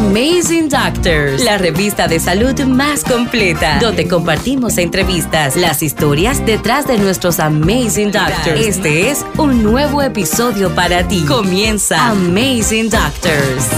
Amazing 0.00 0.70
Doctors, 0.70 1.44
la 1.44 1.58
revista 1.58 2.08
de 2.08 2.18
salud 2.18 2.58
más 2.62 3.04
completa, 3.04 3.78
donde 3.80 4.08
compartimos 4.08 4.78
entrevistas, 4.78 5.56
las 5.56 5.82
historias 5.82 6.44
detrás 6.46 6.86
de 6.86 6.96
nuestros 6.96 7.38
Amazing 7.38 8.10
Doctors. 8.10 8.66
Este 8.66 9.10
es 9.10 9.26
un 9.36 9.62
nuevo 9.62 10.00
episodio 10.00 10.74
para 10.74 11.06
ti. 11.06 11.22
Comienza 11.26 12.08
Amazing 12.08 12.88
Doctors. 12.88 13.68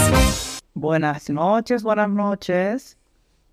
Buenas 0.73 1.29
noches, 1.29 1.83
buenas 1.83 2.09
noches. 2.09 2.97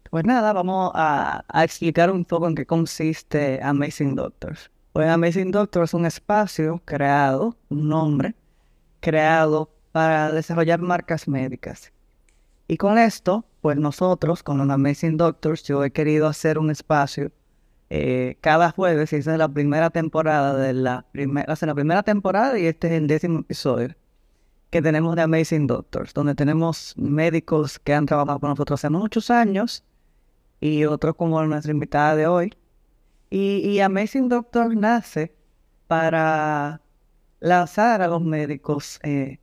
Pues 0.08 0.24
nada, 0.24 0.52
vamos 0.52 0.92
a, 0.94 1.44
explicar 1.64 2.12
un 2.12 2.24
poco 2.24 2.46
en 2.46 2.54
qué 2.54 2.66
consiste 2.66 3.60
Amazing 3.60 4.14
Doctors. 4.14 4.70
Pues 4.92 5.08
Amazing 5.08 5.50
Doctors 5.50 5.90
es 5.90 5.94
un 5.94 6.06
espacio 6.06 6.80
creado, 6.84 7.56
un 7.68 7.88
nombre 7.88 8.36
creado 9.00 9.68
para 9.90 10.30
desarrollar 10.30 10.80
marcas 10.80 11.26
médicas. 11.26 11.92
Y 12.70 12.76
con 12.76 12.98
esto, 12.98 13.44
pues 13.62 13.78
nosotros, 13.78 14.44
con 14.44 14.58
los 14.58 14.70
Amazing 14.70 15.16
Doctors, 15.16 15.64
yo 15.64 15.82
he 15.82 15.90
querido 15.90 16.28
hacer 16.28 16.56
un 16.56 16.70
espacio 16.70 17.32
eh, 17.90 18.36
cada 18.40 18.70
jueves, 18.70 19.12
y 19.12 19.16
esa 19.16 19.32
es 19.32 19.38
la 19.38 19.48
primera 19.48 19.90
temporada 19.90 20.54
de 20.54 20.72
la 20.72 21.04
primera, 21.10 21.52
la 21.60 21.74
primera 21.74 22.04
temporada 22.04 22.56
y 22.60 22.66
este 22.66 22.86
es 22.86 22.92
el 22.92 23.08
décimo 23.08 23.40
episodio 23.40 23.96
que 24.70 24.80
tenemos 24.80 25.16
de 25.16 25.22
Amazing 25.22 25.66
Doctors, 25.66 26.14
donde 26.14 26.36
tenemos 26.36 26.94
médicos 26.96 27.80
que 27.80 27.92
han 27.92 28.06
trabajado 28.06 28.38
con 28.38 28.50
nosotros 28.50 28.78
hace 28.78 28.88
muchos 28.88 29.32
años 29.32 29.82
y 30.60 30.84
otros 30.84 31.16
como 31.16 31.42
nuestra 31.42 31.72
invitada 31.72 32.14
de 32.14 32.28
hoy. 32.28 32.54
Y, 33.30 33.80
Amazing 33.80 34.28
Doctor 34.28 34.76
nace 34.76 35.34
para 35.88 36.80
lanzar 37.40 38.00
a 38.00 38.06
los 38.06 38.22
médicos, 38.22 39.00
eh, 39.02 39.40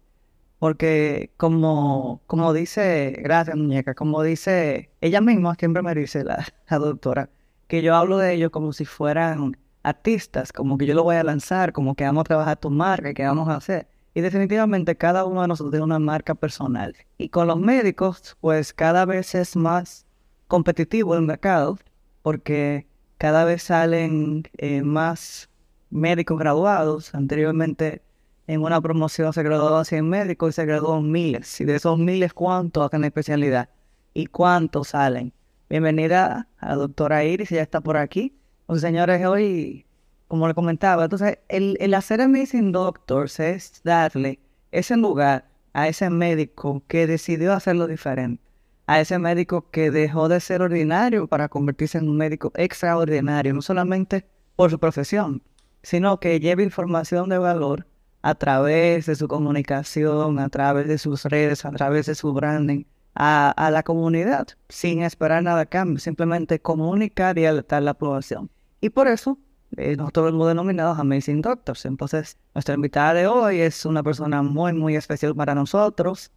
porque 0.60 1.32
como, 1.38 2.22
como 2.28 2.54
dice, 2.54 3.16
gracias 3.22 3.56
muñeca, 3.58 3.94
como 3.94 4.24
dice 4.24 4.90
ella 5.02 5.22
misma, 5.22 5.56
siempre 5.56 5.82
me 5.82 5.94
dice 5.96 6.24
la, 6.24 6.46
la 6.70 6.78
doctora, 6.80 7.30
que 7.68 7.82
yo 7.82 7.96
hablo 7.96 8.18
de 8.18 8.34
ellos 8.34 8.52
como 8.52 8.74
si 8.74 8.86
fueran 8.86 9.58
artistas, 9.84 10.52
como 10.52 10.78
que 10.78 10.86
yo 10.86 10.96
lo 10.96 11.04
voy 11.04 11.16
a 11.16 11.24
lanzar, 11.24 11.74
como 11.74 11.96
que 11.96 12.04
vamos 12.06 12.22
a 12.22 12.26
trabajar 12.26 12.58
tu 12.58 12.70
marca, 12.70 13.14
que 13.14 13.26
vamos 13.26 13.48
a 13.50 13.56
hacer. 13.56 13.88
Y 14.14 14.22
definitivamente 14.22 14.98
cada 14.98 15.26
uno 15.26 15.44
de 15.44 15.48
nosotros 15.48 15.72
tiene 15.72 15.86
una 15.86 16.00
marca 16.00 16.34
personal. 16.36 16.96
Y 17.18 17.30
con 17.30 17.48
los 17.48 17.60
médicos, 17.60 18.36
pues 18.42 18.74
cada 18.74 19.06
vez 19.06 19.36
es 19.36 19.56
más 19.56 20.06
competitivo 20.48 21.16
el 21.16 21.22
mercado 21.22 21.78
porque 22.24 22.88
cada 23.18 23.46
vez 23.46 23.64
salen 23.64 24.44
eh, 24.58 24.82
más 24.82 25.50
médicos 25.90 26.40
graduados. 26.40 27.14
Anteriormente 27.14 28.02
en 28.48 28.64
una 28.64 28.80
promoción 28.80 29.34
se 29.34 29.44
graduaban 29.44 29.84
100 29.84 30.08
médicos 30.08 30.50
y 30.50 30.54
se 30.54 30.66
graduaron 30.66 31.12
miles. 31.12 31.60
Y 31.60 31.66
de 31.66 31.76
esos 31.76 32.00
miles, 32.00 32.34
¿cuántos 32.34 32.86
hacen 32.86 33.04
especialidad? 33.04 33.70
¿Y 34.14 34.28
cuántos 34.28 34.90
salen? 34.90 35.34
Bienvenida 35.70 36.48
a 36.58 36.70
la 36.70 36.76
doctora 36.76 37.26
Iris, 37.26 37.50
ya 37.50 37.62
está 37.62 37.82
por 37.82 37.98
aquí. 37.98 38.40
Pues 38.66 38.82
señores, 38.82 39.26
hoy, 39.26 39.86
como 40.30 40.48
le 40.48 40.54
comentaba, 40.54 41.04
entonces 41.04 41.40
el, 41.50 41.78
el 41.82 41.94
hacer 41.94 42.22
Amazing 42.22 42.72
Doctors 42.72 43.40
es 43.42 43.82
darle 43.84 44.40
ese 44.72 44.96
lugar 44.96 45.50
a 45.74 45.90
ese 45.90 46.10
médico 46.10 46.84
que 46.88 47.06
decidió 47.06 47.54
hacerlo 47.54 47.86
diferente 47.88 48.48
a 48.90 49.02
ese 49.02 49.20
médico 49.20 49.70
que 49.70 49.92
dejó 49.92 50.30
de 50.30 50.40
ser 50.40 50.62
ordinario 50.62 51.28
para 51.28 51.50
convertirse 51.50 51.98
en 51.98 52.08
un 52.08 52.16
médico 52.16 52.54
extraordinario, 52.56 53.54
no 53.54 53.62
solamente 53.62 54.26
por 54.56 54.72
su 54.72 54.80
profesión, 54.80 55.44
sino 55.84 56.22
que 56.22 56.40
lleva 56.40 56.64
información 56.64 57.28
de 57.28 57.38
valor 57.38 57.86
a 58.28 58.36
través 58.36 59.06
de 59.06 59.16
su 59.16 59.30
comunicación, 59.30 60.38
a 60.40 60.50
través 60.50 60.88
de 60.90 60.98
sus 60.98 61.24
redes, 61.24 61.64
a 61.64 61.72
través 61.72 62.08
de 62.08 62.16
su 62.16 62.34
branding, 62.34 62.84
a, 63.16 63.70
la 63.72 63.84
comunidad, 63.84 64.50
sin 64.68 65.02
esperar 65.02 65.44
nada 65.44 65.62
a 65.62 65.66
cambio, 65.66 66.00
simplemente 66.00 66.60
comunicar 66.60 67.40
y 67.40 67.46
alertar 67.46 67.84
la 67.84 67.92
aprobación. 67.92 68.50
Y 68.82 68.90
por 68.90 69.08
eso 69.08 69.38
eh, 69.78 69.96
nosotros 69.96 70.34
hemos 70.34 70.46
denominado 70.50 70.94
Amazing 70.96 71.42
Doctors. 71.42 71.86
Entonces, 71.86 72.38
nuestra 72.54 72.76
invitada 72.76 73.14
de 73.14 73.28
hoy 73.28 73.62
es 73.62 73.86
una 73.86 74.04
persona 74.04 74.42
muy, 74.42 74.74
muy 74.74 74.98
especial 74.98 75.34
para 75.34 75.56
nosotros. 75.56 76.30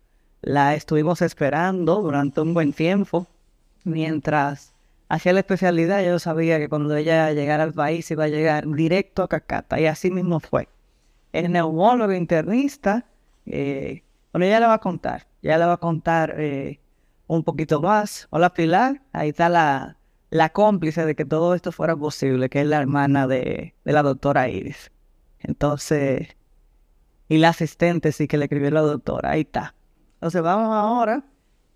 La 0.42 0.76
estuvimos 0.76 1.20
esperando 1.22 2.02
durante 2.02 2.40
un 2.40 2.54
buen 2.54 2.72
tiempo. 2.72 3.26
Mientras 3.82 4.74
hacía 5.08 5.32
la 5.32 5.40
especialidad, 5.40 6.04
yo 6.04 6.20
sabía 6.20 6.60
que 6.60 6.68
cuando 6.68 6.94
ella 6.94 7.32
llegara 7.32 7.64
al 7.64 7.74
país 7.74 8.08
iba 8.12 8.24
a 8.24 8.28
llegar 8.28 8.68
directo 8.68 9.24
a 9.24 9.28
Cacata. 9.28 9.80
Y 9.80 9.86
así 9.86 10.12
mismo 10.12 10.38
fue. 10.38 10.68
Es 11.32 11.48
neumólogo 11.48 12.12
internista. 12.12 13.06
Eh, 13.46 14.02
bueno, 14.32 14.46
ella 14.46 14.60
le 14.60 14.66
va 14.66 14.74
a 14.74 14.80
contar. 14.80 15.26
Ya 15.42 15.58
le 15.58 15.64
va 15.66 15.74
a 15.74 15.76
contar 15.78 16.34
eh, 16.38 16.80
un 17.26 17.44
poquito 17.44 17.80
más. 17.80 18.26
Hola 18.30 18.52
Pilar, 18.52 19.02
ahí 19.12 19.30
está 19.30 19.48
la, 19.48 19.96
la 20.30 20.50
cómplice 20.50 21.04
de 21.06 21.14
que 21.14 21.24
todo 21.24 21.54
esto 21.54 21.72
fuera 21.72 21.96
posible, 21.96 22.48
que 22.48 22.60
es 22.60 22.66
la 22.66 22.78
hermana 22.78 23.26
de, 23.26 23.74
de 23.84 23.92
la 23.92 24.02
doctora 24.02 24.48
Iris. 24.48 24.90
Entonces, 25.38 26.36
y 27.28 27.38
la 27.38 27.50
asistente 27.50 28.12
sí 28.12 28.28
que 28.28 28.36
le 28.36 28.44
escribió 28.46 28.70
la 28.70 28.80
doctora, 28.82 29.30
ahí 29.30 29.42
está. 29.42 29.74
Entonces 30.14 30.42
vamos 30.42 30.74
ahora 30.74 31.24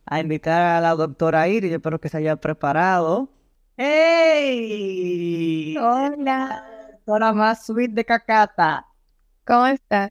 a 0.06 0.20
invitar 0.20 0.60
a 0.62 0.80
la 0.80 0.94
doctora 0.94 1.48
Iris, 1.48 1.70
yo 1.70 1.76
espero 1.76 2.00
que 2.00 2.08
se 2.08 2.18
haya 2.18 2.36
preparado. 2.36 3.30
¡Hey! 3.76 5.76
Hola. 5.78 6.64
Doctora 6.92 7.32
más 7.32 7.66
sweet 7.66 7.92
de 7.92 8.04
Cacata. 8.04 8.86
¿Cómo 9.46 9.66
estás? 9.66 10.10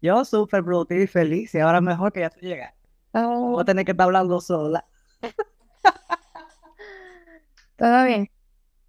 Yo 0.00 0.24
súper 0.24 0.64
productiva 0.64 1.02
y 1.02 1.06
feliz, 1.06 1.54
y 1.54 1.58
ahora 1.58 1.80
mejor 1.80 2.12
que 2.12 2.20
ya 2.20 2.30
se 2.30 2.40
llega. 2.40 2.74
Oh. 3.12 3.50
Voy 3.50 3.62
a 3.62 3.64
tener 3.64 3.84
que 3.84 3.90
estar 3.90 4.04
hablando 4.04 4.40
sola. 4.40 4.86
¿Todo 7.76 8.04
bien? 8.04 8.30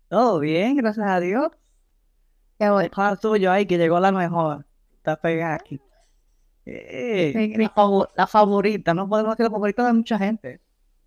Todo 0.08 0.40
bien, 0.40 0.78
gracias 0.78 1.08
a 1.08 1.20
Dios. 1.20 1.50
Qué 2.59 2.70
bueno. 2.70 3.09
El 3.09 3.20
tuyo 3.20 3.52
ahí, 3.52 3.66
que 3.66 3.78
llegó 3.78 4.00
la 4.00 4.12
mejor. 4.12 4.66
Está 4.97 5.20
pegada 5.20 5.56
aquí. 5.56 5.81
Eh, 6.66 7.58
la, 8.16 8.28
favorita, 8.28 8.94
no 8.94 9.09
podemos 9.09 9.31
decir 9.31 9.46
la 9.46 9.52
favorita 9.52 9.88
de 9.88 9.94
mucha 9.94 10.20
gente. 10.20 10.62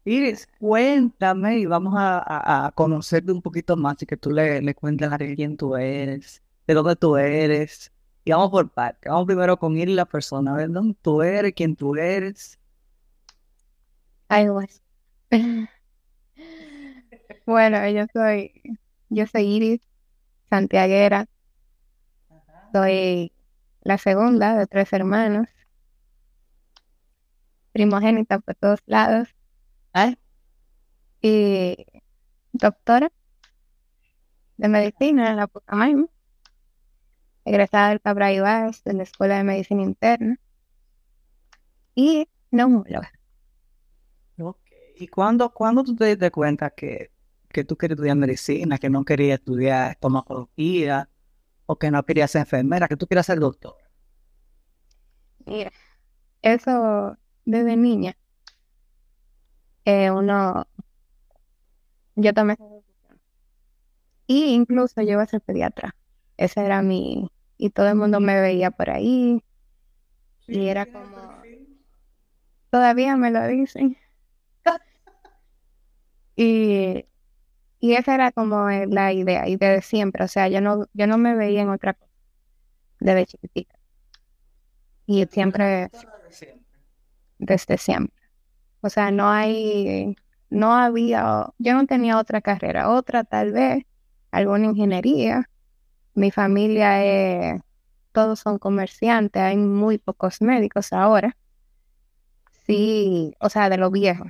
Iris, 0.05 0.49
cuéntame 0.59 1.59
y 1.59 1.67
vamos 1.67 1.95
a, 1.97 2.73
conocerte 2.75 3.31
un 3.31 3.41
poquito 3.41 3.77
más 3.77 4.03
y 4.03 4.07
que 4.07 4.17
tú 4.17 4.33
le, 4.33 4.61
le 4.61 4.75
cuentes 4.75 5.13
a 5.13 5.17
quién 5.17 5.57
tú 5.57 5.77
eres, 5.77 6.43
de 6.67 6.75
dónde 6.75 6.97
tú 6.97 7.17
eres. 7.17 7.94
Y 8.25 8.31
vamos 8.31 8.51
por 8.51 8.71
parte. 8.71 9.09
Vamos 9.09 9.27
primero 9.27 9.59
con 9.59 9.77
Iris, 9.77 9.95
la 9.95 10.07
persona, 10.07 10.55
ver 10.55 10.71
dónde 10.71 10.97
tú 11.03 11.23
eres, 11.23 11.53
quién 11.55 11.77
tú 11.77 11.95
eres. 11.95 12.59
Ay, 14.29 14.49
pues. 14.49 14.83
bueno, 17.47 17.89
yo 17.91 18.07
soy, 18.13 18.79
yo 19.11 19.27
soy 19.27 19.43
Iris 19.43 19.81
Santiaguera. 20.49 21.27
Soy 22.73 23.33
la 23.83 23.99
segunda 23.99 24.57
de 24.57 24.67
tres 24.67 24.93
hermanos, 24.93 25.47
primogénita 27.73 28.41
por 28.41 28.55
todos 28.57 28.81
lados, 28.87 29.29
¿Eh? 29.95 30.17
y 31.23 31.87
doctora 32.53 33.13
de 34.57 34.69
medicina 34.69 35.31
en 35.31 35.37
la 35.37 35.47
Pucamaima, 35.47 36.07
egresada 37.45 37.91
del 37.91 38.01
Cabral 38.01 38.35
Ibáez 38.35 38.83
de 38.85 38.95
la 38.95 39.03
Escuela 39.03 39.37
de 39.37 39.45
Medicina 39.45 39.83
Interna 39.83 40.39
y 41.95 42.29
neumóloga. 42.51 43.11
¿Y 44.97 45.09
cuándo, 45.09 45.53
cuándo 45.53 45.83
tú 45.83 45.97
te 45.97 46.05
diste 46.05 46.31
cuenta 46.31 46.71
que, 46.71 47.11
que 47.49 47.65
tú 47.65 47.77
querías 47.77 47.97
estudiar 47.97 48.17
medicina, 48.17 48.79
que 48.79 48.89
no 48.91 49.05
querías 49.05 49.41
estudiar 49.41 49.91
estomatología, 49.91 51.09
o 51.67 51.77
que 51.77 51.91
no 51.91 52.05
quería 52.05 52.29
ser 52.29 52.41
enfermera, 52.43 52.89
que 52.89 52.97
tú 52.97 53.07
quieras 53.07 53.27
ser 53.27 53.41
doctor? 53.41 53.75
Mira, 55.47 55.73
eso 56.43 57.17
desde 57.45 57.77
niña, 57.77 58.17
eh, 59.85 60.11
uno, 60.11 60.67
yo 62.15 62.33
tomé 62.33 62.55
esa 62.55 62.65
decisión. 62.65 63.21
Y 64.27 64.55
incluso 64.55 65.03
yo 65.03 65.13
iba 65.13 65.23
a 65.23 65.27
ser 65.27 65.41
pediatra. 65.41 65.95
Ese 66.37 66.65
era 66.65 66.83
mi, 66.83 67.31
y 67.59 67.71
todo 67.71 67.89
el 67.89 67.97
mundo 67.97 68.21
me 68.21 68.41
veía 68.41 68.71
por 68.71 68.91
ahí. 68.91 69.43
y 70.47 70.69
era 70.69 70.87
como, 70.87 71.47
todavía 72.71 73.17
me 73.17 73.31
lo 73.31 73.47
dicen. 73.47 73.97
y 76.37 77.05
y 77.81 77.95
esa 77.95 78.15
era 78.15 78.33
como 78.33 78.71
eh, 78.71 78.87
la 78.89 79.13
idea, 79.13 79.49
y 79.49 79.57
desde 79.57 79.83
siempre, 79.83 80.25
o 80.25 80.29
sea, 80.29 80.49
yo 80.49 80.61
no, 80.63 80.87
yo 80.95 81.07
no 81.07 81.19
me 81.19 81.35
veía 81.37 81.63
en 81.63 81.71
otra 81.71 81.95
cosa 81.95 82.11
desde 83.01 83.27
chiquitita. 83.27 83.77
Y 85.07 85.27
siempre, 85.31 85.91
desde 87.39 87.79
siempre. 87.79 88.15
O 88.83 88.91
sea, 88.91 89.11
no 89.11 89.29
hay, 89.31 90.17
no 90.51 90.75
había, 90.75 91.49
yo 91.59 91.75
no 91.75 91.87
tenía 91.87 92.19
otra 92.19 92.41
carrera, 92.43 92.91
otra 92.91 93.25
tal 93.25 93.53
vez, 93.53 93.85
alguna 94.31 94.67
ingeniería. 94.67 95.51
Mi 96.15 96.31
familia 96.31 97.05
es, 97.05 97.61
todos 98.13 98.41
son 98.41 98.59
comerciantes, 98.59 99.43
hay 99.43 99.57
muy 99.57 99.99
pocos 99.99 100.41
médicos 100.43 100.93
ahora. 100.93 101.37
sí, 102.67 103.35
o 103.41 103.49
sea, 103.51 103.69
de 103.69 103.77
lo 103.79 103.91
viejo. 103.91 104.25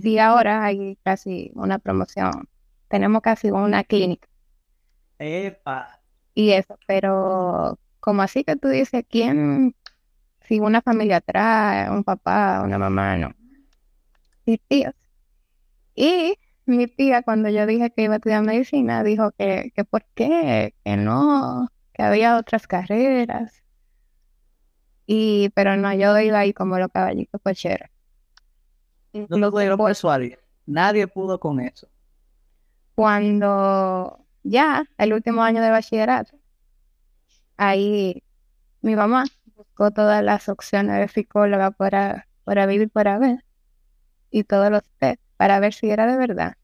Sí, 0.00 0.18
ahora 0.18 0.64
hay 0.64 0.96
casi 1.04 1.50
una 1.54 1.78
promoción. 1.78 2.48
Tenemos 2.88 3.20
casi 3.22 3.50
una 3.50 3.84
clínica. 3.84 4.28
Epa. 5.18 6.00
Y 6.34 6.52
eso, 6.52 6.78
pero 6.86 7.78
como 8.00 8.22
así 8.22 8.44
que 8.44 8.56
tú 8.56 8.68
dices, 8.68 9.04
¿quién? 9.08 9.74
Si 10.40 10.60
una 10.60 10.82
familia 10.82 11.18
atrás, 11.18 11.90
un 11.90 12.04
papá, 12.04 12.62
una 12.64 12.78
mamá, 12.78 13.16
no. 13.16 13.34
Mis 14.46 14.60
tíos. 14.68 14.94
Y 15.94 16.38
mi 16.66 16.86
tía, 16.86 17.22
cuando 17.22 17.48
yo 17.48 17.66
dije 17.66 17.90
que 17.90 18.02
iba 18.02 18.14
a 18.14 18.16
estudiar 18.16 18.42
medicina, 18.42 19.02
dijo 19.02 19.32
que, 19.32 19.72
que 19.74 19.84
por 19.84 20.04
qué, 20.14 20.74
que 20.84 20.96
no, 20.96 21.68
que 21.92 22.02
había 22.02 22.36
otras 22.36 22.66
carreras. 22.66 23.62
Y, 25.06 25.50
pero 25.50 25.76
no, 25.76 25.92
yo 25.94 26.18
iba 26.18 26.38
ahí 26.38 26.52
como 26.52 26.78
los 26.78 26.88
caballitos 26.88 27.40
cocheros. 27.42 27.90
No 29.12 29.38
lo 29.38 29.50
pudieron 29.50 29.78
persuadir. 29.78 30.38
Nadie 30.66 31.06
pudo 31.06 31.38
con 31.38 31.60
eso. 31.60 31.88
Cuando 32.94 34.24
ya, 34.42 34.84
el 34.98 35.12
último 35.12 35.42
año 35.42 35.62
de 35.62 35.70
bachillerato, 35.70 36.36
ahí 37.56 38.22
mi 38.80 38.96
mamá 38.96 39.24
buscó 39.56 39.90
todas 39.92 40.22
las 40.22 40.48
opciones 40.48 40.98
de 40.98 41.08
psicóloga 41.08 41.70
para, 41.70 42.28
para 42.44 42.66
vivir, 42.66 42.90
para 42.90 43.18
ver, 43.18 43.44
y 44.30 44.44
todos 44.44 44.70
los 44.70 44.82
test, 44.98 45.21
para 45.42 45.58
ver 45.58 45.74
si 45.74 45.90
era 45.90 46.06
de 46.06 46.16
verdad. 46.16 46.54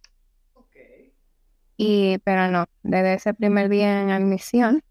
Y, 1.77 2.19
pero 2.19 2.49
no, 2.49 2.67
desde 2.85 3.15
ese 3.15 3.35
primer 3.35 3.69
día 3.69 4.03
en 4.03 4.11
admisión 4.11 4.85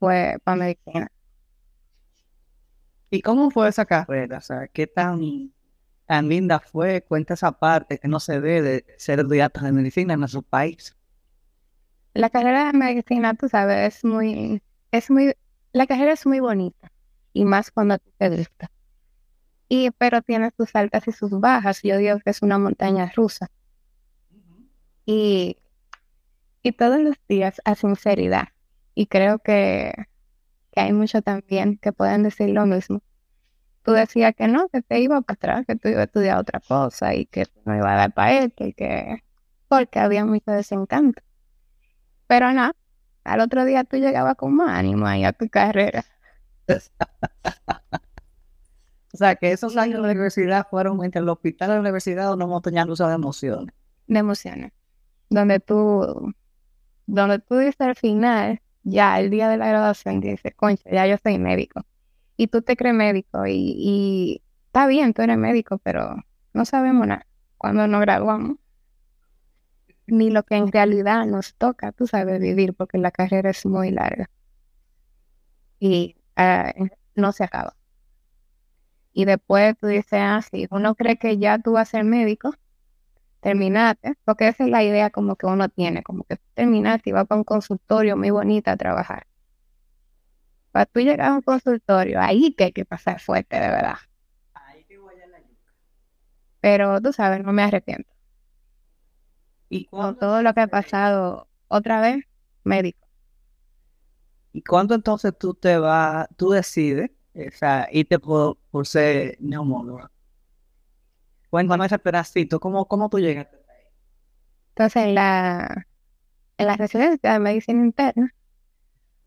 fue 0.00 0.38
para 0.42 0.56
medicina. 0.56 1.06
¿Y 3.10 3.22
cómo 3.22 3.52
fue 3.52 3.68
esa 3.68 3.84
carrera? 3.84 4.38
O 4.38 4.40
sea, 4.40 4.66
¿qué 4.66 4.88
tan, 4.88 5.52
tan 6.04 6.28
linda 6.28 6.58
fue? 6.58 7.02
Cuenta 7.02 7.34
esa 7.34 7.52
parte 7.52 7.98
que 7.98 8.08
no 8.08 8.18
se 8.18 8.40
ve 8.40 8.60
de 8.60 8.84
ser 8.96 9.20
estudiante 9.20 9.60
de 9.60 9.70
medicina 9.70 10.14
en 10.14 10.18
nuestro 10.18 10.42
país. 10.42 10.96
La 12.14 12.30
carrera 12.30 12.72
de 12.72 12.76
medicina, 12.76 13.34
tú 13.34 13.48
sabes, 13.48 13.94
es 13.98 14.04
muy, 14.04 14.60
es 14.90 15.12
muy, 15.12 15.32
la 15.72 15.86
carrera 15.86 16.14
es 16.14 16.26
muy 16.26 16.40
bonita 16.40 16.90
y 17.32 17.44
más 17.44 17.70
cuando 17.70 17.98
te 17.98 18.30
gusta. 18.30 18.68
Y, 19.68 19.90
pero 19.92 20.22
tiene 20.22 20.50
sus 20.56 20.74
altas 20.74 21.06
y 21.08 21.12
sus 21.12 21.30
bajas. 21.30 21.82
Yo 21.82 21.98
digo 21.98 22.18
que 22.20 22.30
es 22.30 22.42
una 22.42 22.58
montaña 22.58 23.10
rusa. 23.14 23.50
Y, 25.04 25.58
y 26.62 26.72
todos 26.72 27.00
los 27.00 27.16
días 27.28 27.60
a 27.64 27.74
sinceridad. 27.74 28.48
Y 28.94 29.06
creo 29.06 29.38
que, 29.38 29.92
que 30.72 30.80
hay 30.80 30.92
muchos 30.92 31.22
también 31.22 31.78
que 31.78 31.92
pueden 31.92 32.22
decir 32.22 32.50
lo 32.50 32.66
mismo. 32.66 33.02
Tú 33.82 33.92
decías 33.92 34.34
que 34.36 34.48
no, 34.48 34.68
que 34.68 34.82
te 34.82 35.00
iba 35.00 35.20
para 35.22 35.34
atrás, 35.34 35.66
que 35.66 35.76
tú 35.76 35.88
ibas 35.88 36.00
a 36.00 36.04
estudiar 36.04 36.38
otra 36.38 36.60
cosa 36.60 37.14
y 37.14 37.26
que 37.26 37.46
no 37.64 37.76
iba 37.76 37.92
a 37.92 37.96
dar 37.96 38.12
para 38.12 38.40
esto 38.40 38.66
y 38.66 38.72
que 38.74 39.22
porque 39.68 39.98
había 39.98 40.24
mucho 40.24 40.50
desencanto. 40.50 41.22
Pero 42.26 42.52
no, 42.52 42.72
al 43.24 43.40
otro 43.40 43.64
día 43.64 43.84
tú 43.84 43.96
llegabas 43.96 44.36
con 44.36 44.54
más 44.54 44.70
ánimo 44.70 45.06
ahí 45.06 45.24
a 45.24 45.32
tu 45.32 45.48
carrera. 45.48 46.04
o 49.12 49.16
sea, 49.16 49.36
que 49.36 49.52
esos 49.52 49.76
años 49.76 49.96
de 49.96 50.02
la 50.02 50.08
universidad 50.08 50.66
fueron 50.68 51.02
entre 51.04 51.20
el 51.20 51.28
hospital 51.28 51.70
y 51.70 51.72
la 51.74 51.80
universidad 51.80 52.32
una 52.32 52.46
montaña 52.46 52.84
rusa 52.84 53.08
de 53.08 53.14
emociones. 53.14 53.74
De 54.06 54.18
emociones. 54.18 54.72
Donde 55.30 55.60
tú, 55.60 56.34
donde 57.06 57.38
tú 57.38 57.56
dices 57.56 57.80
al 57.80 57.96
final, 57.96 58.60
ya 58.82 59.18
el 59.20 59.30
día 59.30 59.48
de 59.48 59.56
la 59.56 59.68
graduación, 59.68 60.20
dices, 60.20 60.54
concha, 60.56 60.90
ya 60.90 61.06
yo 61.06 61.16
soy 61.22 61.38
médico. 61.38 61.82
Y 62.36 62.48
tú 62.48 62.62
te 62.62 62.76
crees 62.76 62.94
médico 62.94 63.46
y, 63.46 63.74
y 63.76 64.42
está 64.66 64.86
bien, 64.86 65.12
tú 65.14 65.22
eres 65.22 65.38
médico, 65.38 65.78
pero 65.78 66.16
no 66.52 66.64
sabemos 66.64 67.06
nada 67.06 67.26
cuando 67.58 67.86
nos 67.88 68.00
graduamos 68.00 68.56
ni 70.06 70.30
lo 70.30 70.42
que 70.44 70.56
en 70.56 70.72
realidad 70.72 71.26
nos 71.26 71.54
toca, 71.56 71.92
tú 71.92 72.06
sabes, 72.06 72.40
vivir, 72.40 72.74
porque 72.74 72.98
la 72.98 73.10
carrera 73.10 73.50
es 73.50 73.66
muy 73.66 73.90
larga 73.90 74.30
y 75.80 76.16
ah, 76.36 76.72
no 77.14 77.32
se 77.32 77.44
acaba. 77.44 77.76
Y 79.18 79.24
después 79.24 79.76
tú 79.80 79.88
dices, 79.88 80.12
ah, 80.12 80.40
sí, 80.48 80.68
uno 80.70 80.94
cree 80.94 81.18
que 81.18 81.38
ya 81.38 81.58
tú 81.58 81.72
vas 81.72 81.88
a 81.88 81.90
ser 81.90 82.04
médico, 82.04 82.54
terminaste, 83.40 84.14
porque 84.24 84.46
esa 84.46 84.62
es 84.62 84.70
la 84.70 84.84
idea 84.84 85.10
como 85.10 85.34
que 85.34 85.46
uno 85.46 85.68
tiene, 85.68 86.04
como 86.04 86.22
que 86.22 86.36
terminaste 86.54 87.10
y 87.10 87.12
vas 87.14 87.26
para 87.26 87.40
un 87.40 87.44
consultorio 87.44 88.16
muy 88.16 88.30
bonito 88.30 88.70
a 88.70 88.76
trabajar. 88.76 89.26
Para 90.70 90.86
tú 90.86 91.00
llegar 91.00 91.30
a 91.30 91.34
un 91.34 91.42
consultorio, 91.42 92.20
ahí 92.20 92.54
que 92.54 92.62
hay 92.62 92.72
que 92.72 92.84
pasar 92.84 93.18
fuerte, 93.18 93.56
de 93.58 93.66
verdad. 93.66 93.96
Ahí 94.54 94.84
que 94.84 94.96
voy 94.98 95.20
a 95.20 95.26
la 95.26 95.38
Pero 96.60 97.00
tú 97.00 97.12
sabes, 97.12 97.42
no 97.42 97.52
me 97.52 97.64
arrepiento. 97.64 98.12
Y 99.68 99.86
con 99.86 100.16
todo 100.16 100.42
lo 100.42 100.54
que 100.54 100.60
ha 100.60 100.68
pasado 100.68 101.48
otra 101.66 102.00
vez, 102.00 102.24
médico. 102.62 103.04
¿Y 104.52 104.62
cuándo 104.62 104.94
entonces 104.94 105.36
tú 105.36 105.54
te 105.54 105.76
vas, 105.76 106.28
tú 106.36 106.50
decides, 106.50 107.10
sea, 107.52 107.88
irte 107.92 108.18
por, 108.18 108.58
por 108.70 108.86
ser 108.86 109.36
neumóloga? 109.40 110.10
Cuéntame 111.50 111.86
ese 111.86 111.98
pedacito, 111.98 112.60
¿cómo, 112.60 112.86
cómo 112.86 113.08
tú 113.08 113.18
llegaste 113.18 113.56
ahí? 113.56 113.86
Entonces, 114.70 115.04
en 115.04 115.14
la, 115.14 115.86
en 116.58 116.66
la 116.66 116.76
residencia 116.76 117.32
de 117.32 117.38
medicina 117.38 117.84
interna, 117.84 118.34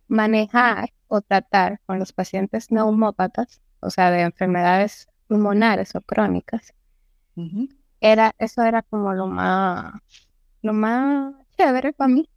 manejar 0.07 0.93
o 1.07 1.21
tratar 1.21 1.79
con 1.85 1.99
los 1.99 2.13
pacientes 2.13 2.71
neumópatas, 2.71 3.61
o 3.79 3.89
sea, 3.89 4.11
de 4.11 4.21
enfermedades 4.21 5.07
pulmonares 5.27 5.95
o 5.95 6.01
crónicas, 6.01 6.73
era, 7.99 8.35
eso 8.37 8.61
era 8.63 8.81
como 8.83 9.13
lo 9.13 9.27
más 9.27 9.93
lo 10.61 10.73
más 10.73 11.33
chévere 11.57 11.93
para 11.93 12.07
mí, 12.09 12.29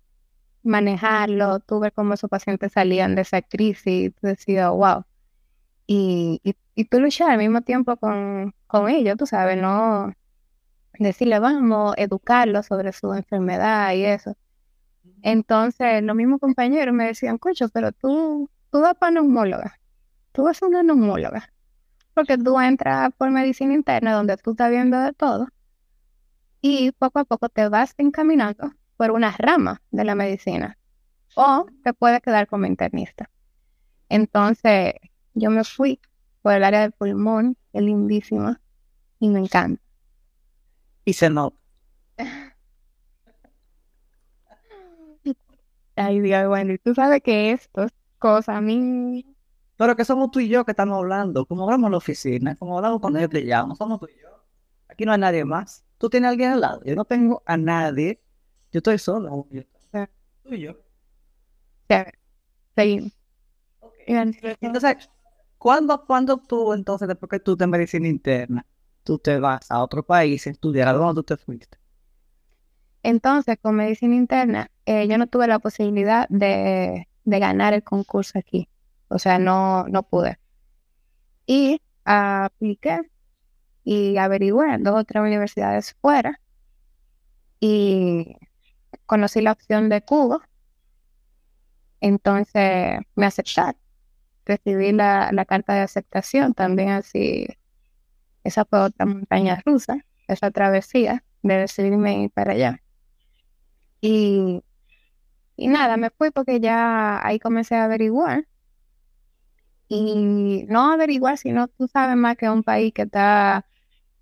manejarlo, 0.63 1.61
tú 1.61 1.81
ver 1.81 1.93
cómo 1.93 2.15
esos 2.15 2.31
pacientes 2.31 2.73
salían 2.73 3.15
de 3.15 3.23
esa 3.23 3.43
crisis, 3.43 4.13
tú 4.21 4.27
decías, 4.29 4.71
wow. 4.71 5.05
Y, 5.87 6.41
y, 6.45 6.57
y, 6.75 6.85
tú 6.87 6.99
luchar 7.01 7.31
al 7.31 7.39
mismo 7.39 7.61
tiempo 7.61 7.97
con, 7.97 8.55
con 8.67 8.89
ellos, 8.89 9.17
tú 9.19 9.27
sabes, 9.27 9.61
no 9.61 10.13
decirle, 10.99 11.39
vamos, 11.39 11.95
educarlos 11.99 12.67
sobre 12.67 12.93
su 12.93 13.13
enfermedad 13.13 13.93
y 13.93 14.05
eso. 14.05 14.37
Entonces, 15.23 16.03
los 16.03 16.17
mismos 16.17 16.41
compañeros 16.41 16.95
me 16.95 17.07
decían, 17.07 17.39
cocho, 17.39 17.69
pero 17.69 17.93
tú, 17.93 18.51
tú 18.71 18.81
vas 18.81 18.95
para 18.97 19.13
neumóloga, 19.13 19.79
tú 20.33 20.45
vas 20.45 20.63
a 20.63 20.67
una 20.67 20.83
neumóloga, 20.83 21.53
porque 22.15 22.39
tú 22.39 22.61
entras 22.61 23.11
por 23.17 23.31
medicina 23.31 23.75
interna 23.75 24.15
donde 24.15 24.37
tú 24.37 24.53
estás 24.53 24.71
viendo 24.71 24.99
de 24.99 25.13
todo 25.13 25.49
y 26.61 26.93
poco 26.93 27.19
a 27.19 27.25
poco 27.25 27.49
te 27.49 27.69
vas 27.69 27.95
encaminando 27.99 28.73
por 28.97 29.11
una 29.11 29.33
rama 29.33 29.83
de 29.91 30.05
la 30.05 30.15
medicina 30.15 30.79
o 31.35 31.67
te 31.83 31.93
puedes 31.93 32.23
quedar 32.23 32.47
como 32.47 32.67
internista. 32.67 33.29
Entonces 34.09 34.95
yo 35.35 35.51
me 35.51 35.65
fui 35.65 36.01
por 36.43 36.55
el 36.55 36.65
área 36.65 36.81
del 36.81 36.93
pulmón, 36.93 37.57
es 37.73 37.83
lindísima 37.83 38.61
y 39.19 39.29
me 39.29 39.41
encanta. 39.41 39.83
Y 41.05 41.13
se 41.13 41.31
nota. 41.31 41.57
Ay, 45.97 46.21
Dios, 46.21 46.49
bueno, 46.49 46.73
y 46.73 46.79
tú 46.79 46.95
sabes 46.95 47.23
que 47.23 47.53
esto 47.53 47.85
es 47.85 47.93
cosa 48.19 48.57
a 48.57 48.61
mí. 48.61 49.25
Pero 49.77 49.95
que 49.97 50.05
somos 50.05 50.31
tú 50.31 50.41
y 50.41 50.49
yo 50.49 50.65
que 50.65 50.73
estamos 50.73 50.99
hablando, 50.99 51.47
como 51.47 51.65
hablamos 51.65 51.89
en 51.89 51.93
la 51.93 51.99
oficina, 51.99 52.57
como 52.57 52.77
hablamos 52.79 53.01
cuando 53.01 53.21
yo 53.21 53.29
te 53.29 53.43
llamo, 53.43 53.77
somos 53.77 54.01
tú 54.01 54.07
y 54.07 54.21
yo. 54.21 54.29
Aquí 54.89 55.05
no 55.05 55.13
hay 55.13 55.19
nadie 55.19 55.45
más 55.45 55.85
tú 56.05 56.11
tienes 56.11 56.29
a 56.29 56.31
alguien 56.33 56.53
al 56.53 56.61
lado. 56.61 56.83
Yo 56.85 56.95
no 56.95 57.07
tengo 57.07 57.43
a 57.47 57.57
nadie. 57.57 58.21
Yo 58.71 58.79
estoy 58.79 58.99
solo. 58.99 59.47
tú 59.51 60.55
y 60.55 60.61
yo. 60.61 60.73
Sí. 62.77 63.13
Entonces, 64.07 65.09
¿cuándo, 65.65 66.05
¿cuándo 66.05 66.37
tú, 66.37 66.75
entonces, 66.75 67.09
después 67.09 67.31
que 67.31 67.41
tú 67.41 67.57
te 67.57 67.67
medicina 67.67 68.07
interna, 68.07 68.67
tú 69.03 69.19
te 69.19 69.39
vas 69.39 69.71
a 69.71 69.83
otro 69.83 70.03
país 70.05 70.47
a 70.47 70.51
estudiar? 70.51 70.89
¿A 70.89 70.93
dónde 70.93 71.15
tú 71.15 71.23
te 71.23 71.39
fuiste? 71.39 71.79
Entonces, 73.03 73.57
con 73.63 73.77
medicina 73.77 74.15
interna, 74.15 74.71
eh, 74.85 75.09
yo 75.09 75.17
no 75.17 75.27
tuve 75.27 75.47
la 75.47 75.59
posibilidad 75.61 76.29
de, 76.29 77.09
de, 77.25 77.39
ganar 77.39 77.73
el 77.73 77.83
concurso 77.83 78.39
aquí. 78.39 78.69
O 79.09 79.19
sea, 79.19 79.39
no, 79.39 79.85
no 79.89 80.03
pude. 80.03 80.39
Y 81.47 81.81
apliqué 82.05 83.01
y 83.85 84.19
averigué 84.19 84.75
en 84.75 84.83
dos 84.83 85.01
o 85.01 85.05
tres 85.05 85.23
universidades 85.23 85.97
fuera 86.03 86.43
y 87.59 88.37
conocí 89.07 89.41
la 89.41 89.53
opción 89.53 89.89
de 89.89 90.03
Cuba. 90.03 90.47
Entonces 92.03 92.99
me 93.15 93.25
aceptaron. 93.25 93.84
Recibí 94.47 94.93
la, 94.93 95.45
carta 95.47 95.75
de 95.75 95.81
aceptación 95.81 96.55
también 96.55 96.91
así. 96.91 97.47
Esa 98.45 98.65
fue 98.65 98.81
otra 98.81 99.07
montaña 99.07 99.63
rusa, 99.65 100.05
esa 100.29 100.51
travesía 100.51 101.25
de 101.43 101.59
decidirme 101.59 102.25
ir 102.25 102.31
para 102.31 102.53
allá. 102.53 102.83
Y, 104.01 104.63
y 105.57 105.69
nada, 105.69 105.97
me 105.97 106.11
fui 106.11 106.31
porque 106.31 106.61
ya 106.61 107.27
ahí 107.27 107.39
comencé 107.39 107.77
a 107.77 107.85
averiguar. 107.85 108.47
Y 109.89 110.65
no 110.69 110.93
averiguar, 110.93 111.39
sino 111.39 111.69
tú 111.69 111.89
sabes 111.89 112.17
más 112.17 112.37
que 112.37 112.49
un 112.51 112.63
país 112.63 112.93
que 112.93 113.03
está 113.03 113.67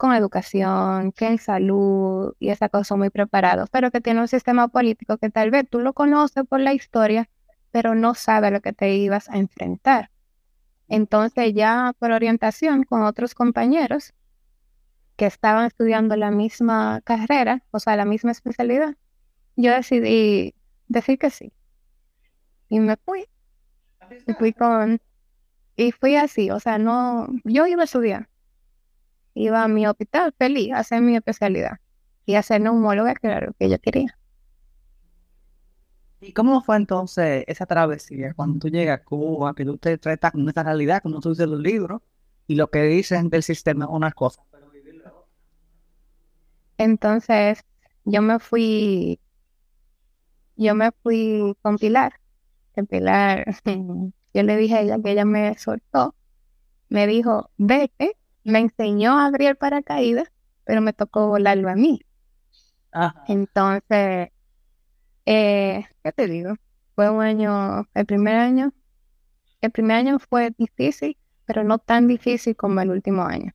con 0.02 0.14
educación, 0.14 1.12
que 1.12 1.28
en 1.28 1.38
salud 1.38 2.34
y 2.40 2.48
esa 2.50 2.68
cosa 2.68 2.96
muy 2.96 3.10
preparados, 3.10 3.70
pero 3.70 3.92
que 3.92 4.00
tiene 4.00 4.20
un 4.20 4.26
sistema 4.26 4.66
político 4.66 5.16
que 5.16 5.30
tal 5.30 5.52
vez 5.52 5.64
tú 5.70 5.78
lo 5.78 5.92
conoces 5.92 6.44
por 6.48 6.58
la 6.58 6.74
historia, 6.74 7.30
pero 7.72 7.94
no 7.94 8.14
sabes 8.14 8.52
lo 8.52 8.60
que 8.60 8.72
te 8.72 8.94
ibas 8.94 9.28
a 9.28 9.38
enfrentar. 9.38 10.10
Entonces 10.88 11.52
ya 11.54 11.94
por 11.98 12.12
orientación 12.12 12.84
con 12.84 13.02
otros 13.02 13.34
compañeros 13.34 14.12
que 15.16 15.26
estaban 15.26 15.66
estudiando 15.66 16.16
la 16.16 16.30
misma 16.30 17.00
carrera, 17.02 17.64
o 17.70 17.80
sea, 17.80 17.96
la 17.96 18.04
misma 18.04 18.30
especialidad, 18.30 18.94
yo 19.56 19.72
decidí 19.72 20.54
decir 20.88 21.18
que 21.18 21.30
sí. 21.30 21.52
Y 22.68 22.80
me 22.80 22.96
fui. 22.96 23.26
Y 24.26 24.32
fui 24.34 24.52
con... 24.52 25.00
Y 25.76 25.92
fui 25.92 26.16
así, 26.16 26.50
o 26.50 26.60
sea, 26.60 26.76
no, 26.78 27.28
yo 27.44 27.66
iba 27.66 27.82
a 27.82 27.84
estudiar. 27.84 28.28
Iba 29.34 29.62
a 29.62 29.68
mi 29.68 29.86
hospital 29.86 30.34
feliz 30.38 30.72
a 30.72 30.80
hacer 30.80 31.00
mi 31.00 31.16
especialidad 31.16 31.80
y 32.26 32.34
a 32.34 32.40
hacer 32.40 32.60
neumóloga, 32.60 33.14
lo 33.22 33.54
que 33.54 33.70
yo 33.70 33.78
quería. 33.78 34.18
¿Y 36.22 36.32
cómo 36.32 36.62
fue 36.62 36.76
entonces 36.76 37.44
esa 37.48 37.66
travesía 37.66 38.32
cuando 38.34 38.60
tú 38.60 38.68
llegas 38.68 39.00
a 39.00 39.04
Cuba, 39.04 39.54
que 39.54 39.64
tú 39.64 39.76
te 39.76 39.98
tratas 39.98 40.30
con 40.30 40.48
esta 40.48 40.62
realidad, 40.62 41.02
como 41.02 41.20
tú 41.20 41.30
dices 41.30 41.48
los 41.48 41.58
libros, 41.60 42.00
y 42.46 42.54
lo 42.54 42.70
que 42.70 42.82
dicen 42.84 43.28
del 43.28 43.42
sistema 43.42 43.86
es 43.86 43.90
una 43.90 44.12
cosa, 44.12 44.42
Entonces, 46.78 47.64
yo 48.04 48.22
me 48.22 48.38
fui, 48.38 49.20
yo 50.56 50.74
me 50.74 50.90
fui 51.02 51.56
con 51.60 51.76
Pilar. 51.76 52.12
Que 52.74 52.84
Pilar, 52.84 53.44
yo 54.34 54.42
le 54.42 54.56
dije 54.56 54.76
a 54.76 54.80
ella 54.80 54.98
que 55.02 55.10
ella 55.10 55.24
me 55.24 55.56
soltó, 55.58 56.14
me 56.88 57.06
dijo, 57.08 57.50
vete, 57.56 58.16
me 58.44 58.60
enseñó 58.60 59.18
a 59.18 59.26
abrir 59.26 59.48
el 59.48 59.56
paracaídas, 59.56 60.30
pero 60.64 60.80
me 60.80 60.92
tocó 60.92 61.26
volarlo 61.26 61.68
a 61.68 61.74
mí. 61.74 62.00
Entonces, 63.26 64.30
eh, 65.26 65.84
¿qué 66.02 66.12
te 66.12 66.26
digo? 66.26 66.54
Fue 66.94 67.10
un 67.10 67.22
año, 67.22 67.88
el 67.94 68.06
primer 68.06 68.36
año, 68.36 68.72
el 69.60 69.70
primer 69.70 69.96
año 69.96 70.18
fue 70.18 70.52
difícil, 70.56 71.16
pero 71.46 71.64
no 71.64 71.78
tan 71.78 72.08
difícil 72.08 72.56
como 72.56 72.80
el 72.80 72.90
último 72.90 73.22
año. 73.24 73.52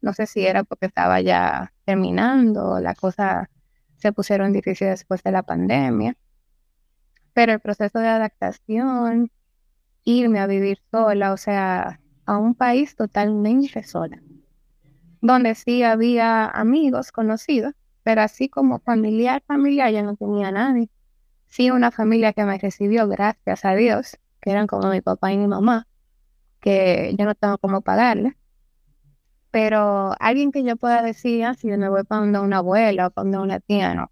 No 0.00 0.12
sé 0.12 0.26
si 0.26 0.44
era 0.44 0.64
porque 0.64 0.86
estaba 0.86 1.20
ya 1.20 1.72
terminando, 1.84 2.80
las 2.80 2.96
cosas 2.96 3.48
se 3.96 4.12
pusieron 4.12 4.52
difíciles 4.52 5.00
después 5.00 5.22
de 5.22 5.32
la 5.32 5.42
pandemia, 5.42 6.16
pero 7.32 7.52
el 7.52 7.60
proceso 7.60 7.98
de 7.98 8.08
adaptación, 8.08 9.30
irme 10.04 10.40
a 10.40 10.46
vivir 10.46 10.80
sola, 10.90 11.32
o 11.32 11.36
sea, 11.36 12.00
a 12.24 12.38
un 12.38 12.54
país 12.54 12.96
totalmente 12.96 13.82
sola, 13.82 14.20
donde 15.20 15.54
sí 15.54 15.82
había 15.82 16.46
amigos 16.46 17.12
conocidos, 17.12 17.74
pero 18.02 18.22
así 18.22 18.48
como 18.48 18.80
familiar, 18.80 19.42
familiar, 19.46 19.92
ya 19.92 20.02
no 20.02 20.16
tenía 20.16 20.50
nadie. 20.50 20.88
Sí, 21.46 21.70
una 21.70 21.90
familia 21.90 22.32
que 22.32 22.44
me 22.44 22.58
recibió, 22.58 23.08
gracias 23.08 23.64
a 23.64 23.74
Dios, 23.74 24.18
que 24.40 24.50
eran 24.50 24.66
como 24.66 24.88
mi 24.90 25.00
papá 25.00 25.32
y 25.32 25.38
mi 25.38 25.46
mamá, 25.46 25.86
que 26.60 27.14
yo 27.18 27.24
no 27.24 27.34
tengo 27.34 27.58
cómo 27.58 27.80
pagarle. 27.82 28.36
Pero 29.50 30.14
alguien 30.20 30.52
que 30.52 30.62
yo 30.62 30.76
pueda 30.76 31.02
decir, 31.02 31.44
ah, 31.44 31.54
si 31.54 31.68
yo 31.68 31.76
me 31.76 31.88
voy 31.88 32.04
para 32.04 32.20
donde 32.22 32.38
una 32.38 32.58
abuela 32.58 33.08
o 33.08 33.10
para 33.10 33.24
donde 33.24 33.38
una 33.38 33.60
tía, 33.60 33.94
no. 33.94 34.10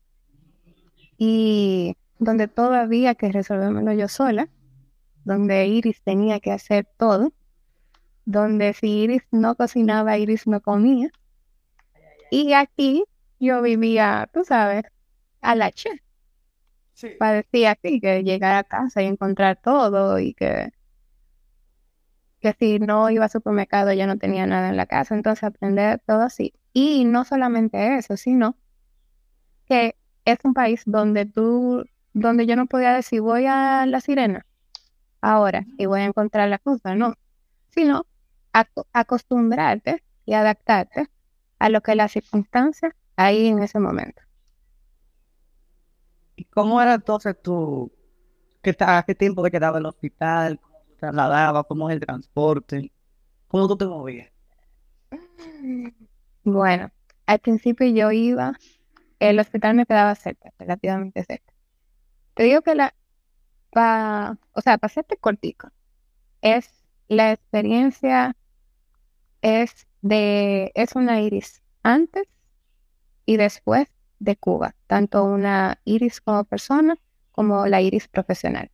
Y 1.16 1.96
donde 2.18 2.48
todavía 2.48 3.14
que 3.14 3.30
resolverlo 3.30 3.92
yo 3.92 4.08
sola, 4.08 4.48
donde 5.24 5.66
Iris 5.66 6.02
tenía 6.02 6.40
que 6.40 6.50
hacer 6.50 6.88
todo, 6.96 7.32
donde 8.24 8.72
si 8.74 8.88
Iris 8.88 9.22
no 9.30 9.54
cocinaba, 9.54 10.18
Iris 10.18 10.46
no 10.46 10.60
comía. 10.60 11.10
Y 12.30 12.52
aquí 12.52 13.04
yo 13.38 13.62
vivía, 13.62 14.28
tú 14.32 14.44
sabes, 14.44 14.84
a 15.40 15.54
la 15.54 15.70
che. 15.72 16.02
Sí. 16.94 17.10
Parecía 17.18 17.72
así, 17.72 18.00
que 18.00 18.24
llegar 18.24 18.56
a 18.56 18.64
casa 18.64 19.02
y 19.02 19.06
encontrar 19.06 19.60
todo 19.62 20.18
y 20.18 20.34
que, 20.34 20.72
que 22.40 22.54
si 22.58 22.78
no 22.80 23.08
iba 23.10 23.24
al 23.24 23.30
supermercado 23.30 23.92
ya 23.92 24.06
no 24.06 24.18
tenía 24.18 24.46
nada 24.46 24.68
en 24.68 24.76
la 24.76 24.86
casa. 24.86 25.14
Entonces 25.14 25.44
aprender 25.44 26.00
todo 26.06 26.22
así. 26.22 26.54
Y 26.72 27.04
no 27.04 27.24
solamente 27.24 27.96
eso, 27.98 28.16
sino 28.16 28.56
que 29.66 29.96
es 30.24 30.38
un 30.44 30.54
país 30.54 30.82
donde 30.86 31.26
tú, 31.26 31.84
donde 32.12 32.46
yo 32.46 32.56
no 32.56 32.66
podía 32.66 32.94
decir 32.94 33.20
voy 33.20 33.46
a 33.46 33.86
la 33.86 34.00
sirena 34.00 34.46
ahora 35.20 35.66
y 35.78 35.86
voy 35.86 36.00
a 36.00 36.04
encontrar 36.04 36.48
la 36.48 36.58
cosa, 36.58 36.94
no, 36.94 37.14
sino 37.70 38.06
acostumbrarte 38.92 40.02
y 40.26 40.34
adaptarte 40.34 41.08
a 41.58 41.68
lo 41.68 41.80
que 41.82 41.94
las 41.94 42.12
circunstancias 42.12 42.94
ahí 43.18 43.48
en 43.48 43.62
ese 43.62 43.80
momento. 43.80 44.22
¿Y 46.36 46.44
cómo 46.44 46.80
era 46.80 46.94
entonces 46.94 47.36
tú, 47.42 47.92
qué, 48.62 48.76
qué 49.06 49.14
tiempo 49.16 49.42
te 49.42 49.50
quedaba 49.50 49.78
en 49.78 49.82
el 49.82 49.88
hospital, 49.88 50.60
cómo 50.60 50.78
te 50.88 50.94
trasladabas, 50.94 51.64
cómo 51.66 51.90
es 51.90 51.94
el 51.94 52.00
transporte, 52.00 52.92
cómo 53.48 53.66
tú 53.66 53.76
te 53.76 53.86
movías? 53.86 54.30
Bueno, 56.44 56.92
al 57.26 57.40
principio 57.40 57.88
yo 57.88 58.12
iba, 58.12 58.52
el 59.18 59.40
hospital 59.40 59.74
me 59.74 59.84
quedaba 59.84 60.14
cerca, 60.14 60.52
relativamente 60.56 61.24
cerca. 61.24 61.52
Te 62.34 62.44
digo 62.44 62.62
que 62.62 62.76
la, 62.76 62.94
pa, 63.70 64.38
o 64.52 64.60
sea, 64.60 64.78
para 64.78 64.92
hacerte 64.92 65.16
cortico, 65.16 65.70
es 66.40 66.70
la 67.08 67.32
experiencia 67.32 68.36
es 69.42 69.88
de, 70.02 70.70
es 70.76 70.94
una 70.94 71.20
iris 71.20 71.62
antes 71.82 72.28
y 73.28 73.36
después 73.36 73.88
de 74.20 74.36
Cuba, 74.36 74.74
tanto 74.86 75.22
una 75.22 75.82
iris 75.84 76.22
como 76.22 76.44
persona 76.44 76.96
como 77.30 77.66
la 77.66 77.82
iris 77.82 78.08
profesional. 78.08 78.70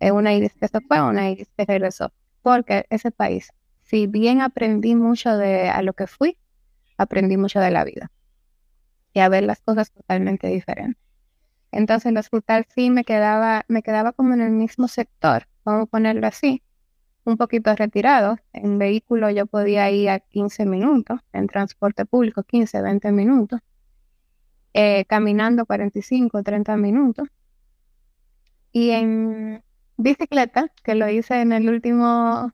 Es 0.00 0.12
una 0.12 0.32
iris 0.32 0.54
que 0.54 0.66
se 0.66 0.80
fue, 0.80 1.02
una 1.02 1.28
iris 1.28 1.50
que 1.54 1.66
regresó, 1.66 2.10
porque 2.40 2.86
ese 2.88 3.10
país, 3.10 3.50
si 3.82 4.06
bien 4.06 4.40
aprendí 4.40 4.94
mucho 4.94 5.36
de 5.36 5.68
a 5.68 5.82
lo 5.82 5.92
que 5.92 6.06
fui, 6.06 6.38
aprendí 6.96 7.36
mucho 7.36 7.60
de 7.60 7.70
la 7.70 7.84
vida 7.84 8.10
y 9.12 9.20
a 9.20 9.28
ver 9.28 9.42
las 9.42 9.60
cosas 9.60 9.92
totalmente 9.92 10.48
diferentes. 10.48 10.96
Entonces 11.70 12.12
el 12.12 12.16
hospital 12.16 12.66
sí 12.74 12.88
me 12.88 13.04
quedaba, 13.04 13.66
me 13.68 13.82
quedaba 13.82 14.12
como 14.12 14.32
en 14.32 14.40
el 14.40 14.52
mismo 14.52 14.88
sector, 14.88 15.48
vamos 15.66 15.82
a 15.82 15.90
ponerlo 15.90 16.26
así, 16.26 16.62
un 17.24 17.36
poquito 17.36 17.74
retirado. 17.74 18.38
En 18.52 18.78
vehículo 18.78 19.30
yo 19.30 19.46
podía 19.46 19.90
ir 19.90 20.10
a 20.10 20.20
15 20.20 20.66
minutos, 20.66 21.20
en 21.32 21.46
transporte 21.46 22.04
público 22.04 22.42
15, 22.42 22.82
20 22.82 23.12
minutos, 23.12 23.60
eh, 24.74 25.04
caminando 25.06 25.66
45, 25.66 26.42
30 26.42 26.76
minutos. 26.76 27.28
Y 28.72 28.90
en 28.90 29.62
bicicleta, 29.96 30.70
que 30.82 30.94
lo 30.94 31.08
hice 31.08 31.40
en 31.40 31.52
el 31.52 31.68
último, 31.68 32.52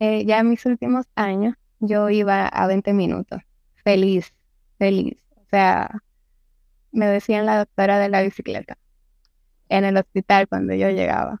eh, 0.00 0.24
ya 0.26 0.40
en 0.40 0.50
mis 0.50 0.66
últimos 0.66 1.06
años, 1.14 1.54
yo 1.80 2.10
iba 2.10 2.48
a 2.48 2.66
20 2.66 2.92
minutos. 2.92 3.40
Feliz, 3.84 4.34
feliz. 4.78 5.22
O 5.36 5.46
sea, 5.50 6.02
me 6.92 7.06
decían 7.06 7.46
la 7.46 7.58
doctora 7.58 7.98
de 7.98 8.08
la 8.08 8.22
bicicleta 8.22 8.78
en 9.68 9.84
el 9.84 9.96
hospital 9.96 10.48
cuando 10.48 10.74
yo 10.74 10.90
llegaba. 10.90 11.40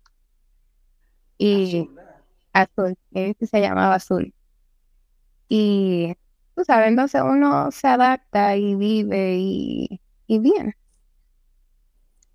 Y 1.38 1.88
azul, 2.54 2.96
que 3.12 3.36
se 3.46 3.60
llamaba 3.60 3.96
azul. 3.96 4.32
Y, 5.48 6.16
tú 6.56 6.64
sabes, 6.64 6.88
entonces 6.88 7.22
uno 7.22 7.70
se 7.70 7.88
adapta 7.88 8.56
y 8.56 8.74
vive 8.74 9.36
y, 9.38 10.00
y 10.26 10.38
bien. 10.38 10.74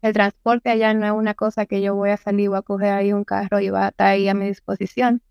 El 0.01 0.13
transporte 0.13 0.69
allá 0.69 0.93
no 0.93 1.05
es 1.05 1.11
una 1.11 1.33
cosa 1.33 1.65
que 1.65 1.81
yo 1.81 1.95
voy 1.95 2.11
a 2.11 2.17
salir, 2.17 2.49
voy 2.49 2.59
a 2.59 2.61
coger 2.61 2.93
ahí 2.93 3.11
un 3.11 3.23
carro 3.25 3.59
y 3.59 3.69
va 3.69 3.87
a 3.87 3.89
estar 3.89 4.07
ahí 4.07 4.29
a 4.29 4.33
mi 4.33 4.45
disposición. 4.47 5.21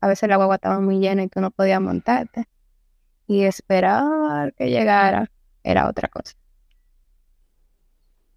A 0.00 0.08
veces 0.08 0.28
la 0.28 0.36
guagua 0.36 0.56
estaba 0.56 0.80
muy 0.80 1.00
llena 1.00 1.22
y 1.22 1.28
tú 1.28 1.40
no 1.40 1.50
podías 1.50 1.80
montarte. 1.80 2.48
Y 3.26 3.42
esperar 3.44 4.54
que 4.54 4.70
llegara 4.70 5.30
era 5.64 5.88
otra 5.88 6.08
cosa. 6.08 6.34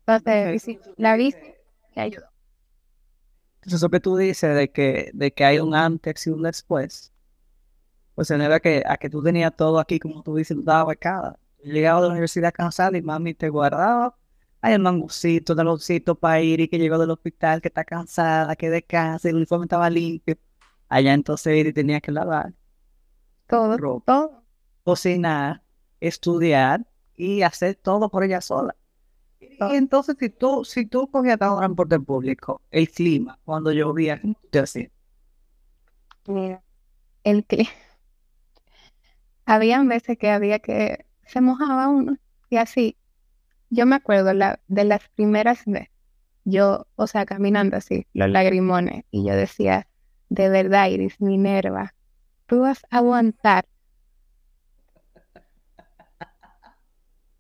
Entonces, 0.06 0.80
la 0.98 1.16
bici 1.16 1.38
me 1.96 2.02
ayudó 2.02 2.29
eso 3.66 3.90
que 3.90 4.00
tú 4.00 4.18
dices 4.18 4.56
de 4.56 4.72
que, 4.72 5.12
de 5.14 5.34
que 5.34 5.46
hay 5.46 5.60
un 5.60 5.76
antes 5.76 6.26
y 6.28 6.30
un 6.30 6.44
después, 6.44 7.14
pues 8.16 8.28
se 8.28 8.38
debe 8.38 8.56
a 8.56 8.60
que, 8.60 8.84
a 8.86 8.98
que 8.98 9.10
tú 9.10 9.24
tenías 9.24 9.56
todo 9.56 9.80
aquí, 9.80 10.00
como 10.00 10.24
tú 10.24 10.36
dices, 10.36 10.58
toda 10.64 10.86
becada. 10.86 11.40
Llegaba 11.64 12.02
de 12.02 12.08
la 12.08 12.14
universidad 12.14 12.54
cansada 12.54 12.98
y 12.98 13.02
mami 13.02 13.34
te 13.34 13.50
guardaba. 13.50 14.18
Hay 14.62 14.74
el 14.74 14.82
mangucito, 14.82 15.54
el 15.54 15.60
olorcito 15.60 16.16
para 16.16 16.42
ir 16.42 16.60
y 16.62 16.68
que 16.68 16.78
llegó 16.78 16.98
del 16.98 17.12
hospital, 17.12 17.62
que 17.62 17.70
está 17.70 17.86
cansada, 17.86 18.56
que 18.56 18.70
descansa, 18.70 19.30
el 19.30 19.36
uniforme 19.36 19.66
estaba 19.66 19.90
limpio. 19.90 20.38
Allá 20.90 21.14
entonces 21.14 21.56
ir 21.58 21.68
y 21.68 21.74
tenía 21.74 22.02
que 22.02 22.12
lavar. 22.12 22.54
Todo, 23.48 24.02
todo. 24.06 24.44
Cocinar, 24.84 25.64
estudiar 26.00 26.86
y 27.16 27.42
hacer 27.44 27.76
todo 27.76 28.10
por 28.10 28.24
ella 28.24 28.42
sola. 28.42 28.76
Y 29.42 29.76
entonces, 29.76 30.16
si 30.20 30.30
tú, 30.30 30.64
si 30.66 30.86
tú 30.86 31.10
cogías 31.10 31.38
transporte 31.38 32.00
público, 32.00 32.62
el 32.72 32.90
clima, 32.90 33.40
cuando 33.46 33.72
llovía, 33.72 34.26
¿qué 34.42 34.48
te 34.50 34.60
hacía? 34.60 34.90
Mira, 36.28 36.64
el 37.24 37.46
clima. 37.46 37.70
habían 39.46 39.88
veces 39.88 40.18
que 40.18 40.30
había 40.30 40.60
que 40.60 41.06
se 41.26 41.42
mojaba 41.42 41.88
uno 41.90 42.18
y 42.50 42.58
así. 42.58 42.98
Yo 43.70 43.86
me 43.86 43.96
acuerdo 43.98 44.34
la, 44.34 44.60
de 44.68 44.84
las 44.86 45.08
primeras 45.10 45.66
veces, 45.66 45.90
yo, 46.46 46.88
o 46.96 47.08
sea, 47.08 47.26
caminando 47.26 47.78
así, 47.78 48.08
los 48.14 48.30
lagrimones, 48.30 49.04
y 49.12 49.26
yo 49.28 49.36
decía, 49.36 49.88
de 50.30 50.50
verdad, 50.50 50.88
Iris 50.90 51.20
Minerva, 51.22 51.96
tú 52.48 52.62
vas 52.62 52.82
a 52.92 52.98
aguantar. 53.00 53.68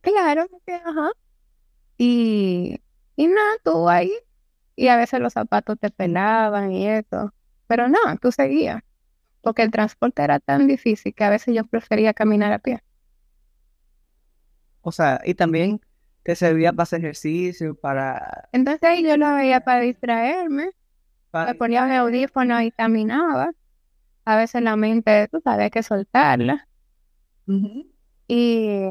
Claro, 0.01 0.47
ajá. 0.85 1.11
Y, 1.99 2.81
y 3.17 3.27
nada, 3.27 3.51
tú 3.63 3.89
ahí. 3.89 4.11
Y 4.77 4.87
a 4.87 4.95
veces 4.95 5.19
los 5.19 5.33
zapatos 5.33 5.77
te 5.77 5.91
pelaban 5.91 6.71
y 6.71 6.87
eso. 6.87 7.33
Pero 7.67 7.89
no, 7.89 7.97
tú 8.21 8.31
seguías. 8.31 8.81
Porque 9.41 9.63
el 9.63 9.71
transporte 9.71 10.23
era 10.23 10.39
tan 10.39 10.65
difícil 10.65 11.13
que 11.13 11.23
a 11.25 11.29
veces 11.29 11.53
yo 11.53 11.65
prefería 11.65 12.13
caminar 12.13 12.53
a 12.53 12.59
pie. 12.59 12.81
O 14.81 14.93
sea, 14.93 15.19
y 15.25 15.33
también 15.33 15.81
te 16.23 16.35
servía 16.35 16.71
para 16.71 16.83
hacer 16.83 17.01
ejercicio, 17.01 17.75
para... 17.75 18.47
Entonces 18.53 18.81
ahí 18.83 19.03
yo 19.03 19.17
lo 19.17 19.35
veía 19.35 19.59
para 19.59 19.81
distraerme. 19.81 20.71
Me 21.33 21.55
ponía 21.55 21.85
el 21.85 21.99
audífono 21.99 22.61
y 22.61 22.71
caminaba. 22.71 23.51
A 24.23 24.37
veces 24.37 24.61
la 24.61 24.77
mente, 24.77 25.27
tú 25.27 25.41
sabes, 25.43 25.69
que 25.71 25.83
soltarla. 25.83 26.65
Y, 28.27 28.85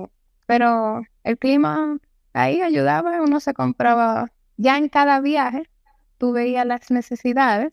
pero 0.47 1.00
el 1.25 1.38
clima 1.38 1.99
ahí 2.32 2.61
ayudaba, 2.61 3.23
uno 3.23 3.40
se 3.40 3.54
compraba, 3.54 4.32
ya 4.56 4.76
en 4.76 4.88
cada 4.88 5.20
viaje, 5.20 5.68
tú 6.18 6.32
veías 6.32 6.66
las 6.66 6.90
necesidades 6.90 7.73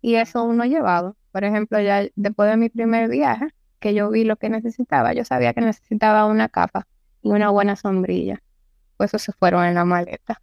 y 0.00 0.16
eso 0.16 0.42
uno 0.44 0.64
llevaba. 0.64 1.14
Por 1.32 1.44
ejemplo, 1.44 1.80
ya 1.80 2.06
después 2.14 2.50
de 2.50 2.56
mi 2.56 2.68
primer 2.68 3.08
viaje, 3.08 3.48
que 3.80 3.94
yo 3.94 4.10
vi 4.10 4.24
lo 4.24 4.36
que 4.36 4.48
necesitaba, 4.48 5.12
yo 5.12 5.24
sabía 5.24 5.52
que 5.52 5.60
necesitaba 5.60 6.26
una 6.26 6.48
capa 6.48 6.86
y 7.22 7.30
una 7.30 7.50
buena 7.50 7.76
sombrilla. 7.76 8.42
Pues 8.96 9.12
eso 9.12 9.18
se 9.18 9.32
fueron 9.32 9.64
en 9.64 9.74
la 9.74 9.84
maleta. 9.84 10.40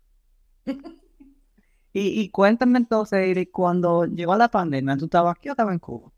y, 1.93 2.29
cuéntame 2.29 2.77
entonces, 2.77 3.27
Iri, 3.27 3.47
cuando 3.47 4.05
llegó 4.05 4.35
la 4.35 4.49
pandemia, 4.49 4.97
¿tú 4.97 5.05
estabas 5.05 5.37
aquí 5.37 5.49
o 5.49 5.53
estabas 5.53 5.73
en 5.73 5.79
Cuba? 5.79 6.11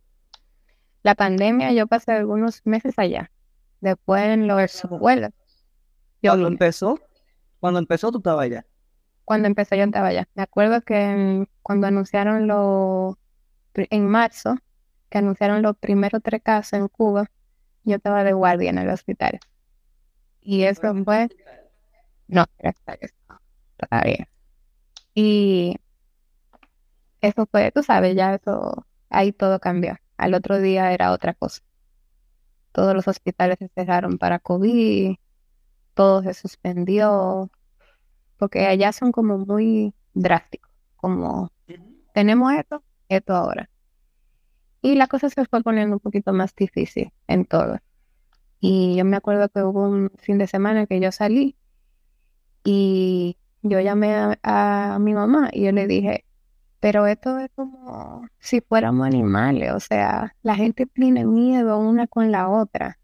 La 1.04 1.16
pandemia 1.16 1.72
yo 1.72 1.88
pasé 1.88 2.14
algunos 2.14 2.62
meses 2.66 2.98
allá. 2.98 3.30
Después 3.82 4.24
en 4.24 4.48
los 4.48 4.82
vuelos. 4.90 5.32
¿Cuándo 6.22 6.48
empezó? 6.48 7.00
Cuando 7.64 7.80
empezó 7.80 8.12
tú 8.12 8.18
estabas 8.18 8.44
allá. 8.44 8.66
Cuando 9.24 9.48
empezó 9.48 9.74
yo 9.78 9.86
estaba 9.86 10.10
allá. 10.10 10.28
Me 10.36 10.44
acuerdo 10.44 10.82
que 10.82 11.48
cuando 11.62 11.88
anunciaron 11.88 12.46
lo 12.46 13.18
en 13.74 14.06
marzo, 14.06 14.58
que 15.10 15.20
anunciaron 15.20 15.62
los 15.62 15.78
primeros 15.78 16.22
tres 16.22 16.42
casos 16.44 16.74
en 16.74 16.90
Cuba, 16.90 17.32
yo 17.86 17.96
estaba 17.96 18.26
de 18.26 18.34
guardia 18.34 18.70
en 18.70 18.80
el 18.80 18.90
hospital. 18.90 19.40
Y 20.42 20.64
eso 20.64 20.94
fue... 21.06 21.30
No, 22.28 22.44
gracias 22.60 23.14
todavía. 23.78 24.28
Y 25.16 25.78
eso 27.22 27.48
fue, 27.50 27.72
tú 27.72 27.82
sabes, 27.82 28.14
ya 28.14 28.36
eso, 28.36 28.86
ahí 29.10 29.32
todo 29.32 29.62
cambió. 29.62 29.96
Al 30.18 30.34
otro 30.34 30.60
día 30.60 30.92
era 30.92 31.14
otra 31.14 31.34
cosa. 31.34 31.62
Todos 32.74 32.94
los 32.94 33.08
hospitales 33.08 33.58
se 33.58 33.70
cerraron 33.70 34.18
para 34.18 34.40
COVID, 34.40 35.16
todo 35.94 36.24
se 36.24 36.34
suspendió, 36.34 37.50
porque 38.38 38.66
allá 38.66 38.92
son 38.92 39.12
como 39.12 39.38
muy 39.38 39.94
drásticos, 40.14 40.72
como 40.96 41.52
tenemos 42.14 42.54
esto, 42.54 42.84
esto 43.10 43.34
ahora. 43.36 43.70
Y 44.82 44.96
la 44.96 45.08
cosa 45.08 45.30
se 45.30 45.46
fue 45.46 45.62
poniendo 45.64 45.96
un 45.96 46.00
poquito 46.00 46.34
más 46.34 46.54
difícil 46.56 47.12
en 47.28 47.46
todo. 47.46 47.80
Y 48.60 48.96
yo 48.96 49.06
me 49.06 49.18
acuerdo 49.18 49.50
que 49.50 49.62
hubo 49.64 49.84
un 49.88 50.12
fin 50.20 50.38
de 50.38 50.48
semana 50.48 50.86
que 50.86 51.00
yo 51.00 51.12
salí 51.12 51.58
y 52.64 53.38
yo 53.62 53.80
llamé 53.80 54.38
a, 54.44 54.98
mi 55.00 55.14
mamá 55.14 55.50
y 55.52 55.64
yo 55.64 55.72
le 55.72 55.88
dije, 55.88 56.26
pero 56.80 57.08
esto 57.08 57.40
es 57.40 57.50
como 57.56 58.28
si 58.40 58.62
fuéramos 58.62 59.08
animales, 59.08 59.72
o 59.74 59.80
sea, 59.80 60.36
la 60.44 60.56
gente 60.56 60.86
tiene 60.86 61.26
miedo 61.26 61.80
una 61.80 62.08
con 62.08 62.32
la 62.32 62.50
otra. 62.50 63.00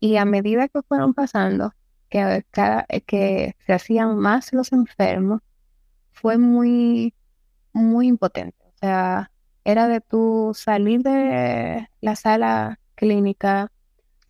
Y 0.00 0.16
a 0.16 0.24
medida 0.24 0.68
que 0.68 0.82
fueron 0.82 1.14
pasando, 1.14 1.74
que, 2.08 2.44
cada, 2.50 2.86
que 3.06 3.54
se 3.66 3.72
hacían 3.72 4.18
más 4.18 4.52
los 4.52 4.72
enfermos, 4.72 5.40
fue 6.12 6.38
muy, 6.38 7.14
muy 7.72 8.08
impotente. 8.08 8.56
O 8.66 8.78
sea, 8.78 9.30
era 9.64 9.88
de 9.88 10.00
tú 10.00 10.52
salir 10.54 11.02
de 11.02 11.88
la 12.00 12.16
sala 12.16 12.80
clínica, 12.94 13.70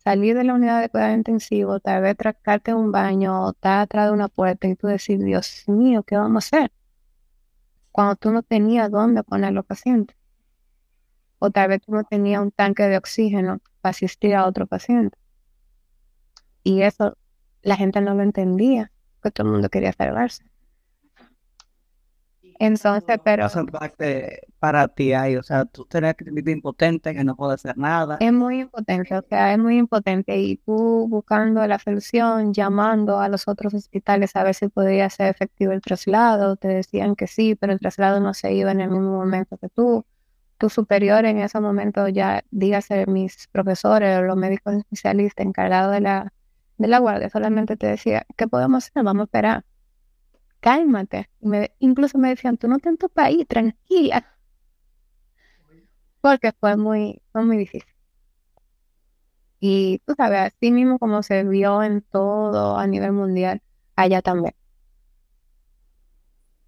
salir 0.03 0.35
de 0.35 0.43
la 0.43 0.53
unidad 0.55 0.81
de 0.81 0.89
cuidado 0.89 1.13
intensivo, 1.13 1.79
tal 1.79 2.01
vez 2.03 2.17
tracarte 2.17 2.73
un 2.73 2.91
baño 2.91 3.45
o 3.45 3.51
estar 3.51 3.79
atrás 3.79 4.07
de 4.07 4.13
una 4.13 4.27
puerta 4.29 4.67
y 4.67 4.75
tú 4.75 4.87
decir, 4.87 5.19
Dios 5.23 5.63
mío, 5.67 6.03
¿qué 6.03 6.17
vamos 6.17 6.45
a 6.45 6.57
hacer? 6.57 6.71
Cuando 7.91 8.15
tú 8.15 8.31
no 8.31 8.41
tenías 8.43 8.89
dónde 8.89 9.23
poner 9.23 9.53
los 9.53 9.65
pacientes. 9.65 10.15
O 11.39 11.49
tal 11.49 11.69
vez 11.69 11.81
tú 11.81 11.91
no 11.91 12.03
tenías 12.03 12.41
un 12.41 12.51
tanque 12.51 12.83
de 12.83 12.97
oxígeno 12.97 13.59
para 13.81 13.91
asistir 13.91 14.35
a 14.35 14.45
otro 14.45 14.67
paciente. 14.67 15.17
Y 16.63 16.81
eso 16.81 17.17
la 17.61 17.75
gente 17.75 18.01
no 18.01 18.13
lo 18.13 18.23
entendía, 18.23 18.91
porque 19.19 19.31
todo 19.31 19.47
el 19.47 19.53
mundo 19.53 19.69
quería 19.69 19.93
salvarse. 19.93 20.43
Entonces, 22.61 23.19
pero... 23.23 23.47
para 24.59 24.87
ti 24.87 25.13
ahí, 25.13 25.35
o 25.35 25.41
sea, 25.41 25.65
tú 25.65 25.83
tenés 25.85 26.13
que 26.13 26.25
sentirte 26.25 26.51
impotente, 26.51 27.15
que 27.15 27.23
no 27.23 27.35
puedes 27.35 27.65
hacer 27.65 27.75
nada. 27.75 28.17
Es 28.19 28.31
muy 28.31 28.61
impotente, 28.61 29.17
o 29.17 29.23
sea, 29.27 29.51
es 29.51 29.57
muy 29.57 29.79
impotente. 29.79 30.37
Y 30.37 30.57
tú 30.57 31.07
buscando 31.09 31.65
la 31.65 31.79
solución, 31.79 32.53
llamando 32.53 33.19
a 33.19 33.29
los 33.29 33.47
otros 33.47 33.73
hospitales 33.73 34.35
a 34.35 34.43
ver 34.43 34.53
si 34.53 34.67
podía 34.67 35.09
ser 35.09 35.29
efectivo 35.29 35.71
el 35.71 35.81
traslado, 35.81 36.55
te 36.55 36.67
decían 36.67 37.15
que 37.15 37.25
sí, 37.25 37.55
pero 37.55 37.73
el 37.73 37.79
traslado 37.79 38.19
no 38.19 38.35
se 38.35 38.53
iba 38.53 38.71
en 38.71 38.81
el 38.81 38.91
mismo 38.91 39.09
momento 39.09 39.57
que 39.57 39.69
tú. 39.69 40.05
Tu 40.59 40.69
superior 40.69 41.25
en 41.25 41.39
ese 41.39 41.59
momento 41.59 42.07
ya, 42.09 42.43
dígase 42.51 43.07
mis 43.07 43.47
profesores 43.47 44.19
o 44.19 44.21
los 44.21 44.37
médicos 44.37 44.75
especialistas 44.75 45.47
encargados 45.47 45.93
de 45.93 46.01
la, 46.01 46.31
de 46.81 46.87
la 46.87 46.99
guardia, 46.99 47.29
solamente 47.29 47.77
te 47.77 47.87
decía, 47.87 48.25
¿qué 48.37 48.47
podemos 48.47 48.85
hacer? 48.85 49.03
Vamos 49.03 49.21
a 49.21 49.23
esperar 49.25 49.65
cálmate. 50.61 51.29
Me, 51.41 51.73
incluso 51.79 52.17
me 52.17 52.29
decían, 52.29 52.57
tú 52.57 52.69
no 52.69 52.77
estás 52.77 52.91
en 52.91 52.97
tu 52.97 53.09
país, 53.09 53.45
tranquila. 53.47 54.25
Porque 56.21 56.53
fue 56.57 56.77
muy, 56.77 57.21
fue 57.33 57.43
muy 57.43 57.57
difícil. 57.57 57.91
Y 59.59 60.01
tú 60.05 60.13
sabes, 60.15 60.53
así 60.53 60.71
mismo 60.71 60.97
como 60.97 61.21
se 61.21 61.43
vio 61.43 61.83
en 61.83 62.01
todo 62.01 62.77
a 62.77 62.87
nivel 62.87 63.11
mundial, 63.11 63.61
allá 63.95 64.21
también. 64.21 64.55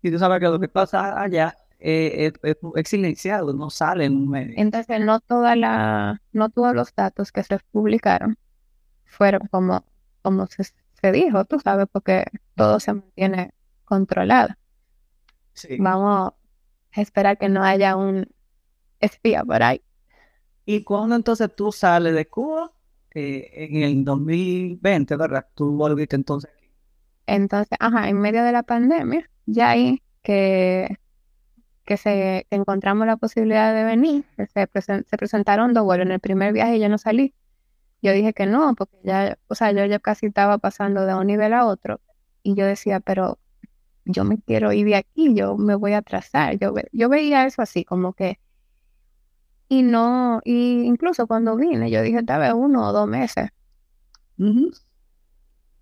Y 0.01 0.11
tú 0.11 0.19
sabes 0.19 0.39
que 0.39 0.45
lo 0.45 0.59
que 0.59 0.67
pasa 0.67 1.19
allá 1.19 1.55
es, 1.79 2.33
silenciado, 2.85 3.53
no 3.53 3.69
sale 3.69 4.05
en 4.05 4.15
un 4.15 4.29
medio. 4.29 4.53
Entonces, 4.57 4.99
no, 4.99 5.21
toda 5.21 5.55
la, 5.55 6.21
no 6.33 6.49
todos 6.49 6.75
los 6.75 6.93
datos 6.93 7.31
que 7.31 7.43
se 7.43 7.57
publicaron 7.71 8.37
fueron 9.05 9.47
como, 9.49 9.85
como 10.23 10.47
se, 10.47 10.63
se 10.63 11.11
dijo, 11.11 11.45
tú 11.45 11.59
sabes, 11.59 11.85
porque 11.91 12.25
todo 12.55 12.79
se 12.79 12.93
mantiene 12.93 13.53
controlada. 13.85 14.57
Vamos 15.77 16.33
a 16.93 17.01
esperar 17.01 17.37
que 17.37 17.49
no 17.49 17.63
haya 17.63 17.95
un 17.95 18.27
espía 18.99 19.43
por 19.43 19.61
ahí. 19.61 19.81
¿Y 20.65 20.83
cuándo 20.83 21.15
entonces 21.15 21.53
tú 21.55 21.71
sales 21.71 22.15
de 22.15 22.25
Cuba? 22.25 22.71
Eh, 23.13 23.51
en 23.53 23.83
el 23.83 24.03
2020, 24.03 25.15
¿verdad? 25.15 25.45
Tú 25.53 25.71
volviste 25.75 26.15
entonces 26.15 26.49
aquí. 26.55 26.71
Entonces, 27.27 27.77
ajá, 27.79 28.09
en 28.09 28.19
medio 28.19 28.43
de 28.43 28.51
la 28.51 28.63
pandemia, 28.63 29.29
ya 29.45 29.71
ahí 29.71 30.01
que, 30.23 30.97
que 31.85 31.97
se 31.97 32.47
encontramos 32.49 33.05
la 33.05 33.17
posibilidad 33.17 33.73
de 33.73 33.83
venir, 33.83 34.25
se, 34.37 34.67
se 35.03 35.17
presentaron 35.17 35.73
dos 35.73 35.83
vuelos. 35.83 36.07
En 36.07 36.13
el 36.13 36.19
primer 36.19 36.53
viaje 36.53 36.79
yo 36.79 36.89
no 36.89 36.97
salí. 36.97 37.35
Yo 38.03 38.11
dije 38.11 38.33
que 38.33 38.45
no, 38.45 38.75
porque 38.75 38.97
ya, 39.03 39.37
o 39.47 39.55
sea, 39.55 39.71
yo 39.71 39.85
ya 39.85 39.97
casi 39.97 40.25
estaba 40.25 40.57
pasando 40.57 41.05
de 41.05 41.15
un 41.15 41.25
nivel 41.25 41.53
a 41.53 41.65
otro. 41.65 42.01
Y 42.43 42.53
yo 42.53 42.65
decía, 42.65 42.99
pero 42.99 43.39
yo 44.03 44.25
me 44.25 44.39
quiero 44.39 44.73
ir 44.73 44.85
de 44.87 44.97
aquí, 44.97 45.33
yo 45.33 45.55
me 45.57 45.75
voy 45.75 45.93
a 45.93 45.99
atrasar. 45.99 46.59
Yo, 46.59 46.73
yo 46.91 47.07
veía 47.07 47.45
eso 47.45 47.61
así, 47.61 47.85
como 47.85 48.11
que, 48.11 48.39
y 49.69 49.83
no, 49.83 50.41
y 50.43 50.83
incluso 50.83 51.27
cuando 51.27 51.55
vine, 51.55 51.89
yo 51.89 52.01
dije, 52.01 52.21
tal 52.23 52.41
vez 52.41 52.51
uno 52.53 52.89
o 52.89 52.91
dos 52.91 53.07
meses. 53.07 53.49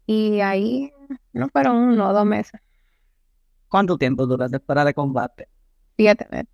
Y 0.06 0.42
ahí 0.42 0.94
no 1.34 1.50
fueron 1.50 1.76
uno 1.78 2.10
o 2.10 2.14
dos 2.14 2.26
meses. 2.26 2.62
¿Cuánto 3.68 3.98
tiempo 3.98 4.28
duraste 4.28 4.60
para 4.60 4.86
de 4.86 4.94
combate? 4.94 5.50
Siete 5.98 6.28
meses. 6.30 6.48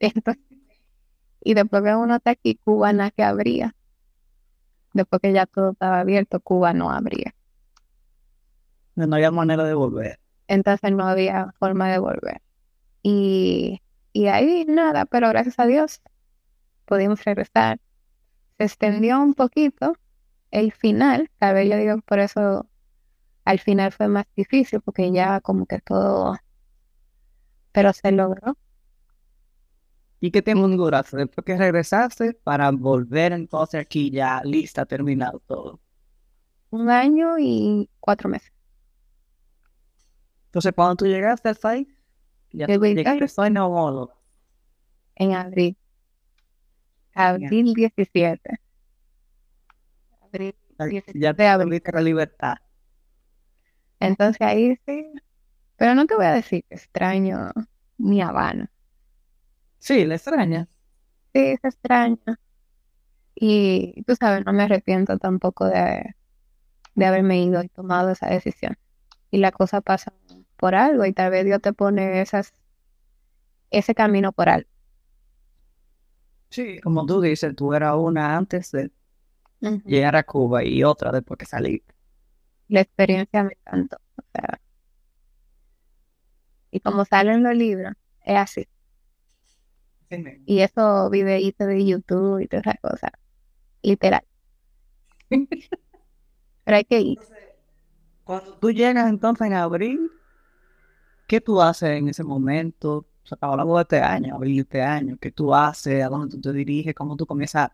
y 1.42 1.54
después 1.54 1.82
que 1.82 1.94
uno 1.94 2.16
está 2.16 2.30
aquí, 2.32 2.56
Cuba 2.56 2.92
nada 2.92 3.10
que 3.10 3.22
abría. 3.22 3.74
Después 4.92 5.22
que 5.22 5.32
ya 5.32 5.46
todo 5.46 5.72
estaba 5.72 6.00
abierto, 6.00 6.40
Cuba 6.40 6.72
no 6.72 6.90
abría 6.90 7.34
no 9.06 9.16
había 9.16 9.30
manera 9.30 9.64
de 9.64 9.74
volver. 9.74 10.18
Entonces 10.48 10.92
no 10.92 11.06
había 11.06 11.52
forma 11.58 11.88
de 11.90 11.98
volver. 11.98 12.42
Y, 13.02 13.80
y 14.12 14.26
ahí 14.26 14.64
nada, 14.66 15.06
pero 15.06 15.28
gracias 15.28 15.58
a 15.58 15.66
Dios 15.66 16.02
pudimos 16.84 17.24
regresar 17.24 17.78
se 18.58 18.64
extendió 18.64 19.20
un 19.22 19.34
poquito 19.34 19.94
el 20.50 20.72
final, 20.72 21.30
tal 21.38 21.54
vez 21.54 21.70
yo 21.70 21.76
digo 21.78 22.00
por 22.02 22.18
eso 22.18 22.66
al 23.44 23.58
final 23.58 23.92
fue 23.92 24.08
más 24.08 24.26
difícil, 24.36 24.80
porque 24.82 25.10
ya 25.12 25.40
como 25.40 25.64
que 25.66 25.78
todo, 25.80 26.36
pero 27.72 27.92
se 27.92 28.12
logró. 28.12 28.56
¿Y 30.20 30.30
qué 30.30 30.42
tiempo 30.42 30.68
duraste 30.68 31.16
después 31.16 31.44
que 31.44 31.56
regresaste 31.56 32.34
para 32.34 32.70
volver 32.70 33.32
entonces 33.32 33.80
aquí 33.80 34.10
ya 34.10 34.42
lista, 34.44 34.86
terminado 34.86 35.40
todo? 35.46 35.80
Un 36.72 36.90
año 36.90 37.38
y 37.38 37.88
cuatro 38.00 38.28
meses. 38.28 38.50
Entonces, 40.48 40.72
cuando 40.74 40.96
tú 40.96 41.06
llegaste 41.06 41.48
al 41.48 41.56
país, 41.56 41.88
ya 42.52 42.70
llegaste 42.92 43.26
en 43.46 43.52
neumólogo. 43.54 44.12
en 45.14 45.32
abril. 45.34 45.76
Abril 47.14 47.72
17. 47.74 48.58
Abril 50.22 50.54
17 50.78 51.18
Ya 51.20 51.34
te 51.34 51.46
abril. 51.46 51.68
tuviste 51.68 51.92
la 51.92 52.00
libertad. 52.00 52.56
Entonces 54.00 54.40
ahí 54.42 54.76
sí. 54.86 55.12
Pero 55.76 55.94
no 55.94 56.06
te 56.06 56.16
voy 56.16 56.26
a 56.26 56.32
decir 56.32 56.64
que 56.68 56.76
extraño 56.76 57.52
mi 57.98 58.22
Habana. 58.22 58.70
Sí, 59.80 60.04
le 60.06 60.14
extraña. 60.14 60.68
Sí, 61.34 61.56
se 61.62 61.68
extraña. 61.68 62.40
Y 63.34 64.02
tú 64.04 64.14
sabes, 64.16 64.44
no 64.44 64.52
me 64.52 64.64
arrepiento 64.64 65.18
tampoco 65.18 65.66
de, 65.66 66.14
de 66.94 67.06
haberme 67.06 67.42
ido 67.42 67.62
y 67.64 67.68
tomado 67.68 68.10
esa 68.10 68.28
decisión. 68.28 68.78
Y 69.30 69.38
la 69.38 69.52
cosa 69.52 69.80
pasa 69.82 70.14
por 70.56 70.74
algo 70.76 71.06
y 71.06 71.12
tal 71.14 71.30
vez 71.32 71.44
Dios 71.44 71.62
te 71.62 71.72
pone 71.74 72.20
esas, 72.22 72.54
ese 73.70 73.94
camino 73.94 74.32
por 74.32 74.48
algo. 74.48 74.68
Sí, 76.50 76.80
como 76.80 77.06
tú 77.06 77.20
dices, 77.20 77.54
tú 77.54 77.74
eras 77.74 77.94
una 77.96 78.36
antes 78.36 78.72
de 78.72 78.90
llegar 79.84 80.16
a 80.16 80.24
Cuba 80.24 80.64
y 80.64 80.84
otra 80.84 81.12
después 81.12 81.38
que 81.38 81.46
salí. 81.46 81.82
La 82.68 82.80
experiencia 82.80 83.44
me 83.44 83.52
encantó. 83.52 83.98
o 84.16 84.22
sea. 84.32 84.60
y 86.70 86.80
como 86.80 87.04
sale 87.04 87.32
en 87.32 87.42
los 87.42 87.54
libros, 87.54 87.92
es 88.24 88.36
así. 88.36 88.66
Y 90.46 90.60
eso 90.60 91.08
videitos 91.10 91.66
de 91.66 91.86
YouTube 91.86 92.40
y 92.40 92.48
todas 92.48 92.66
esas 92.66 92.80
cosas. 92.80 93.10
Literal. 93.82 94.22
Pero 95.30 96.76
hay 96.76 96.84
que 96.84 97.00
ir. 97.00 97.18
Cuando 98.24 98.54
tú 98.54 98.70
llegas 98.70 99.08
entonces 99.08 99.46
en 99.46 99.54
abril, 99.54 100.10
¿qué 101.26 101.40
tú 101.40 101.60
haces 101.60 101.90
en 101.90 102.08
ese 102.08 102.24
momento? 102.24 103.06
O 103.24 103.26
sea, 103.26 103.38
hablamos 103.40 103.76
de 103.76 103.82
este 103.82 104.00
año, 104.00 104.34
abril 104.34 104.56
de 104.56 104.62
este 104.62 104.82
año, 104.82 105.16
¿qué 105.20 105.30
tú 105.30 105.54
haces? 105.54 106.04
¿A 106.04 106.08
dónde 106.08 106.36
tú 106.36 106.40
te 106.40 106.52
diriges? 106.52 106.94
¿Cómo 106.94 107.16
tú 107.16 107.26
comienzas 107.26 107.70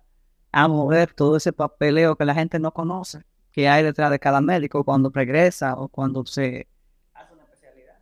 a 0.53 0.69
mover 0.69 1.13
todo 1.15 1.37
ese 1.37 1.53
papeleo 1.53 2.17
que 2.17 2.25
la 2.25 2.35
gente 2.35 2.59
no 2.59 2.73
conoce? 2.73 3.23
Que 3.53 3.69
hay 3.69 3.83
detrás 3.83 4.11
de 4.11 4.19
cada 4.19 4.41
médico 4.41 4.85
cuando 4.85 5.11
regresa 5.11 5.75
o 5.77 5.89
cuando 5.89 6.25
se 6.27 6.69
hace 7.15 7.33
una 7.33 7.45
especialidad. 7.45 7.99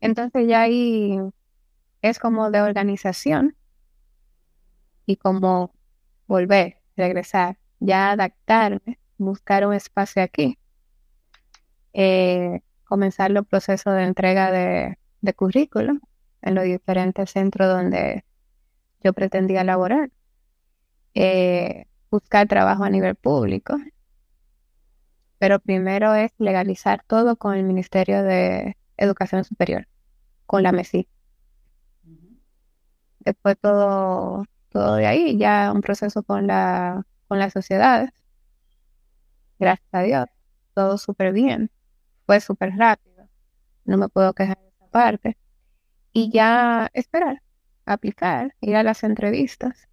Entonces 0.00 0.48
ya 0.48 0.62
ahí 0.62 1.18
es 2.04 2.18
como 2.18 2.50
de 2.50 2.60
organización 2.60 3.56
y 5.06 5.16
como 5.16 5.74
volver, 6.26 6.76
regresar, 6.98 7.56
ya 7.80 8.10
adaptarme, 8.10 8.98
buscar 9.16 9.66
un 9.66 9.72
espacio 9.72 10.22
aquí, 10.22 10.58
eh, 11.94 12.60
comenzar 12.84 13.30
los 13.30 13.46
procesos 13.46 13.94
de 13.94 14.02
entrega 14.02 14.50
de, 14.50 14.98
currículum 15.34 16.00
en 16.42 16.54
los 16.54 16.64
diferentes 16.64 17.30
centros 17.30 17.68
donde 17.68 18.26
yo 19.02 19.14
pretendía 19.14 19.64
laborar, 19.64 20.10
eh, 21.14 21.86
buscar 22.10 22.46
trabajo 22.48 22.84
a 22.84 22.90
nivel 22.90 23.14
público, 23.14 23.78
pero 25.38 25.58
primero 25.58 26.14
es 26.14 26.32
legalizar 26.36 27.02
todo 27.06 27.36
con 27.36 27.54
el 27.54 27.64
Ministerio 27.64 28.22
de 28.22 28.76
Educación 28.98 29.42
Superior, 29.44 29.88
con 30.44 30.62
la 30.62 30.72
MESI. 30.72 31.08
Después 33.24 33.56
todo, 33.60 34.44
todo 34.70 34.96
de 34.96 35.06
ahí, 35.06 35.38
ya 35.38 35.72
un 35.72 35.80
proceso 35.80 36.22
con 36.22 36.46
la, 36.46 37.06
con 37.28 37.38
las 37.38 37.52
sociedades. 37.52 38.10
Gracias 39.58 39.88
a 39.92 40.02
Dios, 40.02 40.26
todo 40.74 40.98
súper 40.98 41.32
bien. 41.32 41.70
Fue 42.26 42.40
súper 42.40 42.76
rápido. 42.76 43.28
No 43.84 43.96
me 43.98 44.08
puedo 44.08 44.32
quejar 44.34 44.58
de 44.58 44.68
esa 44.68 44.86
parte. 44.88 45.38
Y 46.12 46.30
ya 46.30 46.90
esperar, 46.92 47.42
aplicar, 47.86 48.54
ir 48.60 48.76
a 48.76 48.82
las 48.82 49.02
entrevistas. 49.04 49.88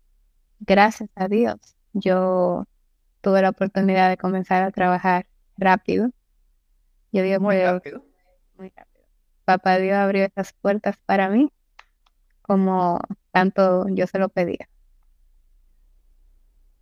Gracias 0.59 1.09
a 1.15 1.27
Dios, 1.27 1.57
yo 1.93 2.65
tuve 3.21 3.41
la 3.41 3.49
oportunidad 3.49 4.09
de 4.09 4.17
comenzar 4.17 4.63
a 4.63 4.71
trabajar 4.71 5.27
rápido. 5.57 6.11
Yo 7.11 7.23
digo 7.23 7.39
Muy 7.39 7.59
rápido. 7.61 8.05
muy 8.57 8.69
rápido. 8.75 9.05
Papá 9.45 9.77
Dios 9.77 9.95
abrió 9.95 10.25
esas 10.25 10.53
puertas 10.53 10.97
para 11.05 11.29
mí 11.29 11.51
como 12.41 12.99
tanto 13.31 13.87
yo 13.89 14.07
se 14.07 14.19
lo 14.19 14.29
pedía. 14.29 14.67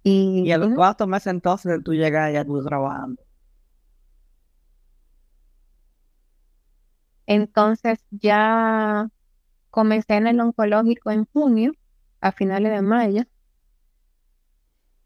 Y, 0.04 0.44
Y 0.44 0.52
a 0.52 0.58
los 0.58 0.72
cuatro 0.76 1.08
meses 1.08 1.28
entonces 1.28 1.80
tú 1.84 1.94
llegas 1.94 2.34
ya 2.34 2.46
tú 2.46 2.64
trabajando. 2.64 3.22
entonces 7.28 8.00
ya 8.12 9.10
comencé 9.72 10.16
en 10.16 10.28
el 10.28 10.40
oncológico 10.42 11.12
en 11.12 11.26
junio, 11.34 11.74
a 12.22 12.32
finales 12.34 12.72
de 12.74 12.82
mayo. 12.82 13.24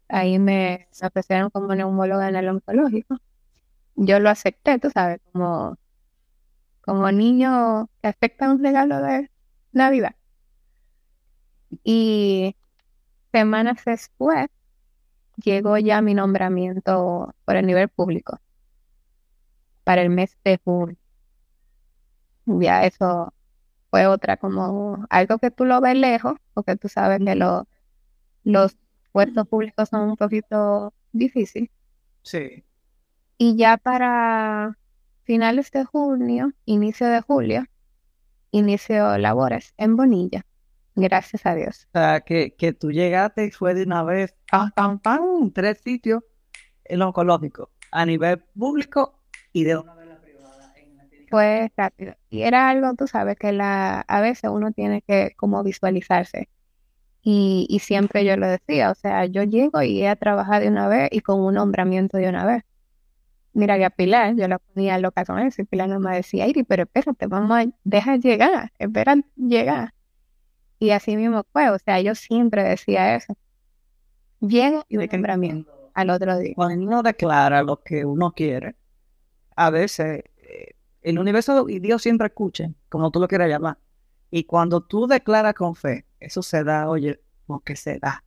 Ahí 0.08 0.38
me 0.38 0.88
me 1.00 1.06
ofrecieron 1.08 1.50
como 1.50 1.74
neumóloga 1.74 2.28
en 2.28 2.36
el 2.36 2.48
oncológico. 2.48 3.16
Yo 3.96 4.20
lo 4.20 4.30
acepté, 4.30 4.78
tú 4.80 4.90
sabes, 4.90 5.20
como, 5.32 5.76
como 6.82 7.10
niño 7.12 7.88
que 8.00 8.08
acepta 8.08 8.50
un 8.52 8.62
regalo 8.62 8.98
de 9.02 9.30
Navidad. 9.72 10.14
Y 11.84 12.56
semanas 13.32 13.82
después 13.86 14.48
llegó 15.44 15.78
ya 15.78 16.02
mi 16.02 16.14
nombramiento 16.14 17.34
por 17.44 17.56
el 17.56 17.66
nivel 17.66 17.88
público 17.90 18.40
para 19.84 20.02
el 20.02 20.10
mes 20.10 20.36
de 20.44 20.58
junio. 20.64 20.96
Ya 22.46 22.84
eso 22.84 23.32
fue 23.90 24.06
otra 24.08 24.36
como 24.38 25.06
algo 25.10 25.38
que 25.38 25.50
tú 25.50 25.64
lo 25.66 25.80
ves 25.80 25.96
lejos, 25.96 26.34
porque 26.54 26.76
tú 26.76 26.88
sabes 26.88 27.20
que 27.24 27.34
lo- 27.36 27.68
los 28.44 28.76
puestos 29.12 29.48
públicos 29.48 29.88
son 29.90 30.10
un 30.10 30.16
poquito 30.16 30.94
difíciles. 31.12 31.70
Sí. 32.22 32.64
Y 33.38 33.56
ya 33.56 33.76
para 33.76 34.76
finales 35.24 35.70
de 35.70 35.84
junio, 35.84 36.52
inicio 36.64 37.06
de 37.08 37.20
julio, 37.20 37.64
inicio 38.52 39.18
labores 39.18 39.74
en 39.78 39.96
Bonilla. 39.96 40.46
Gracias 40.96 41.44
a 41.46 41.54
Dios. 41.54 41.88
O 41.92 41.98
sea, 41.98 42.20
que, 42.20 42.54
que 42.54 42.72
tú 42.72 42.92
llegaste 42.92 43.46
y 43.46 43.50
fue 43.50 43.74
de 43.74 43.82
una 43.82 44.02
vez, 44.04 44.34
pam, 44.50 44.70
pam, 44.72 44.98
pam, 45.00 45.50
tres 45.52 45.80
sitios 45.82 46.22
en 46.84 47.00
lo 47.00 47.08
oncológico, 47.08 47.70
a 47.90 48.06
nivel 48.06 48.38
público 48.56 49.20
y 49.52 49.64
de 49.64 49.76
una 49.76 49.94
vez 49.94 50.08
la 50.08 50.20
privada. 50.20 50.72
En 50.76 50.96
la 50.96 51.04
clínica. 51.06 51.30
Fue 51.30 51.72
rápido. 51.76 52.14
Y 52.30 52.42
era 52.42 52.68
algo, 52.68 52.94
tú 52.94 53.06
sabes, 53.08 53.36
que 53.36 53.52
la, 53.52 54.00
a 54.02 54.20
veces 54.20 54.50
uno 54.50 54.72
tiene 54.72 55.02
que 55.02 55.34
como 55.36 55.62
visualizarse. 55.64 56.48
Y, 57.22 57.66
y 57.70 57.78
siempre 57.78 58.24
yo 58.24 58.36
lo 58.36 58.46
decía, 58.46 58.90
o 58.90 58.94
sea, 58.94 59.24
yo 59.24 59.44
llego 59.44 59.82
y 59.82 60.04
he 60.06 60.14
trabajado 60.16 60.60
de 60.60 60.68
una 60.68 60.88
vez 60.88 61.08
y 61.10 61.20
con 61.20 61.40
un 61.40 61.54
nombramiento 61.54 62.18
de 62.18 62.28
una 62.28 62.44
vez. 62.44 62.62
Mira 63.54 63.78
que 63.78 63.84
a 63.84 63.90
Pilar, 63.90 64.34
yo 64.36 64.48
la 64.48 64.58
ponía 64.58 64.98
loca 64.98 65.24
con 65.24 65.38
eso, 65.38 65.62
y 65.62 65.64
Pilar 65.64 65.88
no 65.88 66.00
me 66.00 66.16
decía, 66.16 66.46
Iri, 66.46 66.64
pero 66.64 66.82
espérate, 66.82 67.26
vamos 67.28 67.56
a, 67.56 67.64
deja 67.84 68.16
llegar, 68.16 68.72
espera 68.78 69.16
llegar. 69.36 69.93
Y 70.78 70.90
así 70.90 71.16
mismo 71.16 71.44
fue, 71.52 71.70
o 71.70 71.78
sea, 71.78 72.00
yo 72.00 72.14
siempre 72.14 72.64
decía 72.64 73.16
eso. 73.16 73.36
Llego 74.40 74.84
y 74.88 74.98
que 75.08 75.16
nombramiento 75.16 75.72
al 75.94 76.10
otro 76.10 76.38
día. 76.38 76.54
Cuando 76.54 76.84
uno 76.84 77.02
declara 77.02 77.62
lo 77.62 77.80
que 77.82 78.04
uno 78.04 78.32
quiere, 78.32 78.76
a 79.56 79.70
veces 79.70 80.24
eh, 80.36 80.74
el 81.02 81.18
universo 81.18 81.68
y 81.68 81.78
Dios 81.78 82.02
siempre 82.02 82.26
escuchen, 82.26 82.76
como 82.88 83.10
tú 83.10 83.20
lo 83.20 83.28
quieras 83.28 83.48
llamar. 83.48 83.78
Y 84.30 84.44
cuando 84.44 84.82
tú 84.82 85.06
declaras 85.06 85.54
con 85.54 85.76
fe, 85.76 86.06
eso 86.18 86.42
se 86.42 86.64
da, 86.64 86.88
oye, 86.88 87.20
porque 87.46 87.76
se 87.76 87.98
da. 87.98 88.24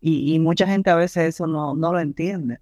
Y, 0.00 0.34
y 0.34 0.38
mucha 0.38 0.66
gente 0.66 0.90
a 0.90 0.96
veces 0.96 1.34
eso 1.34 1.46
no, 1.46 1.74
no 1.74 1.92
lo 1.92 2.00
entiende. 2.00 2.60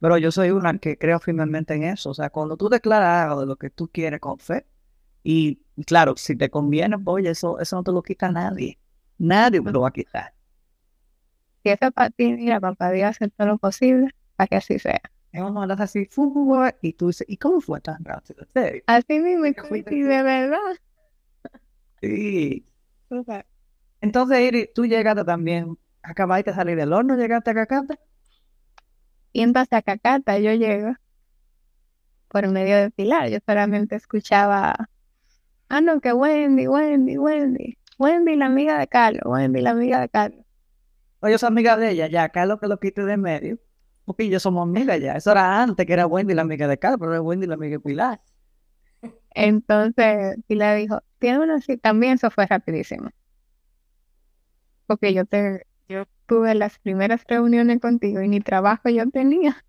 Pero 0.00 0.16
yo 0.16 0.30
soy 0.30 0.50
una 0.50 0.78
que 0.78 0.96
creo 0.96 1.18
firmemente 1.20 1.74
en 1.74 1.84
eso. 1.84 2.10
O 2.10 2.14
sea, 2.14 2.30
cuando 2.30 2.56
tú 2.56 2.68
declaras 2.68 3.26
algo 3.26 3.40
de 3.40 3.46
lo 3.46 3.56
que 3.56 3.70
tú 3.70 3.88
quieres 3.88 4.20
con 4.20 4.38
fe, 4.38 4.66
y 5.22 5.60
claro, 5.86 6.14
si 6.16 6.36
te 6.36 6.50
conviene, 6.50 6.98
pues, 6.98 7.14
oye, 7.14 7.30
eso, 7.30 7.58
eso 7.58 7.76
no 7.76 7.82
te 7.82 7.92
lo 7.92 8.02
quita 8.02 8.30
nadie. 8.30 8.78
Nadie 9.18 9.60
me 9.60 9.72
lo 9.72 9.82
va 9.82 9.88
a 9.88 9.92
quitar. 9.92 10.32
Si 11.62 11.70
eso 11.70 11.86
es 11.86 11.92
para 11.92 12.10
ti, 12.10 12.32
mira, 12.32 12.60
papá 12.60 12.90
Dios 12.92 13.10
hacer 13.10 13.30
todo 13.36 13.48
lo 13.48 13.58
posible 13.58 14.08
para 14.36 14.48
que 14.48 14.56
así 14.56 14.78
sea. 14.78 15.00
Es 15.32 15.42
una 15.42 15.60
hora 15.60 15.74
así, 15.74 16.06
fu, 16.06 16.62
y 16.80 16.92
tú 16.94 17.08
dices, 17.08 17.26
¿y 17.28 17.36
cómo 17.36 17.60
fue 17.60 17.80
tan 17.80 18.02
rápido? 18.04 18.46
Así 18.86 19.20
mismo, 19.20 19.46
y 19.46 20.02
de 20.02 20.22
verdad. 20.22 20.58
Sí. 22.00 22.66
Entonces, 24.00 24.40
Iris, 24.40 24.72
tú 24.72 24.86
llegaste 24.86 25.24
también 25.24 25.76
Acabaste 26.02 26.50
de 26.50 26.56
salir 26.56 26.76
del 26.76 26.92
horno, 26.92 27.16
llegaste 27.16 27.50
a 27.50 27.54
Cacata. 27.54 27.98
Y 29.32 29.42
entonces 29.42 29.72
a 29.72 29.82
Cacata 29.82 30.38
yo 30.38 30.52
llego 30.52 30.94
por 32.28 32.48
medio 32.48 32.76
de 32.76 32.90
Pilar. 32.90 33.28
Yo 33.28 33.38
solamente 33.44 33.96
escuchaba, 33.96 34.88
ah, 35.68 35.80
no, 35.80 36.00
que 36.00 36.12
Wendy, 36.12 36.66
Wendy, 36.66 37.18
Wendy. 37.18 37.78
Wendy, 37.98 38.36
la 38.36 38.46
amiga 38.46 38.78
de 38.78 38.86
Carlos, 38.86 39.22
Wendy, 39.24 39.60
la 39.60 39.70
amiga 39.70 40.00
de 40.00 40.08
Carlos. 40.08 40.44
Oye, 41.20 41.36
soy 41.36 41.48
amiga 41.48 41.76
de 41.76 41.90
ella, 41.90 42.06
ya, 42.06 42.28
Carlos 42.28 42.60
que 42.60 42.68
lo 42.68 42.78
quite 42.78 43.04
de 43.04 43.16
medio. 43.16 43.58
Porque 44.04 44.28
yo 44.30 44.40
somos 44.40 44.62
amigas 44.62 45.00
ya. 45.00 45.16
Eso 45.16 45.32
era 45.32 45.62
antes 45.62 45.84
que 45.84 45.92
era 45.92 46.06
Wendy 46.06 46.32
la 46.32 46.42
amiga 46.42 46.66
de 46.66 46.78
Carlos, 46.78 46.98
pero 47.00 47.12
era 47.12 47.20
Wendy 47.20 47.46
la 47.46 47.54
amiga 47.54 47.72
de 47.72 47.80
Pilar. 47.80 48.20
Entonces 49.30 50.38
Pilar 50.46 50.78
dijo, 50.78 51.02
tiene 51.18 51.40
una. 51.40 51.60
También 51.82 52.14
eso 52.14 52.30
fue 52.30 52.46
rapidísimo. 52.46 53.10
Porque 54.86 55.12
yo 55.12 55.26
te, 55.26 55.66
yo 55.88 56.04
tuve 56.26 56.54
las 56.54 56.78
primeras 56.78 57.22
reuniones 57.28 57.80
contigo 57.80 58.22
y 58.22 58.28
ni 58.28 58.40
trabajo 58.40 58.88
yo 58.88 59.10
tenía. 59.10 59.62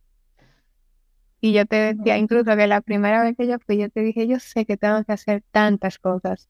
Y 1.42 1.54
yo 1.54 1.66
te 1.66 1.78
decía, 1.96 2.18
incluso 2.18 2.56
que 2.58 2.68
la 2.68 2.82
primera 2.82 3.24
vez 3.24 3.36
que 3.38 3.48
yo 3.48 3.58
fui, 3.60 3.78
yo 3.78 3.90
te 3.90 4.02
dije, 4.02 4.28
yo 4.28 4.40
sé 4.40 4.66
que 4.66 4.78
tengo 4.78 5.04
que 5.06 5.14
hacer 5.14 5.44
tantas 5.52 5.98
cosas 6.00 6.50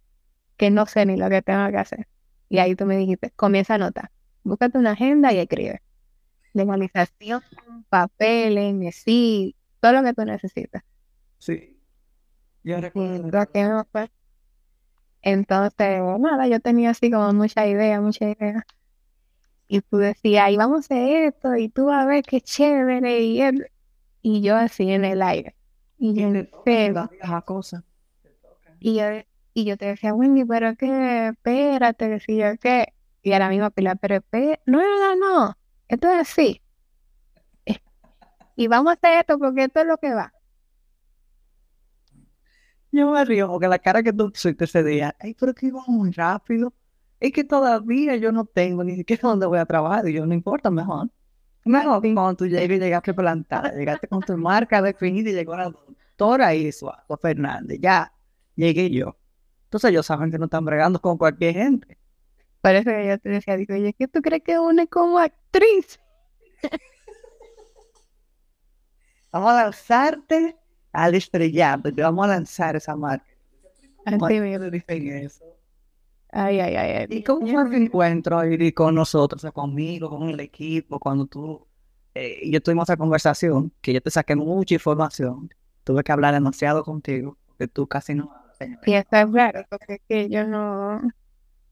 que 0.58 0.72
no 0.72 0.86
sé 0.86 1.06
ni 1.06 1.18
lo 1.18 1.30
que 1.30 1.42
tengo 1.42 1.70
que 1.72 1.78
hacer. 1.78 2.08
Y 2.50 2.60
ahí 2.60 2.76
tú 2.76 2.86
me 2.86 2.98
dijiste, 2.98 3.32
comienza 3.36 3.74
a 3.74 3.76
anotar, 3.78 4.12
búscate 4.44 4.78
una 4.78 4.92
agenda 4.92 5.34
y 5.34 5.40
escribe. 5.40 5.82
Legalización, 6.54 7.44
papeles, 7.90 8.96
sí, 8.96 9.56
todo 9.80 9.94
lo 9.94 10.04
que 10.04 10.14
tú 10.14 10.26
necesitas. 10.26 10.84
Sí. 11.38 11.78
Yo 12.64 12.82
recuerdo. 12.82 13.30
No 13.54 13.88
fue. 13.92 14.10
Entonces, 15.22 16.02
nada, 16.20 16.48
yo 16.48 16.60
tenía 16.60 16.92
así 16.92 17.12
como 17.12 17.32
mucha 17.34 17.68
idea, 17.68 18.02
mucha 18.02 18.30
idea. 18.30 18.66
Y 19.68 19.82
tú 19.82 19.98
decías, 19.98 20.50
y 20.52 20.58
vamos 20.58 20.78
a 20.78 20.80
hacer 20.96 21.26
esto, 21.34 21.56
y 21.56 21.70
tú 21.70 21.92
a 21.92 22.06
ver 22.06 22.24
qué 22.24 22.42
chévere, 22.42 23.22
y, 23.22 23.42
él- 23.42 23.68
y 24.22 24.42
yo 24.42 24.56
así 24.56 24.90
en 24.92 25.06
el 25.06 25.22
aire. 25.22 25.56
Y 25.98 26.14
yo 26.14 26.28
en 26.28 26.50
cosa. 27.46 27.84
Y 28.80 28.96
yo, 28.98 29.04
y 29.54 29.66
yo 29.66 29.78
te 29.78 29.86
decía, 29.88 30.14
Wendy, 30.14 30.46
pero 30.46 30.76
que, 30.76 31.30
espérate, 31.30 32.10
decía 32.10 32.54
yo 32.54 32.60
qué. 32.60 32.94
Y 33.22 33.34
a 33.34 33.40
la 33.40 33.50
misma 33.50 33.70
Pilar, 33.72 33.98
pero 34.00 34.16
espé- 34.18 34.60
no, 34.66 34.80
no, 34.80 35.16
no, 35.16 35.58
esto 35.88 36.08
es 36.10 36.20
así. 36.22 36.62
Y 38.56 38.68
vamos 38.68 38.92
a 38.92 38.94
hacer 38.96 39.20
esto 39.22 39.40
porque 39.40 39.66
esto 39.66 39.82
es 39.82 39.88
lo 39.88 39.98
que 39.98 40.14
va. 40.14 40.34
Yo 42.92 43.12
me 43.12 43.24
río 43.26 43.48
porque 43.48 43.68
la 43.68 43.80
cara 43.80 44.02
que 44.04 44.14
tú 44.14 44.32
pusiste 44.32 44.66
ese 44.66 44.84
día, 44.84 45.16
ay, 45.20 45.36
pero 45.36 45.54
que 45.54 45.68
iba 45.68 45.82
muy 45.88 46.12
rápido. 46.12 46.74
Es 47.20 47.32
que 47.34 47.44
todavía 47.44 48.16
yo 48.16 48.32
no 48.32 48.46
tengo 48.46 48.84
ni 48.84 48.96
siquiera 48.96 49.22
dónde 49.30 49.46
voy 49.46 49.60
a 49.60 49.66
trabajar. 49.66 50.08
Y 50.08 50.14
yo, 50.14 50.26
no 50.26 50.34
importa, 50.34 50.72
mejor. 50.72 51.10
Mejor 51.70 52.02
cuando 52.02 52.36
tú 52.36 52.48
llegues 52.48 52.80
llegaste 52.80 53.14
plantada, 53.14 53.72
llegaste 53.72 54.08
con 54.08 54.22
tu 54.22 54.36
marca 54.36 54.82
definida 54.82 55.30
y 55.30 55.34
llegó 55.34 55.56
la 55.56 55.66
doctora 55.66 56.56
Isua 56.56 57.06
o 57.08 57.16
Fernández. 57.16 57.78
Ya 57.80 58.12
llegué 58.56 58.90
yo. 58.90 59.16
Entonces 59.66 59.92
ellos 59.92 60.08
saben 60.08 60.32
que 60.32 60.40
no 60.40 60.46
están 60.46 60.66
bregando 60.66 61.00
con 61.00 61.20
cualquier 61.20 61.54
gente. 61.54 62.00
Por 62.62 62.74
eso 62.74 62.90
que 62.90 63.08
yo 63.08 63.20
te 63.20 63.30
decía, 63.30 63.56
digo, 63.56 63.76
oye, 63.76 63.94
¿qué 63.94 64.08
tú 64.08 64.20
crees 64.20 64.42
que 64.42 64.58
une 64.58 64.88
como 64.88 65.20
actriz? 65.20 66.00
Vamos 69.32 69.52
a 69.52 69.64
lanzarte 69.66 70.58
al 70.92 71.14
estrellato. 71.14 71.94
Te 71.94 72.02
vamos 72.02 72.26
a 72.26 72.30
lanzar 72.30 72.78
esa 72.78 72.96
marca. 72.96 73.28
¿Cómo 74.06 74.26
Así 74.26 74.40
mismo. 74.40 74.72
Que? 76.32 76.38
Ay, 76.40 76.60
ay, 76.60 76.76
ay. 76.76 77.08
¿Y 77.10 77.24
cómo 77.24 77.48
fue 77.48 77.64
el 77.64 77.84
encuentro 77.84 78.44
ir 78.46 78.74
con 78.74 78.96
nosotros, 78.96 79.42
o 79.42 79.44
sea, 79.44 79.52
conmigo, 79.52 80.10
con 80.10 80.30
el 80.30 80.40
equipo, 80.40 81.00
cuando 81.00 81.26
tú 81.26 81.68
eh, 82.16 82.40
y 82.44 82.52
yo 82.52 82.62
tuvimos 82.62 82.90
esa 82.90 82.98
conversación, 82.98 83.74
que 83.82 83.94
yo 83.94 84.02
te 84.02 84.12
saqué 84.12 84.36
mucha 84.36 84.74
información, 84.76 85.50
tuve 85.84 86.04
que 86.04 86.12
hablar 86.12 86.34
demasiado 86.34 86.84
contigo, 86.84 87.38
porque 87.48 87.68
tú 87.68 87.88
casi 87.88 88.16
no 88.16 88.32
hablas. 88.34 88.58
Y 88.86 88.94
eso 88.94 89.08
es 89.12 89.32
raro, 89.32 89.66
porque 89.70 89.94
es 89.96 90.02
que 90.08 90.30
yo 90.30 90.46
no... 90.48 91.02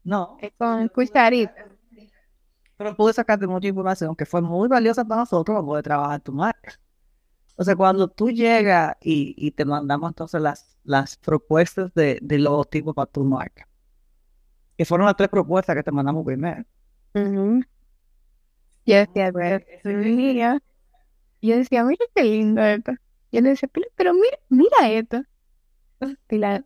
No, 0.04 0.36
Es 0.40 0.52
con 0.58 0.88
cucharita. 0.88 1.66
pero 2.76 2.94
pude 2.96 3.12
sacarte 3.12 3.46
mucha 3.46 3.68
información 3.68 4.14
que 4.16 4.24
fue 4.26 4.40
muy 4.42 4.68
valiosa 4.68 5.04
para 5.04 5.22
nosotros 5.22 5.54
para 5.56 5.66
poder 5.66 5.84
trabajar 5.84 6.20
tu 6.20 6.32
marca. 6.32 6.80
O 7.56 7.64
sea, 7.64 7.76
cuando 7.76 8.08
tú 8.08 8.30
llegas 8.30 8.96
y, 9.00 9.34
y 9.36 9.50
te 9.52 9.64
mandamos 9.64 10.10
entonces 10.10 10.40
las, 10.40 10.78
las 10.84 11.16
propuestas 11.18 11.92
de, 11.94 12.18
de 12.22 12.38
logotipo 12.38 12.94
para 12.94 13.10
tu 13.10 13.24
marca, 13.24 13.67
que 14.78 14.84
fueron 14.84 15.06
las 15.06 15.16
tres 15.16 15.28
propuestas 15.28 15.74
que 15.74 15.82
te 15.82 15.90
mandamos 15.90 16.24
primero. 16.24 16.64
Ujú. 17.12 17.62
Yo 18.86 18.96
decía, 18.96 19.32
pero, 19.32 19.60
mira. 19.84 20.62
Yo 21.42 21.56
decía, 21.56 21.82
mira 21.82 22.04
qué 22.14 22.22
lindo 22.22 22.62
esto. 22.62 22.92
Yo 23.32 23.40
le 23.40 23.50
decía, 23.50 23.68
pero 23.96 24.14
mira, 24.14 24.38
mira 24.48 24.88
esto. 24.88 25.22
Pilar, 26.28 26.64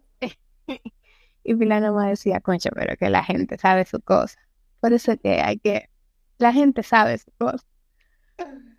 y 1.43 1.55
Pilar 1.55 1.81
nomás 1.83 2.11
decía, 2.11 2.41
concha, 2.43 2.69
pero 2.75 2.97
que 2.99 3.09
la 3.09 3.25
gente 3.25 3.57
sabe 3.57 3.87
su 3.87 3.99
cosa. 4.03 4.39
Por 4.81 4.93
eso 4.93 5.17
que 5.17 5.41
hay 5.41 5.59
que, 5.59 5.89
la 6.37 6.53
gente 6.53 6.83
sabe 6.83 7.17
su 7.17 7.31
cosa. 7.39 7.65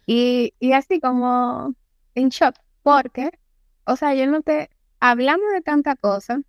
Y, 0.06 0.54
y 0.60 0.74
así 0.74 1.00
como 1.00 1.74
en 2.14 2.30
shock, 2.30 2.56
porque, 2.84 3.32
o 3.86 3.96
sea, 3.96 4.14
yo 4.14 4.28
no 4.28 4.44
te, 4.44 4.70
hablamos 5.00 5.52
de 5.56 5.62
tanta 5.62 5.96
cosa 5.96 6.40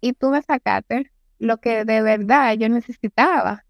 y 0.00 0.14
tú 0.14 0.30
me 0.30 0.40
sacaste 0.40 1.12
lo 1.38 1.58
que 1.58 1.84
de 1.84 2.02
verdad 2.02 2.54
yo 2.54 2.68
necesitaba 2.68 3.64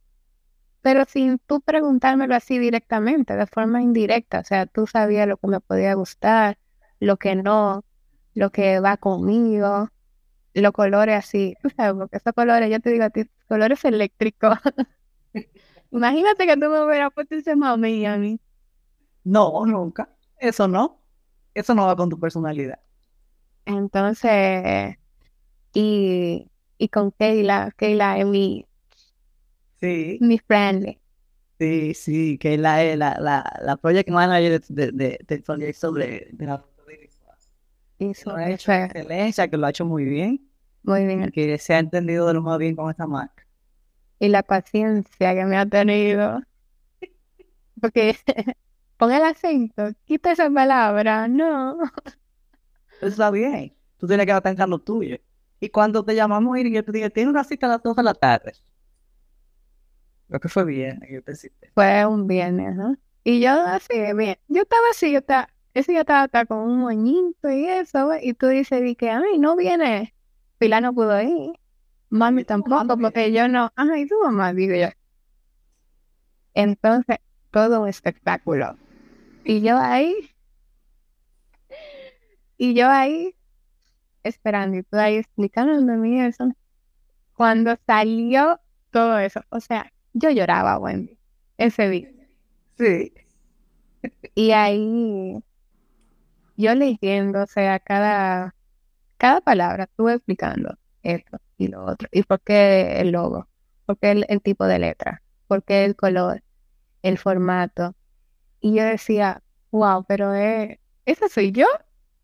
pero 0.88 1.04
sin 1.04 1.38
tú 1.40 1.60
preguntármelo 1.60 2.34
así 2.34 2.58
directamente, 2.58 3.36
de 3.36 3.46
forma 3.46 3.82
indirecta. 3.82 4.40
O 4.40 4.44
sea, 4.44 4.66
tú 4.66 4.86
sabías 4.86 5.28
lo 5.28 5.36
que 5.36 5.46
me 5.48 5.60
podía 5.60 5.94
gustar, 5.94 6.58
lo 7.00 7.16
que 7.16 7.34
no, 7.36 7.84
lo 8.34 8.50
que 8.50 8.80
va 8.80 8.96
conmigo, 8.96 9.88
los 10.54 10.72
colores 10.72 11.16
así. 11.16 11.56
Tú 11.62 11.70
sabes, 11.76 11.94
porque 11.94 12.16
esos 12.16 12.32
colores, 12.32 12.70
yo 12.70 12.80
te 12.80 12.90
digo 12.90 13.04
a 13.04 13.10
ti, 13.10 13.24
colores 13.48 13.84
eléctricos. 13.84 14.56
Imagínate 15.90 16.46
que 16.46 16.54
tú 16.54 16.68
me 16.68 16.84
hubieras 16.84 17.12
puesto 17.14 17.34
ese 17.34 17.56
mami 17.56 18.04
a 18.04 18.16
mí. 18.18 18.38
No, 19.24 19.64
nunca. 19.66 20.08
Eso 20.38 20.68
no. 20.68 21.02
Eso 21.54 21.74
no 21.74 21.86
va 21.86 21.96
con 21.96 22.10
tu 22.10 22.20
personalidad. 22.20 22.78
Entonces, 23.64 24.96
y, 25.72 26.50
y 26.78 26.88
con 26.88 27.12
Keila, 27.12 27.72
Keila 27.76 28.18
es 28.18 28.26
mi, 28.26 28.66
Sí, 29.80 30.26
mi 30.26 30.38
friendly. 30.38 31.00
sí, 31.58 31.94
sí, 31.94 32.38
que 32.38 32.56
la, 32.58 32.82
la, 32.96 33.16
la, 33.20 33.44
la 33.62 33.76
project 33.76 34.08
manager 34.10 34.60
de, 34.68 34.86
de, 34.86 34.92
de- 34.92 35.18
del 35.26 35.42
proyecto 35.42 35.92
de, 35.92 36.28
de 36.32 36.46
la 36.46 36.64
que 37.98 38.54
excelencia, 38.84 39.48
que 39.48 39.56
lo 39.56 39.66
ha 39.66 39.70
hecho 39.70 39.84
muy 39.86 40.04
bien, 40.04 40.50
muy 40.82 41.06
bien. 41.06 41.32
que 41.32 41.58
se 41.58 41.74
ha 41.74 41.78
entendido 41.80 42.26
de 42.28 42.34
lo 42.34 42.42
más 42.42 42.58
bien 42.58 42.76
con 42.76 42.90
esta 42.90 43.06
marca. 43.06 43.46
y 44.20 44.28
la 44.28 44.42
paciencia 44.44 45.34
que 45.34 45.44
me 45.44 45.56
ha 45.58 45.66
tenido. 45.66 46.40
Porque 47.80 48.16
pon 48.98 49.12
el 49.12 49.22
acento, 49.24 49.82
quita 50.04 50.32
esa 50.32 50.50
palabra, 50.50 51.28
no. 51.28 51.78
Eso 53.00 53.08
está 53.10 53.30
bien. 53.30 53.76
Tú 53.96 54.06
tienes 54.06 54.26
que 54.26 54.32
en 54.62 54.70
lo 54.70 54.78
tuyo. 54.80 55.16
Y 55.60 55.70
cuando 55.70 56.04
te 56.04 56.14
llamamos 56.14 56.56
y 56.58 56.72
yo 56.72 56.84
te 56.84 56.92
dije, 56.92 57.10
tiene 57.10 57.30
una 57.30 57.44
cita 57.44 57.66
a 57.66 57.70
las 57.70 57.82
2 57.82 57.96
de 57.96 58.02
la 58.02 58.14
tarde. 58.14 58.52
Creo 60.28 60.40
que 60.40 60.48
fue 60.48 60.64
bien. 60.64 61.00
yo 61.10 61.22
te 61.22 61.34
cité. 61.34 61.70
Fue 61.74 62.06
un 62.06 62.26
viernes, 62.26 62.76
¿no? 62.76 62.96
Y 63.24 63.40
yo 63.40 63.50
así, 63.50 63.94
bien, 64.14 64.38
yo 64.48 64.62
estaba 64.62 64.82
así, 64.90 65.12
yo 65.12 65.18
estaba, 65.18 65.48
ese 65.74 65.92
día 65.92 66.00
estaba, 66.00 66.22
hasta 66.22 66.46
con 66.46 66.58
un 66.58 66.78
moñito 66.78 67.50
y 67.50 67.66
eso, 67.66 68.10
y 68.22 68.32
tú 68.32 68.46
dices, 68.46 68.82
di 68.82 68.94
que, 68.94 69.10
ay, 69.10 69.38
no 69.38 69.54
viene, 69.54 70.14
Pilar 70.56 70.82
no 70.82 70.94
pudo 70.94 71.20
ir, 71.20 71.52
mami 72.08 72.44
tampoco, 72.44 72.96
porque 72.96 73.32
yo 73.32 73.46
no, 73.48 73.70
ay, 73.76 74.06
tu 74.06 74.14
mamá, 74.22 74.54
digo 74.54 74.74
yo. 74.76 74.88
Entonces, 76.54 77.18
todo 77.50 77.82
un 77.82 77.88
espectáculo. 77.88 78.76
Y 79.44 79.60
yo 79.60 79.76
ahí, 79.78 80.30
y 82.56 82.74
yo 82.74 82.88
ahí, 82.88 83.34
esperando, 84.28 84.76
y 84.78 84.82
tú 84.82 84.96
ahí 84.96 85.16
explicándome 85.16 85.92
a 85.92 85.96
mí 85.96 86.20
eso. 86.20 86.50
Cuando 87.34 87.76
salió 87.86 88.60
todo 88.90 89.18
eso, 89.18 89.40
o 89.50 89.60
sea, 89.60 89.92
yo 90.12 90.30
lloraba, 90.30 90.78
Wendy, 90.78 91.18
ese 91.56 91.88
día. 91.88 92.10
Sí. 92.78 93.12
Y 94.34 94.52
ahí 94.52 95.42
yo 96.56 96.74
leyendo, 96.74 97.42
o 97.42 97.46
sea, 97.46 97.78
cada, 97.78 98.54
cada 99.16 99.40
palabra, 99.40 99.84
estuve 99.84 100.14
explicando 100.14 100.76
esto 101.02 101.38
y 101.56 101.68
lo 101.68 101.84
otro, 101.84 102.08
y 102.12 102.22
por 102.22 102.40
qué 102.40 103.00
el 103.00 103.12
logo, 103.12 103.48
por 103.86 103.98
qué 103.98 104.10
el, 104.12 104.26
el 104.28 104.40
tipo 104.42 104.64
de 104.66 104.78
letra, 104.78 105.22
por 105.46 105.62
qué 105.64 105.84
el 105.84 105.96
color, 105.96 106.42
el 107.02 107.18
formato. 107.18 107.94
Y 108.60 108.74
yo 108.74 108.84
decía, 108.84 109.42
wow, 109.70 110.04
pero 110.06 110.34
eh, 110.34 110.80
esa 111.06 111.28
soy 111.28 111.52
yo, 111.52 111.66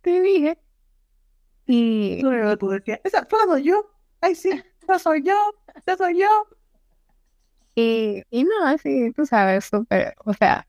te 0.02 0.20
dije. 0.20 0.58
Y 1.66 2.22
tú 2.58 2.68
decías, 2.68 3.00
esa 3.04 3.26
soy 3.28 3.64
yo. 3.64 3.90
Ay, 4.20 4.34
sí, 4.34 4.50
esa 4.82 4.98
soy 4.98 5.22
yo. 5.22 5.34
Esa 5.74 5.96
soy 5.96 6.20
yo. 6.20 6.28
Y, 7.74 8.22
y 8.30 8.44
no, 8.44 8.66
así, 8.66 9.12
tú 9.12 9.26
sabes, 9.26 9.64
súper, 9.64 10.14
o 10.24 10.32
sea, 10.32 10.66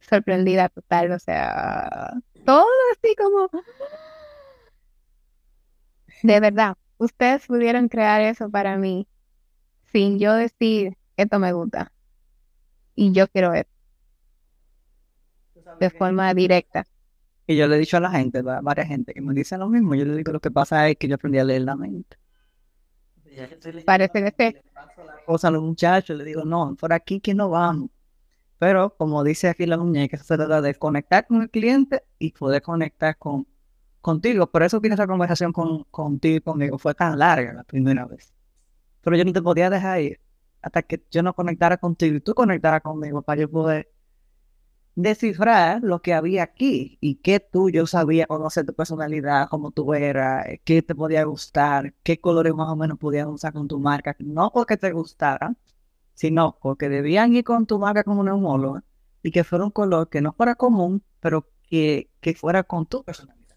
sorprendida 0.00 0.68
total, 0.68 1.12
o 1.12 1.18
sea, 1.18 2.12
todo 2.44 2.66
así 2.92 3.14
como... 3.16 3.48
De 6.22 6.40
verdad, 6.40 6.76
ustedes 6.98 7.46
pudieron 7.46 7.88
crear 7.88 8.20
eso 8.20 8.50
para 8.50 8.76
mí 8.76 9.08
sin 9.90 10.18
yo 10.18 10.34
decir, 10.34 10.98
esto 11.16 11.38
me 11.38 11.52
gusta 11.52 11.90
y 12.94 13.12
yo 13.12 13.26
quiero 13.28 13.54
esto, 13.54 13.72
de 15.78 15.90
forma 15.90 16.34
directa. 16.34 16.86
Y 17.46 17.56
yo 17.56 17.66
le 17.66 17.76
he 17.76 17.78
dicho 17.78 17.96
a 17.96 18.00
la 18.00 18.10
gente, 18.10 18.38
a 18.38 18.60
varias 18.60 18.88
gente 18.88 19.12
que 19.12 19.20
me 19.20 19.34
dicen 19.34 19.60
lo 19.60 19.68
mismo, 19.68 19.94
yo 19.94 20.04
le 20.04 20.16
digo 20.16 20.32
lo 20.32 20.40
que 20.40 20.50
pasa 20.50 20.88
es 20.88 20.96
que 20.96 21.08
yo 21.08 21.16
aprendí 21.16 21.38
a 21.38 21.44
leer 21.44 21.62
la 21.62 21.76
mente. 21.76 22.16
Parece 23.84 24.22
que 24.22 24.52
sí. 24.52 24.56
Cosa 25.26 25.48
a 25.48 25.50
los 25.50 25.62
muchachos, 25.62 26.16
le 26.16 26.24
digo, 26.24 26.44
no, 26.44 26.76
por 26.76 26.92
aquí 26.92 27.20
que 27.20 27.34
no 27.34 27.50
vamos. 27.50 27.90
Pero 28.58 28.94
como 28.96 29.24
dice 29.24 29.48
aquí 29.48 29.66
la 29.66 29.78
muñeca, 29.78 30.18
se 30.18 30.36
trata 30.36 30.60
de 30.60 30.74
conectar 30.74 31.26
con 31.26 31.42
el 31.42 31.50
cliente 31.50 32.04
y 32.18 32.32
poder 32.32 32.62
conectar 32.62 33.16
con 33.16 33.46
contigo. 34.00 34.50
Por 34.50 34.62
eso 34.62 34.80
que 34.80 34.88
esa 34.88 35.06
conversación 35.06 35.52
con, 35.52 35.84
contigo 35.84 36.36
y 36.36 36.40
conmigo 36.40 36.78
fue 36.78 36.94
tan 36.94 37.18
larga 37.18 37.52
la 37.52 37.64
primera 37.64 38.04
vez. 38.06 38.32
Pero 39.00 39.16
yo 39.16 39.24
no 39.24 39.32
te 39.32 39.42
podía 39.42 39.70
dejar 39.70 40.00
ir 40.00 40.20
hasta 40.62 40.82
que 40.82 41.02
yo 41.10 41.22
no 41.22 41.34
conectara 41.34 41.78
contigo 41.78 42.16
y 42.16 42.20
tú 42.20 42.34
conectaras 42.34 42.82
conmigo 42.82 43.22
para 43.22 43.40
yo 43.40 43.50
poder 43.50 43.90
descifrar 44.94 45.82
lo 45.82 46.02
que 46.02 46.14
había 46.14 46.42
aquí 46.44 46.98
y 47.00 47.16
qué 47.16 47.40
tú 47.40 47.70
yo 47.70 47.86
sabía 47.86 48.26
conocer 48.26 48.66
tu 48.66 48.74
personalidad, 48.74 49.48
cómo 49.48 49.70
tú 49.70 49.94
eras, 49.94 50.46
qué 50.64 50.82
te 50.82 50.94
podía 50.94 51.24
gustar, 51.24 51.94
qué 52.02 52.20
colores 52.20 52.54
más 52.54 52.68
o 52.68 52.76
menos 52.76 52.98
podías 52.98 53.26
usar 53.26 53.52
con 53.52 53.68
tu 53.68 53.78
marca, 53.80 54.16
no 54.20 54.50
porque 54.52 54.76
te 54.76 54.92
gustara, 54.92 55.54
sino 56.14 56.58
porque 56.62 56.88
debían 56.88 57.34
ir 57.34 57.44
con 57.44 57.66
tu 57.66 57.78
marca 57.78 58.04
como 58.04 58.20
una 58.20 58.34
homóloga 58.34 58.84
y 59.22 59.30
que 59.32 59.44
fuera 59.44 59.64
un 59.64 59.70
color 59.70 60.08
que 60.08 60.20
no 60.20 60.32
fuera 60.32 60.54
común, 60.54 61.04
pero 61.20 61.48
que, 61.62 62.10
que 62.20 62.34
fuera 62.34 62.62
con 62.64 62.86
tu 62.86 63.04
personalidad. 63.04 63.56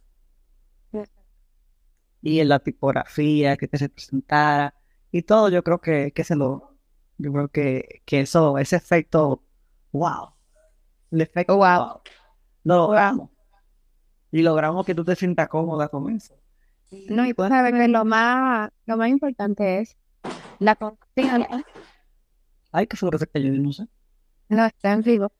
Y 2.21 2.39
en 2.39 2.49
la 2.49 2.59
tipografía, 2.59 3.57
que 3.57 3.67
te 3.67 3.77
representara 3.77 4.75
y 5.11 5.23
todo, 5.23 5.49
yo 5.49 5.63
creo 5.63 5.79
que, 5.81 6.11
que 6.13 6.23
se 6.23 6.35
lo, 6.35 6.77
yo 7.17 7.33
creo 7.33 7.49
que, 7.49 8.01
que 8.05 8.21
eso, 8.21 8.57
ese 8.57 8.77
efecto, 8.77 9.43
wow, 9.91 10.33
el 11.13 11.21
efecto 11.21 11.57
wow, 11.57 12.01
lo 12.63 12.75
logramos. 12.75 13.29
Y 14.31 14.41
logramos 14.41 14.83
que 14.85 14.95
tú 14.95 15.05
te 15.05 15.15
sientas 15.15 15.47
cómoda 15.47 15.87
con 15.87 16.11
eso. 16.11 16.33
No, 17.09 17.25
y 17.25 17.33
pues 17.33 17.49
sabes 17.49 17.73
que 17.73 17.87
lo 17.87 18.03
más, 18.03 18.71
lo 18.85 18.97
más 18.97 19.09
importante 19.09 19.79
es 19.79 19.95
la 20.59 20.75
confianza. 20.75 21.63
Ay, 22.71 22.87
que 22.87 22.97
lo 22.99 23.11
que 23.11 23.43
yo 23.43 23.51
no 23.53 23.71
sé. 23.71 23.87
No, 24.49 24.65
está 24.65 24.93
en 24.93 25.01
vivo. 25.01 25.31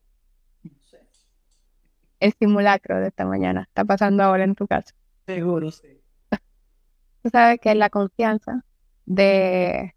El 2.20 2.32
simulacro 2.38 3.00
de 3.00 3.08
esta 3.08 3.26
mañana 3.26 3.62
está 3.62 3.84
pasando 3.84 4.22
ahora 4.22 4.44
en 4.44 4.54
tu 4.54 4.68
casa. 4.68 4.94
Seguro, 5.26 5.70
sí. 5.72 6.00
Tú 7.22 7.30
sabes 7.30 7.58
que 7.60 7.72
es 7.72 7.76
la 7.76 7.90
confianza 7.90 8.64
de, 9.06 9.94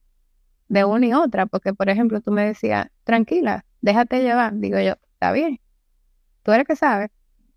de 0.69 0.85
una 0.85 1.05
y 1.05 1.13
otra, 1.13 1.45
porque 1.45 1.73
por 1.73 1.89
ejemplo 1.89 2.19
tú 2.21 2.31
me 2.31 2.45
decías, 2.45 2.87
tranquila, 3.03 3.65
déjate 3.81 4.23
llevar. 4.23 4.55
Digo 4.55 4.79
yo, 4.79 4.95
está 5.13 5.31
bien, 5.31 5.59
tú 6.47 6.53
eres 6.53 6.65
que 6.65 6.77
sabes, 6.77 7.09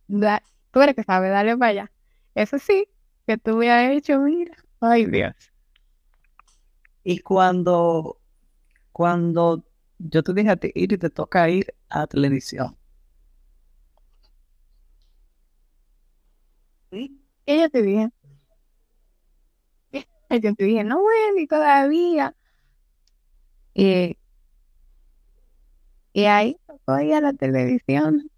tú 0.09 0.81
eres 0.83 0.97
que 0.97 1.05
sabes, 1.05 1.31
dale 1.31 1.57
para 1.57 1.71
allá. 1.71 1.93
Eso 2.35 2.59
sí, 2.59 2.89
que 3.25 3.39
tú 3.39 3.57
me 3.57 3.71
has 3.71 3.93
hecho, 3.93 4.19
mira, 4.19 4.57
ay 4.81 5.07
Dios. 5.07 5.33
Y 7.05 7.21
cuando, 7.21 8.21
cuando 8.91 9.65
yo 9.99 10.25
te 10.25 10.35
dije 10.35 10.51
a 10.51 10.57
ti 10.57 10.73
ir 10.75 10.93
y 10.93 10.99
te 10.99 11.09
toca 11.09 11.49
ir 11.49 11.73
a 11.89 12.09
televisión. 12.09 12.77
¿Sí? 16.91 17.23
Ella 17.47 17.69
te 17.69 17.83
dije. 17.83 18.11
Yo 20.31 20.55
te 20.57 20.65
dije, 20.65 20.83
no, 20.83 21.01
bueno, 21.01 21.39
y 21.39 21.47
todavía. 21.47 22.35
Y, 23.73 24.17
y 26.13 26.25
ahí 26.25 26.57
tocó 26.67 26.99
ir 27.01 27.15
a 27.15 27.21
la 27.21 27.33
televisión. 27.35 28.29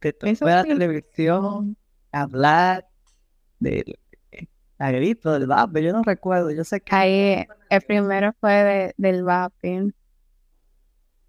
Te 0.00 0.12
tocó 0.12 0.46
a 0.46 0.56
la 0.56 0.64
televisión 0.64 1.76
hablar 2.10 2.88
del 3.58 3.98
grito 4.78 5.32
del 5.32 5.46
vaping. 5.46 5.82
Yo 5.82 5.92
no 5.92 6.02
recuerdo, 6.02 6.50
yo 6.50 6.64
sé 6.64 6.80
que. 6.80 6.94
Ahí, 6.94 7.46
el 7.68 7.80
primero 7.82 8.34
fue 8.40 8.52
de, 8.52 8.94
del 8.96 9.22
vaping. 9.22 9.94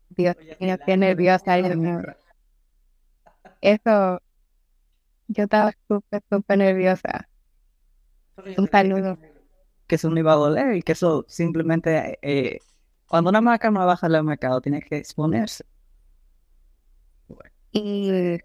Dios 0.10 0.36
mío, 0.60 0.78
qué 0.86 0.98
nerviosa. 0.98 1.58
Eso, 3.60 4.22
yo 5.28 5.44
estaba 5.44 5.72
súper, 5.88 6.24
súper 6.30 6.58
nerviosa. 6.58 7.28
Un 8.58 8.68
saludo 8.70 9.18
que 9.92 9.96
eso 9.96 10.10
no 10.10 10.18
iba 10.18 10.32
a 10.32 10.38
doler 10.38 10.76
y 10.78 10.84
que 10.84 10.94
eso 10.94 11.26
simplemente, 11.28 12.18
eh, 12.22 12.60
cuando 13.08 13.30
una 13.30 13.42
marca 13.42 13.70
no 13.70 13.86
baja 13.86 14.08
al 14.08 14.24
mercado, 14.24 14.62
tiene 14.62 14.82
que 14.82 14.96
exponerse. 14.96 15.66
Y 17.74 18.40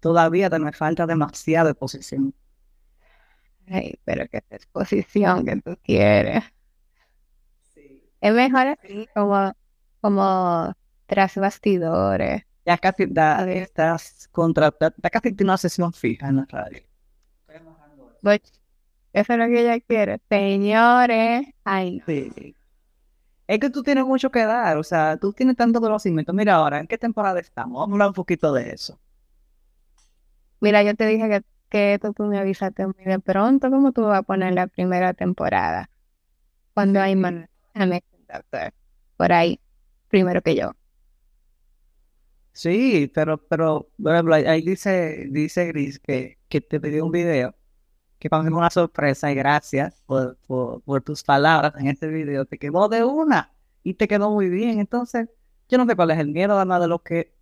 todavía 0.00 0.50
te 0.50 0.58
me 0.58 0.72
falta 0.72 1.06
demasiada 1.06 1.70
exposición. 1.70 2.34
Ay, 3.68 3.98
pero 4.04 4.28
que 4.28 4.38
esa 4.38 4.56
exposición 4.56 5.44
que 5.44 5.56
tú 5.56 5.76
quieres. 5.82 6.44
Es 8.20 8.32
mejor 8.32 8.66
así, 8.68 9.08
como, 9.14 9.52
como 10.00 10.72
tras 11.06 11.36
bastidores. 11.36 12.42
Ya 12.64 12.78
casi 12.78 13.06
da, 13.06 13.48
estás 13.50 14.28
contra, 14.32 14.72
casi 14.72 15.32
tiene 15.32 15.50
una 15.50 15.56
sesión 15.56 15.92
fija 15.92 16.28
en 16.28 16.36
la 16.36 16.46
radio. 16.48 16.82
Eso 19.12 19.32
es 19.32 19.38
lo 19.38 19.46
que 19.46 19.60
ella 19.60 19.80
quiere. 19.80 20.20
Señores, 20.28 21.46
ay. 21.64 22.02
Sí. 22.06 22.56
Es 23.46 23.60
que 23.60 23.70
tú 23.70 23.82
tienes 23.82 24.04
mucho 24.04 24.30
que 24.30 24.44
dar, 24.44 24.76
o 24.76 24.82
sea, 24.82 25.16
tú 25.16 25.32
tienes 25.32 25.56
tanto 25.56 25.80
conocimiento. 25.80 26.32
Mira 26.32 26.56
ahora, 26.56 26.80
¿en 26.80 26.86
qué 26.86 26.98
temporada 26.98 27.38
estamos? 27.40 27.80
Vamos 27.80 27.92
a 27.92 27.94
hablar 27.94 28.08
un 28.08 28.14
poquito 28.14 28.52
de 28.52 28.70
eso. 28.70 28.98
Mira, 30.60 30.82
yo 30.82 30.94
te 30.94 31.06
dije 31.06 31.28
que, 31.28 31.42
que 31.68 31.94
esto 31.94 32.12
tú 32.12 32.24
me 32.24 32.38
avisaste 32.38 32.86
muy 32.86 33.04
de 33.04 33.18
pronto, 33.18 33.70
¿cómo 33.70 33.92
tú 33.92 34.02
vas 34.02 34.20
a 34.20 34.22
poner 34.22 34.54
la 34.54 34.66
primera 34.66 35.14
temporada? 35.14 35.90
Cuando 36.74 37.00
hay 37.00 37.16
más 37.16 37.48
por 39.16 39.32
ahí, 39.32 39.60
primero 40.08 40.42
que 40.42 40.56
yo. 40.56 40.72
Sí, 42.52 43.10
pero, 43.14 43.38
pero, 43.48 43.88
ahí 44.32 44.62
dice, 44.62 45.26
dice 45.30 45.66
Gris 45.66 45.98
que, 45.98 46.38
que 46.48 46.60
te 46.60 46.80
pidió 46.80 47.04
un 47.04 47.12
video 47.12 47.54
que 48.18 48.30
para 48.30 48.42
mí 48.42 48.50
una 48.50 48.70
sorpresa 48.70 49.30
y 49.30 49.34
gracias 49.34 50.02
por, 50.06 50.38
por, 50.46 51.02
tus 51.02 51.22
palabras 51.22 51.74
en 51.78 51.88
este 51.88 52.08
video. 52.08 52.46
Te 52.46 52.58
quedó 52.58 52.88
de 52.88 53.04
una 53.04 53.52
y 53.82 53.94
te 53.94 54.08
quedó 54.08 54.30
muy 54.30 54.48
bien. 54.48 54.80
Entonces, 54.80 55.28
yo 55.68 55.78
no 55.78 55.86
sé 55.86 55.96
cuál 55.96 56.10
es 56.12 56.18
el 56.18 56.28
miedo, 56.28 56.56
además 56.56 56.80
de 56.80 56.88
lo 56.88 57.02
que 57.02 57.34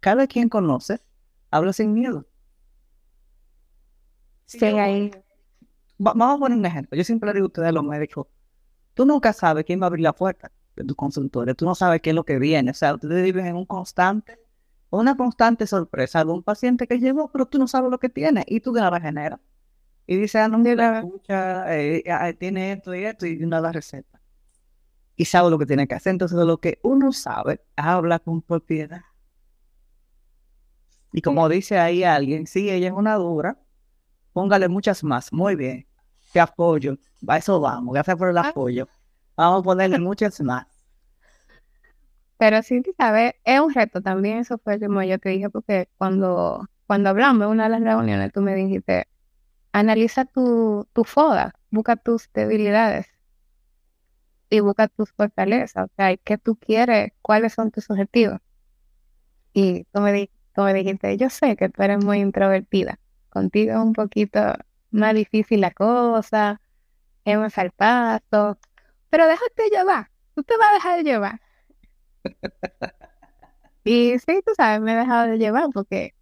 cada 0.00 0.26
quien 0.26 0.48
conoce, 0.48 1.00
habla 1.50 1.72
sin 1.72 1.92
miedo. 1.92 2.26
Sí, 4.46 4.64
ahí. 4.64 5.10
vamos 5.98 6.36
a 6.36 6.38
poner 6.38 6.58
un 6.58 6.66
ejemplo. 6.66 6.96
Yo 6.96 7.04
siempre 7.04 7.28
le 7.28 7.34
digo 7.34 7.46
a 7.46 7.48
ustedes, 7.48 7.72
los 7.72 7.84
médicos, 7.84 8.26
tú 8.94 9.04
nunca 9.06 9.32
sabes 9.32 9.64
quién 9.64 9.80
va 9.80 9.86
a 9.86 9.88
abrir 9.88 10.02
la 10.02 10.12
puerta 10.12 10.50
de 10.76 10.84
tu 10.84 10.94
consultorio. 10.94 11.54
Tú 11.54 11.64
no 11.64 11.74
sabes 11.74 12.00
qué 12.00 12.10
es 12.10 12.16
lo 12.16 12.24
que 12.24 12.38
viene. 12.38 12.70
O 12.70 12.74
sea, 12.74 12.94
ustedes 12.94 13.24
viven 13.24 13.46
en 13.46 13.56
un 13.56 13.66
constante, 13.66 14.38
una 14.90 15.16
constante 15.16 15.66
sorpresa 15.66 16.24
de 16.24 16.30
un 16.30 16.42
paciente 16.42 16.86
que 16.86 16.98
llegó, 16.98 17.30
pero 17.30 17.46
tú 17.46 17.58
no 17.58 17.68
sabes 17.68 17.90
lo 17.90 17.98
que 17.98 18.08
tiene 18.08 18.44
y 18.46 18.60
tú 18.60 18.72
de 18.72 18.80
la 18.80 19.00
generas. 19.00 19.40
Y 20.06 20.16
dice, 20.16 20.38
ah, 20.38 20.48
no 20.48 20.58
me 20.58 20.76
la 20.76 20.98
escucha, 20.98 21.78
eh, 21.78 22.04
ah, 22.10 22.32
tiene 22.34 22.72
esto 22.72 22.94
y 22.94 23.04
esto, 23.04 23.26
y 23.26 23.42
una 23.42 23.60
la 23.60 23.72
receta. 23.72 24.20
Y 25.16 25.24
sabe 25.24 25.50
lo 25.50 25.58
que 25.58 25.66
tiene 25.66 25.86
que 25.88 25.94
hacer. 25.94 26.10
Entonces, 26.12 26.36
lo 26.38 26.58
que 26.58 26.78
uno 26.82 27.12
sabe, 27.12 27.62
habla 27.76 28.18
con 28.18 28.42
propiedad. 28.42 29.02
Y 31.12 31.22
como 31.22 31.48
dice 31.48 31.78
ahí 31.78 32.04
alguien, 32.04 32.46
sí, 32.46 32.70
ella 32.70 32.88
es 32.88 32.92
una 32.92 33.14
dura, 33.14 33.58
póngale 34.34 34.68
muchas 34.68 35.02
más. 35.02 35.32
Muy 35.32 35.56
bien. 35.56 35.86
Te 36.34 36.40
apoyo. 36.40 36.98
A 37.26 37.38
eso 37.38 37.58
vamos. 37.58 37.94
Gracias 37.94 38.18
por 38.18 38.28
el 38.28 38.36
ah. 38.36 38.48
apoyo. 38.48 38.86
Vamos 39.34 39.60
a 39.60 39.64
ponerle 39.64 39.98
muchas 39.98 40.38
más. 40.42 40.66
Pero 42.36 42.62
sí, 42.62 42.82
sabes, 42.98 43.32
es 43.44 43.60
un 43.60 43.72
reto 43.72 44.02
también. 44.02 44.40
Eso 44.40 44.58
fue 44.58 44.78
como 44.78 45.02
yo 45.02 45.18
te 45.18 45.30
dije, 45.30 45.48
porque 45.48 45.88
cuando, 45.96 46.68
cuando 46.86 47.08
hablamos 47.08 47.46
en 47.46 47.52
una 47.52 47.64
de 47.64 47.70
las 47.70 47.80
reuniones, 47.80 48.30
tú 48.30 48.42
me 48.42 48.54
dijiste, 48.54 49.08
analiza 49.72 50.26
tu, 50.26 50.86
tu 50.92 51.04
foda, 51.04 51.54
busca 51.70 51.96
tus 51.96 52.30
debilidades 52.34 53.06
y 54.50 54.60
busca 54.60 54.88
tus 54.88 55.10
fortalezas, 55.12 55.86
o 55.86 55.90
sea, 55.96 56.16
qué 56.16 56.38
tú 56.38 56.56
quieres, 56.56 57.12
cuáles 57.22 57.54
son 57.54 57.70
tus 57.70 57.90
objetivos. 57.90 58.40
Y 59.52 59.84
tú 59.92 60.00
me, 60.00 60.12
dijiste, 60.74 61.16
yo 61.16 61.30
sé 61.30 61.56
que 61.56 61.68
tú 61.68 61.82
eres 61.82 62.04
muy 62.04 62.18
introvertida, 62.18 62.98
contigo 63.34 63.72
es 63.72 63.78
un 63.78 63.92
poquito 63.92 64.40
más 64.90 65.14
difícil 65.14 65.60
la 65.60 65.72
cosa, 65.72 66.60
más 67.26 67.58
al 67.58 67.70
paso, 67.72 68.58
pero 69.10 69.26
déjate 69.26 69.70
llevar, 69.70 70.10
tú 70.34 70.42
te 70.42 70.56
vas 70.56 70.70
a 70.70 70.74
dejar 70.74 71.04
llevar. 71.04 71.40
y 73.84 74.18
sí, 74.18 74.40
tú 74.44 74.52
sabes, 74.56 74.80
me 74.80 74.92
he 74.92 74.96
dejado 74.96 75.30
de 75.30 75.38
llevar 75.38 75.68
porque, 75.72 76.14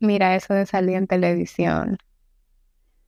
mira, 0.00 0.34
eso 0.36 0.54
de 0.54 0.66
salir 0.66 0.96
en 0.96 1.06
televisión, 1.06 1.98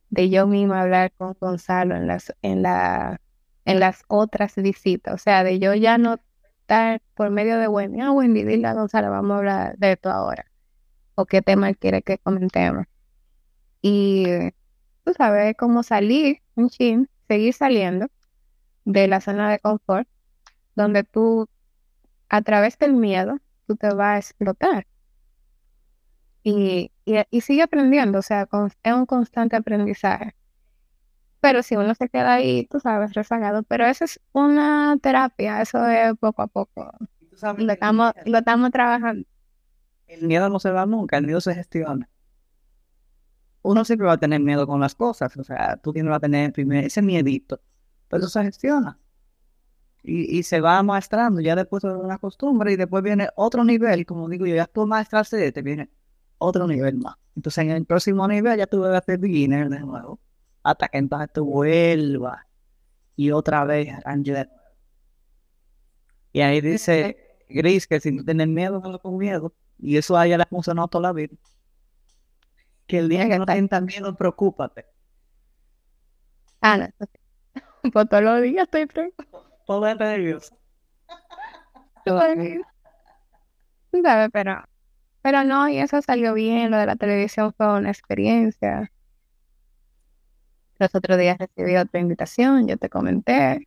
de 0.09 0.29
yo 0.29 0.47
misma 0.47 0.81
hablar 0.81 1.11
con 1.17 1.35
Gonzalo 1.39 1.95
en 1.95 2.07
las, 2.07 2.33
en 2.41 2.61
la, 2.63 3.21
en 3.65 3.79
las 3.79 4.03
otras 4.07 4.55
visitas, 4.55 5.13
o 5.13 5.17
sea, 5.17 5.43
de 5.43 5.59
yo 5.59 5.73
ya 5.73 5.97
no 5.97 6.17
estar 6.61 7.01
por 7.15 7.29
medio 7.31 7.57
de 7.57 7.67
Wendy, 7.67 8.01
ah, 8.01 8.11
Wendy, 8.11 8.43
dile 8.43 8.67
a 8.67 8.73
Gonzalo, 8.73 9.11
vamos 9.11 9.31
a 9.35 9.37
hablar 9.37 9.77
de 9.77 9.93
esto 9.93 10.09
ahora, 10.09 10.45
o 11.15 11.25
qué 11.25 11.41
tema 11.41 11.73
quiere 11.73 12.01
que 12.03 12.17
comentemos. 12.19 12.85
Y 13.81 14.25
tú 15.03 15.13
sabes 15.13 15.55
cómo 15.57 15.83
salir 15.83 16.41
un 16.55 16.69
chin, 16.69 17.09
seguir 17.27 17.53
saliendo 17.53 18.07
de 18.85 19.07
la 19.07 19.21
zona 19.21 19.49
de 19.49 19.59
confort, 19.59 20.07
donde 20.75 21.03
tú, 21.03 21.47
a 22.29 22.41
través 22.41 22.77
del 22.77 22.93
miedo, 22.93 23.37
tú 23.67 23.75
te 23.75 23.93
vas 23.93 24.15
a 24.15 24.17
explotar. 24.19 24.87
Y, 26.43 26.91
y, 27.05 27.41
sigue 27.41 27.61
aprendiendo, 27.61 28.19
o 28.19 28.21
sea, 28.21 28.47
es 28.83 28.93
un 28.93 29.05
constante 29.05 29.55
aprendizaje. 29.55 30.35
Pero 31.39 31.63
si 31.63 31.75
uno 31.75 31.93
se 31.95 32.09
queda 32.09 32.33
ahí, 32.33 32.67
tú 32.67 32.79
sabes, 32.79 33.13
rezagado, 33.13 33.63
pero 33.63 33.85
eso 33.85 34.05
es 34.05 34.19
una 34.31 34.97
terapia, 35.01 35.61
eso 35.61 35.85
es 35.87 36.13
poco 36.19 36.41
a 36.43 36.47
poco. 36.47 36.91
Lo 37.57 37.73
estamos, 37.73 38.13
lo 38.25 38.37
estamos 38.39 38.71
trabajando. 38.71 39.27
El 40.07 40.27
miedo 40.27 40.49
no 40.49 40.59
se 40.59 40.71
va 40.71 40.85
nunca, 40.85 41.17
el 41.17 41.25
miedo 41.25 41.41
se 41.41 41.55
gestiona. 41.55 42.10
Uno 43.63 43.85
siempre 43.85 44.07
va 44.07 44.13
a 44.13 44.17
tener 44.17 44.39
miedo 44.39 44.65
con 44.65 44.79
las 44.79 44.95
cosas, 44.95 45.35
o 45.37 45.43
sea, 45.43 45.77
tú 45.77 45.93
tienes 45.93 46.13
que 46.13 46.19
tener 46.19 46.53
primero 46.53 46.87
ese 46.87 47.01
miedito, 47.01 47.61
pero 48.07 48.23
eso 48.23 48.29
se 48.29 48.43
gestiona. 48.43 48.97
Y, 50.03 50.41
se 50.43 50.61
va 50.61 50.81
maestrando, 50.81 51.41
ya 51.41 51.55
después 51.55 51.83
de 51.83 51.89
una 51.93 52.17
costumbre 52.17 52.73
y 52.73 52.75
después 52.75 53.03
viene 53.03 53.29
otro 53.35 53.63
nivel, 53.63 54.03
como 54.07 54.27
digo 54.27 54.47
yo, 54.47 54.55
ya 54.55 54.65
tú 54.65 54.87
maestraste 54.87 55.37
de 55.37 55.51
te 55.51 55.61
viene 55.61 55.91
otro 56.39 56.65
nivel 56.67 56.97
más. 56.97 57.17
Entonces 57.35 57.65
en 57.65 57.71
el 57.71 57.85
próximo 57.85 58.27
nivel 58.27 58.57
ya 58.57 58.65
tú 58.65 58.81
debes 58.81 58.97
hacer 58.97 59.19
beginner 59.19 59.69
de 59.69 59.79
nuevo, 59.79 60.19
hasta 60.63 60.87
que 60.87 60.97
entonces 60.97 61.29
tú 61.33 61.45
vuelvas 61.45 62.39
y 63.15 63.31
otra 63.31 63.63
vez 63.63 63.89
nuevo. 64.05 64.49
Y 66.33 66.41
ahí 66.41 66.61
dice 66.61 67.17
Gris 67.49 67.87
que 67.87 67.99
si 67.99 68.11
no 68.11 68.23
tienes 68.23 68.47
miedo, 68.47 68.79
no 68.79 68.99
con 68.99 69.17
miedo. 69.17 69.53
Y 69.77 69.97
eso 69.97 70.17
a 70.17 70.25
ella 70.25 70.37
le 70.37 70.45
funcionado 70.45 70.87
toda 70.87 71.09
la 71.09 71.13
vida. 71.13 71.35
Que 72.91 72.99
el 72.99 73.07
día 73.07 73.25
que 73.29 73.39
no 73.39 73.45
tengas 73.45 73.81
miedo, 73.83 74.13
preocúpate. 74.17 74.85
Ah, 76.59 76.75
no. 76.75 76.89
Pues 77.89 78.09
todos 78.09 78.21
los 78.21 78.41
días 78.41 78.65
estoy 78.65 78.85
preocupada. 78.85 79.45
Todo 79.65 79.87
es 79.87 79.97
nervioso. 79.97 80.57
Pero 83.93 84.65
pero 85.21 85.43
no, 85.45 85.69
y 85.69 85.77
eso 85.77 86.01
salió 86.01 86.33
bien, 86.33 86.69
lo 86.69 86.75
de 86.75 86.85
la 86.85 86.97
televisión 86.97 87.53
fue 87.55 87.79
una 87.79 87.89
experiencia. 87.89 88.91
Los 90.77 90.93
otros 90.93 91.17
días 91.17 91.37
recibí 91.37 91.77
otra 91.77 92.01
invitación, 92.01 92.67
yo 92.67 92.75
te 92.75 92.89
comenté. 92.89 93.63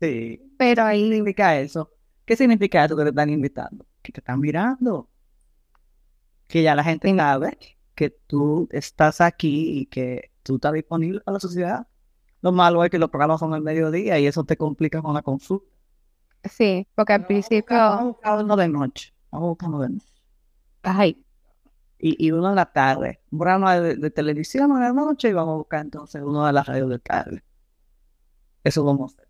Sí. 0.00 0.40
Pero 0.56 0.82
ahí... 0.84 1.02
¿Qué 1.10 1.16
significa 1.16 1.58
eso? 1.58 1.90
¿Qué 2.24 2.36
significa 2.36 2.86
eso 2.86 2.96
que 2.96 3.02
te 3.02 3.10
están 3.10 3.28
invitando? 3.28 3.84
Que 4.00 4.12
te 4.12 4.20
están 4.20 4.40
mirando. 4.40 5.10
Que 6.48 6.62
ya 6.62 6.74
la 6.74 6.82
gente 6.82 7.14
sabe 7.14 7.75
que 7.96 8.10
tú 8.10 8.68
estás 8.70 9.20
aquí 9.20 9.80
y 9.80 9.86
que 9.86 10.30
tú 10.44 10.56
estás 10.56 10.74
disponible 10.74 11.20
para 11.22 11.34
la 11.34 11.40
sociedad. 11.40 11.88
Lo 12.42 12.52
malo 12.52 12.84
es 12.84 12.90
que 12.90 12.98
los 12.98 13.10
programas 13.10 13.40
son 13.40 13.54
al 13.54 13.62
mediodía 13.62 14.20
y 14.20 14.26
eso 14.26 14.44
te 14.44 14.56
complica 14.56 15.02
con 15.02 15.14
la 15.14 15.22
consulta. 15.22 15.66
Sí, 16.44 16.86
porque 16.94 17.14
al 17.14 17.26
principio... 17.26 17.76
Vamos 17.76 18.16
a 18.22 18.36
uno 18.36 18.56
de 18.56 18.68
noche. 18.68 19.12
Vamos 19.32 19.56
a 19.60 19.66
uno 19.66 19.80
de 19.80 19.88
noche. 19.88 20.14
Ay. 20.82 21.24
Y, 21.98 22.30
uno 22.30 22.50
en 22.50 22.54
la 22.54 22.66
tarde. 22.66 23.20
Un 23.32 23.38
programa 23.38 23.80
de, 23.80 24.10
televisión 24.10 24.70
en 24.72 24.80
la 24.80 24.92
noche 24.92 25.30
y 25.30 25.32
vamos 25.32 25.54
a 25.54 25.56
buscar 25.56 25.80
entonces 25.80 26.22
uno 26.22 26.46
de 26.46 26.52
las 26.52 26.66
radios 26.66 26.90
de 26.90 26.98
tarde. 26.98 27.42
Eso 28.62 28.84
vamos 28.84 29.12
a 29.12 29.14
hacer. 29.16 29.28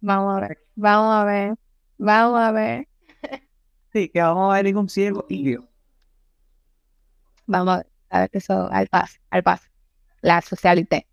Vamos 0.00 0.36
a 0.36 0.40
ver, 0.40 0.58
vamos 0.74 1.14
a 1.14 1.24
ver, 1.24 1.54
vamos 1.96 2.40
a 2.40 2.52
ver. 2.52 2.88
Sí, 3.92 4.08
que 4.08 4.20
vamos 4.20 4.52
a 4.52 4.56
ver 4.56 4.64
ningún 4.64 4.88
ciego 4.88 5.24
y 5.28 5.52
yo. 5.52 5.60
Vamos 7.46 7.82
a 8.10 8.20
ver 8.20 8.30
eso 8.32 8.68
al 8.70 8.86
paz, 8.88 9.20
al 9.30 9.42
paz. 9.42 9.70
La 10.22 10.40
socialité. 10.40 11.06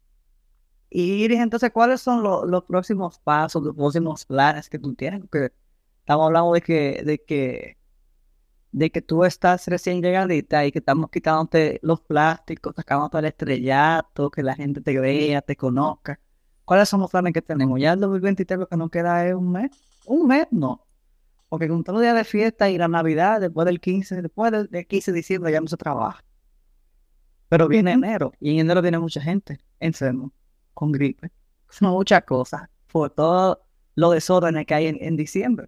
Y 0.89 1.23
Iris, 1.23 1.39
entonces, 1.39 1.71
¿cuáles 1.71 2.01
son 2.01 2.21
los 2.23 2.63
próximos 2.65 3.19
pasos, 3.19 3.63
los 3.63 3.75
próximos 3.75 4.25
planes 4.25 4.69
que 4.69 4.79
tú 4.79 4.93
tienes? 4.93 5.21
Porque 5.21 5.51
estamos 5.99 6.27
hablando 6.27 6.53
de 6.53 6.61
que, 6.61 7.01
de 7.05 7.17
que 7.19 7.77
de 8.71 8.89
que 8.89 9.01
tú 9.01 9.25
estás 9.25 9.67
recién 9.67 10.01
llegadita 10.01 10.65
y 10.65 10.71
que 10.71 10.79
estamos 10.79 11.09
quitándote 11.09 11.79
los 11.83 12.01
plásticos, 12.01 12.75
sacándote 12.75 13.19
el 13.19 13.25
estrellato, 13.25 14.31
que 14.31 14.43
la 14.43 14.55
gente 14.55 14.81
te 14.81 14.99
vea, 14.99 15.41
te 15.41 15.55
conozca. 15.55 16.19
¿Cuáles 16.65 16.87
son 16.89 17.01
los 17.01 17.11
planes 17.11 17.33
que 17.33 17.41
tenemos? 17.41 17.79
Ya 17.79 17.93
el 17.93 17.99
2023 17.99 18.59
lo 18.59 18.67
que 18.67 18.77
nos 18.77 18.89
queda 18.89 19.27
es 19.27 19.33
un 19.35 19.51
mes. 19.51 19.71
Un 20.05 20.27
mes 20.27 20.47
no. 20.51 20.85
Porque 21.51 21.67
con 21.67 21.83
todos 21.83 21.97
los 21.97 22.03
días 22.03 22.15
de 22.15 22.23
fiesta 22.23 22.69
y 22.69 22.77
la 22.77 22.87
Navidad, 22.87 23.41
después 23.41 23.65
del 23.65 23.81
15, 23.81 24.21
después 24.21 24.53
del 24.53 24.87
15 24.87 25.11
de 25.11 25.17
diciembre 25.17 25.51
ya 25.51 25.59
no 25.59 25.67
se 25.67 25.75
trabaja. 25.75 26.23
Pero 27.49 27.67
viene 27.67 27.91
enero 27.91 28.31
y 28.39 28.51
en 28.51 28.59
enero 28.59 28.81
viene 28.81 28.97
mucha 28.99 29.19
gente 29.19 29.59
enfermo, 29.81 30.31
con 30.73 30.93
gripe. 30.93 31.29
Son 31.69 31.89
muchas 31.89 32.23
cosas 32.23 32.69
por 32.89 33.09
todo 33.09 33.65
lo 33.95 34.11
desórdenes 34.11 34.65
que 34.65 34.75
hay 34.75 34.87
en, 34.87 34.97
en 35.01 35.17
diciembre. 35.17 35.67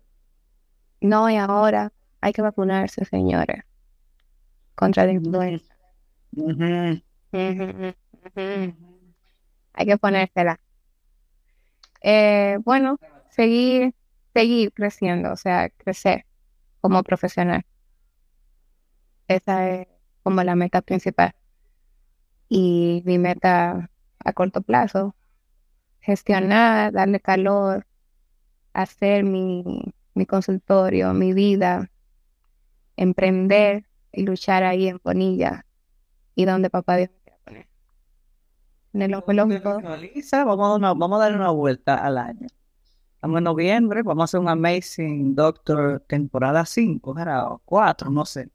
No, 1.01 1.29
y 1.29 1.36
ahora 1.36 1.91
hay 2.21 2.31
que 2.31 2.41
vacunarse, 2.41 3.03
señores, 3.03 3.65
contra 4.75 5.05
la 5.05 5.11
influenza. 5.11 5.75
Hay 9.73 9.86
que 9.86 9.97
ponérsela. 9.97 10.61
Eh, 12.01 12.57
bueno, 12.63 12.97
seguir, 13.31 13.93
seguir 14.34 14.73
creciendo, 14.73 15.31
o 15.31 15.38
sea, 15.38 15.69
crecer 15.69 16.25
como 16.81 17.03
profesional. 17.03 17.65
Esa 19.27 19.69
es 19.69 19.88
como 20.23 20.43
la 20.43 20.55
meta 20.55 20.81
principal. 20.81 21.36
Y 22.49 23.03
mi 23.05 23.17
meta 23.17 23.89
a 24.19 24.34
corto 24.34 24.61
plazo, 24.61 25.15
gestionar, 26.01 26.91
darle 26.93 27.19
calor, 27.19 27.86
hacer 28.73 29.23
mi, 29.23 29.93
mi 30.13 30.25
consultorio, 30.25 31.13
mi 31.13 31.34
vida, 31.34 31.89
emprender 32.97 33.86
y 34.11 34.23
luchar 34.23 34.63
ahí 34.63 34.88
en 34.88 34.99
Bonilla 35.03 35.65
y 36.36 36.45
donde 36.45 36.69
papá 36.69 36.97
Dios 36.97 37.09
me 37.09 37.19
quiera 37.21 37.39
poner. 37.43 37.67
En 38.93 39.01
el 39.01 39.13
oncológico. 39.15 39.81
Vamos, 39.81 40.84
a 40.84 40.93
vamos 40.93 41.21
a 41.21 41.23
dar 41.23 41.36
una 41.36 41.49
vuelta 41.49 41.95
al 41.95 42.17
año. 42.17 42.47
Estamos 43.24 43.38
en 43.38 43.45
noviembre, 43.45 44.03
vamos 44.03 44.24
a 44.24 44.26
hacer 44.26 44.39
un 44.41 44.49
Amazing 44.49 45.34
Doctor 45.34 46.03
temporada 46.09 46.65
5, 46.65 47.11
o 47.11 47.61
4, 47.63 48.09
no 48.09 48.26
sé. 48.26 48.49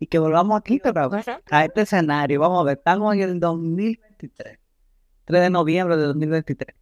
Y 0.00 0.08
que 0.08 0.18
volvamos 0.18 0.58
aquí 0.58 0.82
a 1.52 1.64
este 1.64 1.82
escenario. 1.82 2.40
Vamos 2.40 2.62
a 2.62 2.64
ver, 2.64 2.78
estamos 2.78 3.14
en 3.14 3.20
el 3.20 3.38
2023. 3.38 4.58
3 5.24 5.40
de 5.40 5.50
noviembre 5.50 5.96
de 5.96 6.02
2023. 6.02 6.76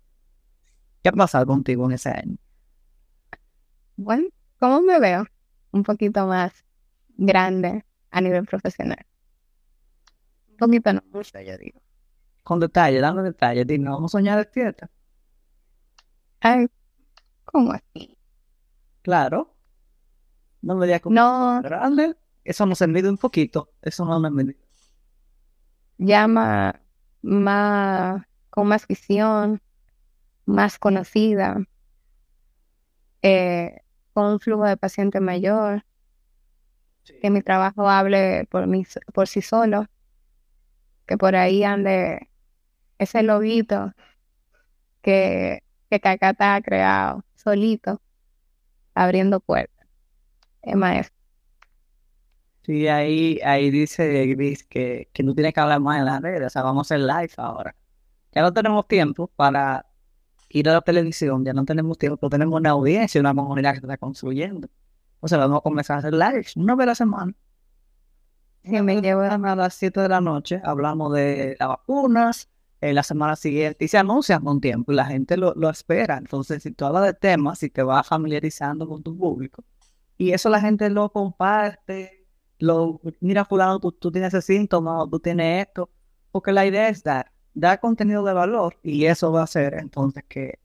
¿Qué 1.03 1.11
ha 1.11 1.12
pasado 1.12 1.45
contigo 1.45 1.84
en 1.84 1.93
ese 1.93 2.09
año? 2.09 2.39
Bueno, 3.97 4.28
¿cómo 4.59 4.80
me 4.80 4.99
veo? 4.99 5.26
Un 5.72 5.82
poquito 5.82 6.26
más 6.26 6.64
grande 7.18 7.84
a 8.12 8.22
nivel 8.22 8.47
profesional. 8.47 9.05
Un 10.53 10.57
poquito 10.57 10.91
no 10.91 11.03
mucho, 11.12 11.39
yo 11.43 11.59
digo. 11.59 11.82
Con 12.43 12.61
detalle, 12.61 12.99
dando 12.99 13.22
detalles, 13.22 13.66
dime, 13.66 13.91
vamos 13.91 14.14
a 14.14 14.16
soñar 14.16 14.39
despierta. 14.39 14.89
Ay, 16.41 16.68
¿cómo 17.57 17.73
así? 17.73 18.19
Claro. 19.01 19.57
No 20.61 20.75
me 20.75 20.85
digas 20.85 21.01
como 21.01 21.15
no. 21.15 21.63
grande. 21.63 22.15
Eso 22.45 22.67
no 22.67 22.75
se 22.75 22.87
mide 22.87 23.09
un 23.09 23.17
poquito. 23.17 23.71
Eso 23.81 24.05
no 24.05 24.21
me 24.21 24.31
mide. 24.31 24.59
Ya 25.97 26.29
más, 26.29 26.75
con 28.51 28.69
más 28.69 28.87
visión, 28.87 29.63
más 30.45 30.79
conocida, 30.79 31.57
eh, 33.23 33.81
con 34.13 34.33
un 34.33 34.39
flujo 34.41 34.65
de 34.65 34.77
paciente 34.77 35.21
mayor, 35.21 35.83
que 37.23 37.31
mi 37.31 37.41
trabajo 37.41 37.89
hable 37.89 38.45
por, 38.51 38.67
mí, 38.67 38.85
por 39.15 39.29
sí 39.29 39.41
solo, 39.41 39.87
que 41.07 41.17
por 41.17 41.35
ahí 41.37 41.65
ande 41.65 42.29
ese 42.99 43.23
lobito 43.23 43.95
que, 45.01 45.63
que 45.91 46.01
Cacata 46.01 46.55
ha 46.55 46.61
creado 46.62 47.24
solito, 47.34 48.01
abriendo 48.95 49.41
puertas. 49.41 49.87
Es 50.62 50.76
maestro. 50.76 51.16
Sí, 52.62 52.89
ahí, 52.89 53.39
ahí 53.45 53.70
dice 53.70 54.26
Gris 54.26 54.64
que, 54.64 55.09
que 55.12 55.22
no 55.22 55.34
tiene 55.34 55.53
que 55.53 55.61
hablar 55.61 55.80
más 55.80 55.99
en 56.01 56.07
las 56.07 56.20
redes, 56.20 56.49
o 56.49 56.51
sea, 56.51 56.62
vamos 56.62 56.91
a 56.91 56.95
hacer 56.95 57.07
live 57.07 57.30
ahora. 57.37 57.76
Ya 58.32 58.43
no 58.43 58.53
tenemos 58.53 58.89
tiempo 58.89 59.28
para 59.28 59.87
ir 60.49 60.68
a 60.68 60.74
la 60.74 60.80
televisión, 60.80 61.45
ya 61.45 61.53
no 61.53 61.64
tenemos 61.64 61.97
tiempo, 61.99 62.16
pero 62.18 62.30
tenemos 62.30 62.59
una 62.59 62.70
audiencia, 62.70 63.20
una 63.20 63.34
comunidad 63.34 63.74
que 63.74 63.80
se 63.80 63.87
está 63.87 63.97
construyendo. 63.97 64.68
O 65.20 65.28
sea, 65.28 65.39
vamos 65.39 65.59
a 65.59 65.61
comenzar 65.62 65.97
a 65.97 65.99
hacer 66.01 66.14
lives 66.14 66.57
una 66.57 66.74
vez 66.74 66.84
a 66.84 66.87
la 66.87 66.95
semana. 66.95 67.34
Sí, 68.64 68.82
me 68.82 69.01
llevo 69.01 69.20
a 69.22 69.57
las 69.57 69.74
7 69.74 70.01
de 70.01 70.09
la 70.09 70.20
noche, 70.20 70.61
hablamos 70.64 71.12
de 71.14 71.57
las 71.61 71.68
vacunas, 71.68 72.49
en 72.81 72.95
la 72.95 73.03
semana 73.03 73.37
siguiente, 73.37 73.85
y 73.85 73.89
se 73.89 73.99
anuncian 73.99 74.45
con 74.45 74.61
tiempo, 74.61 74.93
y 74.93 74.95
la 74.97 75.07
gente 75.07 75.37
lo, 75.37 75.55
lo 75.55 75.70
espera. 75.70 76.18
Entonces, 76.18 76.62
si 76.62 76.72
tú 76.72 76.85
hablas 76.85 77.05
de 77.05 77.14
temas, 77.14 77.59
si 77.59 77.70
te 77.70 77.83
vas 77.83 78.07
familiarizando 78.07 78.89
con 78.89 79.03
tu 79.03 79.16
público, 79.16 79.64
y 80.18 80.33
eso 80.33 80.49
la 80.51 80.61
gente 80.61 80.91
lo 80.91 81.11
comparte, 81.11 82.27
lo, 82.59 83.01
mira 83.20 83.45
fulano, 83.45 83.81
tú, 83.81 83.93
tú 83.93 84.11
tienes 84.11 84.35
ese 84.35 84.55
síntoma, 84.55 85.07
tú 85.11 85.20
tienes 85.20 85.66
esto, 85.66 85.91
porque 86.33 86.53
la 86.53 86.66
idea 86.66 86.89
es 86.89 87.03
dar, 87.03 87.33
dar 87.55 87.81
contenido 87.81 88.24
de 88.24 88.33
valor, 88.33 88.79
y 88.83 89.07
eso 89.07 89.33
va 89.33 89.41
a 89.43 89.45
hacer 89.45 89.74
entonces 89.74 90.24
que, 90.29 90.59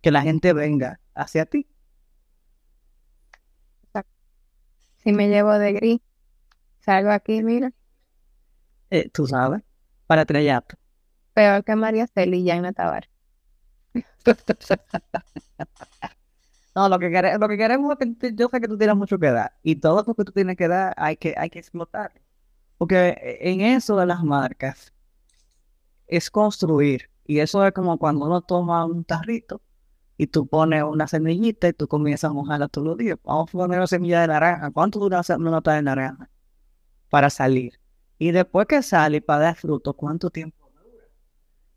que 0.00 0.10
la 0.10 0.22
gente 0.22 0.52
venga 0.52 1.00
hacia 1.14 1.46
ti. 1.46 1.66
Si 4.98 5.12
me 5.12 5.28
llevo 5.28 5.58
de 5.58 5.72
gris, 5.72 6.00
salgo 6.78 7.10
aquí, 7.10 7.42
mira. 7.42 7.72
Eh, 8.90 9.10
tú 9.10 9.26
sabes, 9.26 9.62
para 10.06 10.22
estrellato. 10.22 10.76
Peor 11.34 11.64
que 11.64 11.76
María 11.76 12.06
Celi 12.06 12.38
y 12.38 12.48
Jaina 12.48 12.72
Tabar. 12.72 13.08
no, 16.74 16.88
lo 16.88 16.98
que, 16.98 17.10
queremos, 17.10 17.40
lo 17.40 17.48
que 17.48 17.56
queremos 17.56 17.96
es 17.98 18.16
que 18.18 18.34
yo 18.34 18.48
sé 18.48 18.60
que 18.60 18.68
tú 18.68 18.78
tienes 18.78 18.96
mucho 18.96 19.18
que 19.18 19.30
dar 19.30 19.52
y 19.62 19.76
todo 19.76 20.04
lo 20.06 20.14
que 20.14 20.24
tú 20.24 20.32
tienes 20.32 20.56
que 20.56 20.68
dar 20.68 20.94
hay 20.96 21.16
que, 21.16 21.34
hay 21.36 21.50
que 21.50 21.58
explotar. 21.58 22.12
Porque 22.78 23.38
en 23.40 23.60
eso 23.60 23.96
de 23.96 24.06
las 24.06 24.22
marcas 24.24 24.92
es 26.06 26.30
construir 26.30 27.10
y 27.24 27.38
eso 27.38 27.64
es 27.66 27.72
como 27.72 27.98
cuando 27.98 28.26
uno 28.26 28.42
toma 28.42 28.84
un 28.84 29.04
tarrito 29.04 29.62
y 30.18 30.26
tú 30.26 30.46
pones 30.46 30.82
una 30.84 31.06
semillita 31.08 31.68
y 31.68 31.72
tú 31.72 31.88
comienzas 31.88 32.30
a 32.30 32.34
mojarla 32.34 32.68
todos 32.68 32.86
los 32.86 32.96
días. 32.98 33.18
Vamos 33.24 33.50
a 33.50 33.52
poner 33.52 33.78
una 33.78 33.86
semilla 33.86 34.20
de 34.22 34.28
naranja. 34.28 34.70
¿Cuánto 34.70 34.98
dura 34.98 35.22
una 35.28 35.50
nota 35.50 35.74
de 35.74 35.82
naranja 35.82 36.30
para 37.08 37.30
salir? 37.30 37.80
Y 38.18 38.32
después 38.32 38.66
que 38.66 38.82
sale 38.82 39.20
para 39.20 39.44
dar 39.44 39.56
fruto, 39.56 39.94
¿cuánto 39.94 40.30
tiempo? 40.30 40.61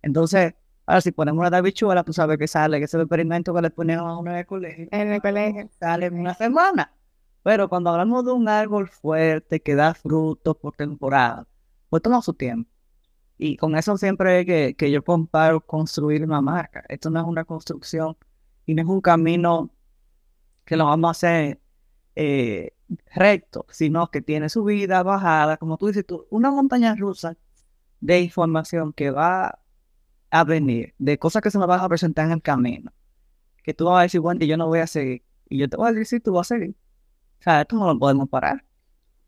Entonces, 0.06 0.54
ahora 0.86 1.02
si 1.02 1.12
ponemos 1.12 1.48
una 1.48 1.62
bichuela, 1.62 2.04
tú 2.04 2.14
sabes 2.14 2.38
que 2.38 2.48
sale, 2.48 2.78
que 2.78 2.86
ese 2.86 2.98
experimento 2.98 3.54
que 3.56 3.62
le 3.64 3.72
ponemos 3.72 4.06
a 4.06 4.18
uno 4.18 4.32
en 4.32 4.38
el 4.38 4.46
colegio. 4.46 4.88
En 4.92 5.12
el 5.12 5.20
colegio. 5.20 5.68
Sale 5.80 6.06
en 6.06 6.20
una 6.20 6.36
semana. 6.36 6.94
Pero 7.42 7.68
cuando 7.70 7.90
hablamos 7.90 8.24
de 8.24 8.32
un 8.32 8.48
árbol 8.48 8.88
fuerte 8.88 9.62
que 9.62 9.74
da 9.74 9.96
frutos 9.96 10.58
por 10.58 10.76
temporada, 10.76 11.48
pues 11.90 12.04
toma 12.04 12.22
su 12.22 12.36
tiempo. 12.36 12.70
Y 13.38 13.58
con 13.58 13.76
eso 13.76 13.98
siempre 13.98 14.42
es 14.42 14.46
que, 14.46 14.76
que 14.76 14.92
yo 14.92 15.04
comparo 15.04 15.60
construir 15.60 16.24
una 16.24 16.40
marca. 16.40 16.84
Esto 16.88 17.10
no 17.10 17.20
es 17.20 17.26
una 17.26 17.44
construcción 17.44 18.16
y 18.68 18.76
no 18.76 18.84
es 18.84 18.88
un 18.88 19.02
camino 19.02 19.72
que 20.66 20.78
lo 20.78 20.86
vamos 20.86 21.10
a 21.10 21.12
hacer 21.12 21.60
eh, 22.16 22.74
recto, 23.16 23.66
sino 23.70 24.12
que 24.12 24.22
tiene 24.22 24.50
subida, 24.50 25.02
bajada, 25.02 25.58
como 25.58 25.78
tú 25.78 25.88
dices, 25.88 26.06
tú, 26.06 26.28
una 26.30 26.52
montaña 26.52 26.96
rusa 26.96 27.36
de 28.02 28.22
información 28.22 28.94
que 28.94 29.10
va 29.10 29.60
a 30.36 30.44
venir, 30.44 30.94
de 30.98 31.18
cosas 31.18 31.42
que 31.42 31.50
se 31.50 31.58
me 31.58 31.66
van 31.66 31.80
a 31.80 31.88
presentar 31.88 32.26
en 32.26 32.34
el 32.34 32.42
camino, 32.42 32.92
que 33.64 33.74
tú 33.74 33.86
vas 33.86 34.00
a 34.00 34.02
decir, 34.04 34.20
bueno, 34.20 34.46
yo 34.46 34.58
no 34.58 34.68
voy 34.68 34.80
a 34.80 34.88
seguir, 34.88 35.24
y 35.48 35.58
yo 35.58 35.70
te 35.70 35.78
voy 35.78 35.90
a 35.90 35.94
decir, 35.94 36.22
tú 36.22 36.34
vas 36.34 36.52
a 36.52 36.56
seguir. 36.56 36.76
O 37.40 37.44
sea, 37.44 37.62
esto 37.62 37.78
no 37.78 37.94
lo 37.94 37.98
podemos 37.98 38.28
parar, 38.28 38.66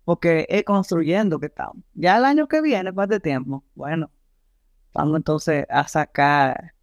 porque 0.04 0.46
es 0.50 0.66
construyendo 0.66 1.40
que 1.40 1.46
estamos. 1.46 1.78
Ya 1.94 2.18
el 2.18 2.26
año 2.26 2.50
que 2.50 2.62
viene, 2.62 2.92
más 2.92 3.08
de 3.08 3.22
tiempo, 3.22 3.64
bueno, 3.74 4.12
vamos 4.94 5.16
entonces 5.16 5.66
a 5.70 5.88
sacar 5.88 6.74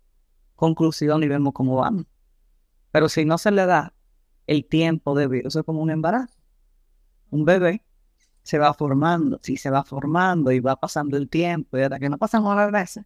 conclusión 0.55 1.22
y 1.22 1.29
vemos 1.29 1.53
cómo 1.53 1.77
vamos. 1.77 2.07
Pero 2.93 3.11
si 3.11 3.27
no 3.27 3.37
se 3.37 3.51
le 3.51 3.66
da 3.66 3.93
el 4.47 4.64
tiempo 4.64 5.14
debido, 5.14 5.49
eso 5.49 5.61
es 5.61 5.66
como 5.66 5.83
un 5.83 5.91
embarazo. 5.91 6.39
Un 7.29 7.45
bebé 7.45 7.85
se 8.43 8.59
va 8.59 8.72
formando, 8.72 9.39
si 9.43 9.59
se 9.59 9.68
va 9.68 9.85
formando 9.85 10.51
y 10.51 10.61
va 10.61 10.77
pasando 10.77 11.18
el 11.18 11.29
tiempo, 11.29 11.77
y 11.77 11.83
hasta 11.83 11.99
que 11.99 12.09
no 12.09 12.16
pasan 12.16 12.43
nueve 12.43 12.72
meses, 12.72 13.05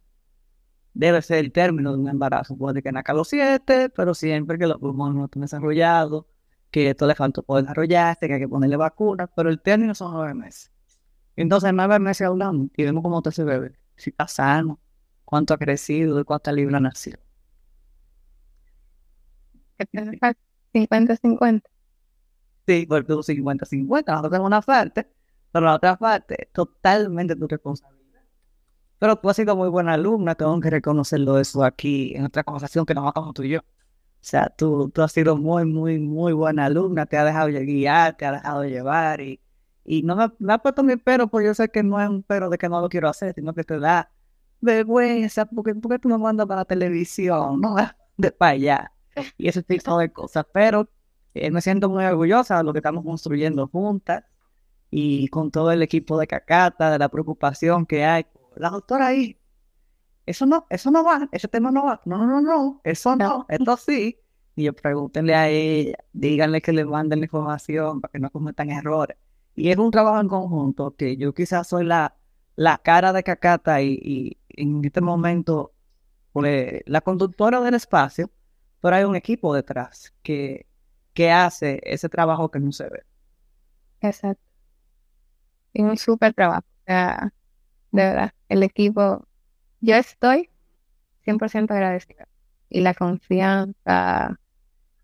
debe 0.93 1.21
ser 1.21 1.39
el 1.39 1.51
término 1.51 1.91
de 1.93 1.99
un 1.99 2.09
embarazo. 2.09 2.57
Puede 2.57 2.81
que 2.81 2.91
naca 2.91 3.13
los 3.13 3.29
siete, 3.29 3.89
pero 3.89 4.13
siempre 4.13 4.57
que 4.57 4.67
los 4.67 4.77
pulmones 4.77 5.15
no 5.15 5.25
estén 5.25 5.41
desarrollados, 5.41 6.25
que 6.71 6.89
esto 6.89 7.07
le 7.07 7.15
falta 7.15 7.41
por 7.41 7.61
desarrollarse, 7.61 8.27
que 8.27 8.33
hay 8.33 8.39
que 8.39 8.47
ponerle 8.47 8.77
vacunas, 8.77 9.29
pero 9.35 9.49
el 9.49 9.61
término 9.61 9.95
son 9.95 10.13
nueve 10.13 10.33
meses. 10.33 10.71
Entonces, 11.35 11.71
nueve 11.73 11.99
meses 11.99 12.27
hablamos 12.27 12.67
y 12.75 12.83
vemos 12.83 13.03
cómo 13.03 13.19
está 13.19 13.29
ese 13.29 13.43
bebé, 13.43 13.73
si 13.95 14.09
está 14.09 14.27
sano, 14.27 14.79
cuánto 15.25 15.53
ha 15.53 15.57
crecido, 15.57 16.17
de 16.17 16.23
cuánta 16.23 16.51
libra 16.51 16.79
nació. 16.79 17.17
50-50. 20.73 21.63
Sí, 22.67 22.85
porque 22.87 23.07
tú 23.07 23.19
50-50, 23.23 24.05
nosotros 24.05 24.31
tenemos 24.31 24.47
una 24.47 24.61
parte, 24.61 25.07
pero 25.51 25.65
la 25.65 25.75
otra 25.75 25.97
parte 25.97 26.43
es 26.43 26.51
totalmente 26.51 27.35
tu 27.35 27.47
responsabilidad. 27.47 27.98
Pero 28.99 29.15
tú 29.17 29.29
has 29.29 29.35
sido 29.37 29.55
muy 29.55 29.69
buena 29.69 29.93
alumna, 29.93 30.35
tengo 30.35 30.59
que 30.59 30.69
reconocerlo 30.69 31.39
eso 31.39 31.63
aquí 31.63 32.13
en 32.15 32.25
otra 32.25 32.43
conversación 32.43 32.85
que 32.85 32.93
nos 32.93 33.07
hagamos 33.07 33.33
tú 33.33 33.43
y 33.43 33.49
yo. 33.49 33.59
O 33.59 33.63
sea, 34.21 34.49
tú, 34.49 34.89
tú 34.89 35.01
has 35.01 35.11
sido 35.13 35.37
muy, 35.37 35.65
muy, 35.65 35.99
muy 35.99 36.33
buena 36.33 36.65
alumna, 36.65 37.05
te 37.05 37.17
ha 37.17 37.23
dejado 37.23 37.47
guiar, 37.47 38.17
te 38.17 38.25
ha 38.25 38.33
dejado 38.33 38.65
llevar 38.65 39.21
y, 39.21 39.41
y 39.85 40.03
no 40.03 40.15
me, 40.15 40.29
me 40.39 40.53
ha 40.53 40.57
puesto 40.59 40.83
mi 40.83 40.97
pero, 40.97 41.27
porque 41.27 41.47
yo 41.47 41.53
sé 41.53 41.69
que 41.69 41.83
no 41.83 42.01
es 42.01 42.09
un 42.09 42.23
pero 42.23 42.49
de 42.49 42.57
que 42.57 42.67
no 42.69 42.81
lo 42.81 42.89
quiero 42.89 43.09
hacer, 43.09 43.33
sino 43.33 43.53
que 43.53 43.63
te 43.63 43.79
da 43.79 44.11
vergüenza, 44.61 45.45
porque, 45.45 45.75
porque 45.75 45.99
tú 45.99 46.09
me 46.09 46.17
mandas 46.17 46.47
para 46.47 46.61
la 46.61 46.65
televisión, 46.65 47.61
no 47.61 47.75
de 48.17 48.31
para 48.31 48.51
allá 48.51 48.93
y 49.37 49.47
ese 49.49 49.63
tipo 49.63 49.97
de 49.97 50.11
cosas. 50.11 50.45
Pero 50.53 50.89
eh, 51.33 51.51
me 51.51 51.61
siento 51.61 51.89
muy 51.89 52.03
orgullosa 52.05 52.57
de 52.57 52.63
lo 52.63 52.73
que 52.73 52.79
estamos 52.79 53.03
construyendo 53.03 53.67
juntas 53.67 54.23
y 54.91 55.27
con 55.29 55.51
todo 55.51 55.71
el 55.71 55.81
equipo 55.83 56.17
de 56.19 56.27
Cacata, 56.27 56.91
de 56.91 56.99
la 56.99 57.09
preocupación 57.09 57.85
que 57.85 58.05
hay. 58.05 58.25
La 58.55 58.69
doctora 58.69 59.07
ahí, 59.07 59.39
eso 60.25 60.45
no, 60.45 60.67
eso 60.69 60.91
no 60.91 61.03
va, 61.03 61.27
ese 61.31 61.47
tema 61.47 61.71
no 61.71 61.85
va. 61.85 62.01
No, 62.05 62.17
no, 62.19 62.27
no, 62.27 62.41
no, 62.41 62.81
eso 62.83 63.15
no, 63.15 63.45
esto 63.49 63.77
sí. 63.77 64.19
Y 64.55 64.63
yo 64.65 64.73
pregúntenle 64.73 65.35
a 65.35 65.49
ella, 65.49 65.97
díganle 66.13 66.61
que 66.61 66.73
le 66.73 66.85
manden 66.85 67.19
la 67.19 67.25
información 67.25 68.01
para 68.01 68.11
que 68.11 68.19
no 68.19 68.29
cometan 68.29 68.69
errores. 68.69 69.17
Y 69.55 69.69
es 69.71 69.77
un 69.77 69.91
trabajo 69.91 70.19
en 70.19 70.27
conjunto 70.27 70.95
que 70.95 71.17
yo 71.17 71.33
quizás 71.33 71.67
soy 71.67 71.85
la, 71.85 72.15
la 72.55 72.77
cara 72.77 73.13
de 73.13 73.23
Cacata 73.23 73.81
y, 73.81 73.99
y 74.03 74.37
en 74.49 74.83
este 74.85 75.01
momento 75.01 75.73
pues, 76.31 76.81
la 76.85 77.01
conductora 77.01 77.61
del 77.61 77.73
espacio, 77.75 78.29
pero 78.81 78.95
hay 78.95 79.03
un 79.03 79.15
equipo 79.15 79.53
detrás 79.53 80.13
que, 80.23 80.67
que 81.13 81.31
hace 81.31 81.81
ese 81.83 82.09
trabajo 82.09 82.51
que 82.51 82.59
no 82.59 82.71
se 82.71 82.89
ve. 82.89 83.03
Exacto. 84.01 84.43
Es 85.73 85.83
un 85.83 85.97
súper 85.97 86.33
trabajo. 86.33 86.65
O 86.67 86.83
sea, 86.85 87.33
de 87.91 88.03
verdad, 88.03 88.31
el 88.49 88.63
equipo, 88.63 89.27
yo 89.81 89.95
estoy 89.95 90.49
100% 91.25 91.71
agradecida. 91.71 92.27
Y 92.69 92.81
la 92.81 92.93
confianza, 92.93 94.39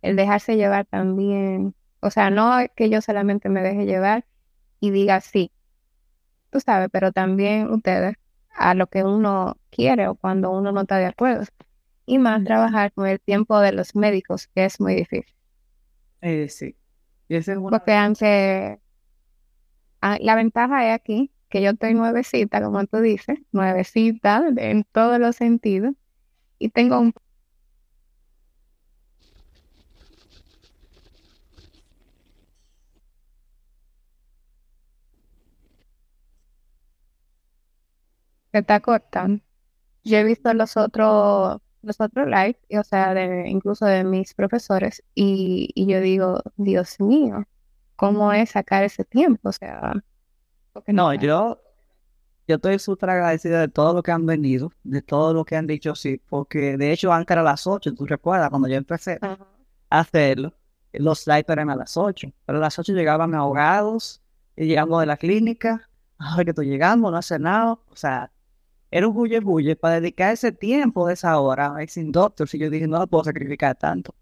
el 0.01 0.15
dejarse 0.15 0.55
llevar 0.55 0.85
también. 0.85 1.75
O 1.99 2.11
sea, 2.11 2.29
no 2.29 2.59
es 2.59 2.69
que 2.75 2.89
yo 2.89 3.01
solamente 3.01 3.49
me 3.49 3.61
deje 3.61 3.85
llevar 3.85 4.25
y 4.79 4.91
diga 4.91 5.21
sí, 5.21 5.51
tú 6.51 6.59
sabes, 6.59 6.89
pero 6.91 7.11
también 7.11 7.71
ustedes 7.71 8.15
a 8.55 8.73
lo 8.75 8.87
que 8.87 9.03
uno 9.03 9.57
quiere 9.71 10.07
o 10.07 10.15
cuando 10.15 10.51
uno 10.51 10.71
no 10.71 10.81
está 10.81 10.97
de 10.97 11.07
acuerdo 11.07 11.43
y 12.05 12.19
más 12.19 12.43
trabajar 12.43 12.93
con 12.93 13.07
el 13.07 13.19
tiempo 13.19 13.59
de 13.59 13.71
los 13.71 13.95
médicos, 13.95 14.47
que 14.53 14.65
es 14.65 14.79
muy 14.79 14.95
difícil. 14.95 15.33
Eh, 16.21 16.47
sí. 16.49 16.75
Y 17.27 17.35
ese 17.35 17.53
es 17.53 17.59
Porque 17.59 17.93
aunque 17.93 18.79
ah, 20.01 20.17
la 20.21 20.35
ventaja 20.35 20.87
es 20.87 20.95
aquí, 20.95 21.31
que 21.55 21.61
yo 21.61 21.69
estoy 21.71 21.93
nuevecita, 21.93 22.61
como 22.61 22.85
tú 22.85 22.97
dices, 22.99 23.39
nuevecita 23.53 24.43
en 24.57 24.83
todos 24.91 25.19
los 25.19 25.37
sentidos, 25.37 25.95
y 26.59 26.69
tengo 26.69 26.99
un 26.99 27.13
se 38.51 38.59
está 38.59 38.79
cortando. 38.81 39.41
Yo 40.03 40.17
he 40.17 40.23
visto 40.25 40.53
los 40.53 40.77
otros 40.77 41.61
los 41.83 42.01
otros 42.01 42.27
live, 42.27 42.59
o 42.79 42.83
sea, 42.83 43.13
de, 43.13 43.49
incluso 43.49 43.85
de 43.85 44.03
mis 44.03 44.33
profesores, 44.33 45.03
y, 45.15 45.73
yo 45.87 46.01
digo, 46.01 46.41
Dios 46.57 46.99
mío, 46.99 47.45
¿cómo 47.95 48.33
es 48.33 48.51
sacar 48.51 48.83
ese 48.83 49.05
tiempo? 49.05 49.49
O 49.49 49.51
sea, 49.53 49.93
no, 50.87 51.13
yo, 51.13 51.61
yo 52.47 52.55
estoy 52.55 52.79
súper 52.79 53.09
agradecida 53.09 53.61
de 53.61 53.67
todo 53.67 53.93
lo 53.93 54.03
que 54.03 54.11
han 54.11 54.25
venido, 54.25 54.71
de 54.83 55.01
todo 55.01 55.33
lo 55.33 55.45
que 55.45 55.55
han 55.55 55.67
dicho, 55.67 55.95
sí, 55.95 56.21
porque 56.29 56.77
de 56.77 56.91
hecho 56.91 57.11
antes 57.11 57.33
era 57.33 57.41
a 57.41 57.43
las 57.43 57.67
8, 57.67 57.93
tú 57.93 58.05
recuerdas, 58.05 58.49
cuando 58.49 58.67
yo 58.67 58.75
empecé 58.75 59.19
a 59.21 59.37
hacerlo, 59.99 60.53
los 60.93 61.27
live 61.27 61.45
eran 61.47 61.69
a 61.69 61.75
las 61.75 61.97
8, 61.97 62.31
pero 62.45 62.57
a 62.57 62.61
las 62.61 62.77
8 62.79 62.93
llegaban 62.93 63.35
ahogados, 63.35 64.21
y 64.55 64.65
llegamos 64.65 64.99
de 65.01 65.05
la 65.05 65.17
clínica, 65.17 65.89
ay, 66.17 66.45
que 66.45 66.51
estoy 66.51 66.67
llegando, 66.67 67.11
no 67.11 67.17
hace 67.17 67.37
nada, 67.39 67.73
o 67.73 67.95
sea, 67.95 68.31
era 68.91 69.07
un 69.07 69.13
bulle 69.13 69.39
bulle 69.41 69.75
para 69.75 69.99
dedicar 69.99 70.31
ese 70.31 70.51
tiempo 70.53 71.05
de 71.07 71.15
esa 71.15 71.37
hora 71.39 71.75
a 71.75 71.87
sin 71.87 72.11
doctor. 72.11 72.47
Si 72.47 72.57
yo 72.57 72.69
dije, 72.69 72.87
no 72.87 73.05
puedo 73.07 73.25
sacrificar 73.25 73.75
tanto. 73.75 74.15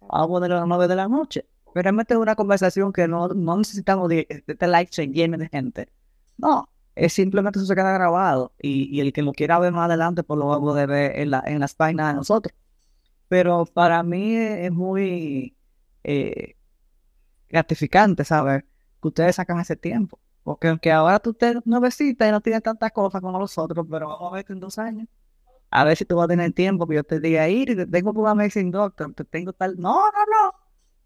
Vamos 0.00 0.26
a 0.26 0.28
ponerlo 0.28 0.56
a 0.56 0.60
las 0.60 0.68
nueve 0.68 0.86
de 0.86 0.94
la 0.94 1.08
noche. 1.08 1.46
Realmente 1.82 2.14
es 2.14 2.20
una 2.20 2.36
conversación 2.36 2.92
que 2.92 3.08
no, 3.08 3.28
no 3.28 3.56
necesitamos 3.58 4.08
de, 4.08 4.26
de 4.46 4.52
este 4.52 4.66
live 4.68 4.88
se 4.90 5.08
llene 5.08 5.36
de 5.38 5.48
gente. 5.48 5.88
No, 6.36 6.70
es 6.94 7.12
simplemente 7.12 7.58
eso 7.58 7.66
se 7.66 7.74
queda 7.76 7.92
grabado 7.92 8.52
y, 8.60 8.94
y 8.96 9.00
el 9.00 9.12
que 9.12 9.22
lo 9.22 9.32
quiera 9.32 9.58
ver 9.58 9.72
más 9.72 9.86
adelante, 9.88 10.22
pues 10.24 10.38
lo 10.38 10.46
va 10.48 10.56
a 10.56 10.60
poder 10.60 10.88
ver 10.88 11.18
en, 11.18 11.30
la, 11.30 11.42
en 11.46 11.60
las 11.60 11.74
páginas 11.74 12.08
de 12.12 12.14
nosotros. 12.18 12.54
Pero 13.28 13.66
para 13.66 14.02
mí 14.02 14.36
es 14.36 14.72
muy 14.72 15.56
eh, 16.04 16.56
gratificante 17.48 18.24
saber 18.24 18.66
que 19.02 19.08
ustedes 19.08 19.36
sacan 19.36 19.60
ese 19.60 19.76
tiempo. 19.76 20.18
Porque 20.42 20.68
aunque 20.68 20.90
ahora 20.92 21.18
tú 21.20 21.30
estés 21.30 21.56
nuevecita 21.66 22.26
y 22.28 22.30
no 22.30 22.40
tienes 22.40 22.62
tantas 22.62 22.92
cosas 22.92 23.20
como 23.20 23.38
los 23.38 23.56
otros, 23.58 23.86
pero 23.90 24.08
vamos 24.08 24.32
a 24.32 24.36
ver 24.36 24.46
en 24.48 24.60
dos 24.60 24.78
años. 24.78 25.08
A 25.70 25.84
ver 25.84 25.96
si 25.96 26.04
tú 26.06 26.16
vas 26.16 26.26
a 26.26 26.28
tener 26.28 26.52
tiempo 26.54 26.86
que 26.86 26.96
yo 26.96 27.04
te 27.04 27.20
diga, 27.20 27.48
ir, 27.48 27.76
te 27.76 27.86
tengo 27.86 28.12
un 28.12 28.28
Amazing 28.28 28.70
Doctor, 28.70 29.14
te 29.14 29.24
tengo 29.24 29.52
tal. 29.52 29.76
No, 29.78 29.94
no, 30.06 30.24
no. 30.26 30.54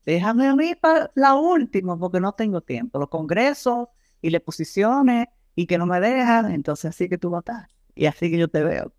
Déjame 0.04 0.48
a 0.48 0.56
mí 0.56 0.74
para 0.74 1.10
la 1.14 1.34
última, 1.34 1.98
porque 1.98 2.20
no 2.20 2.32
tengo 2.32 2.60
tiempo. 2.60 2.98
Los 2.98 3.08
congresos 3.08 3.88
y 4.20 4.30
las 4.30 4.42
posiciones 4.42 5.28
y 5.54 5.66
que 5.66 5.78
no 5.78 5.86
me 5.86 6.00
dejan, 6.00 6.50
entonces 6.52 6.90
así 6.90 7.08
que 7.08 7.18
tú 7.18 7.30
vas 7.30 7.38
a 7.46 7.52
estar. 7.52 7.68
Y 7.94 8.06
así 8.06 8.30
que 8.30 8.38
yo 8.38 8.48
te 8.48 8.64
veo. 8.64 8.92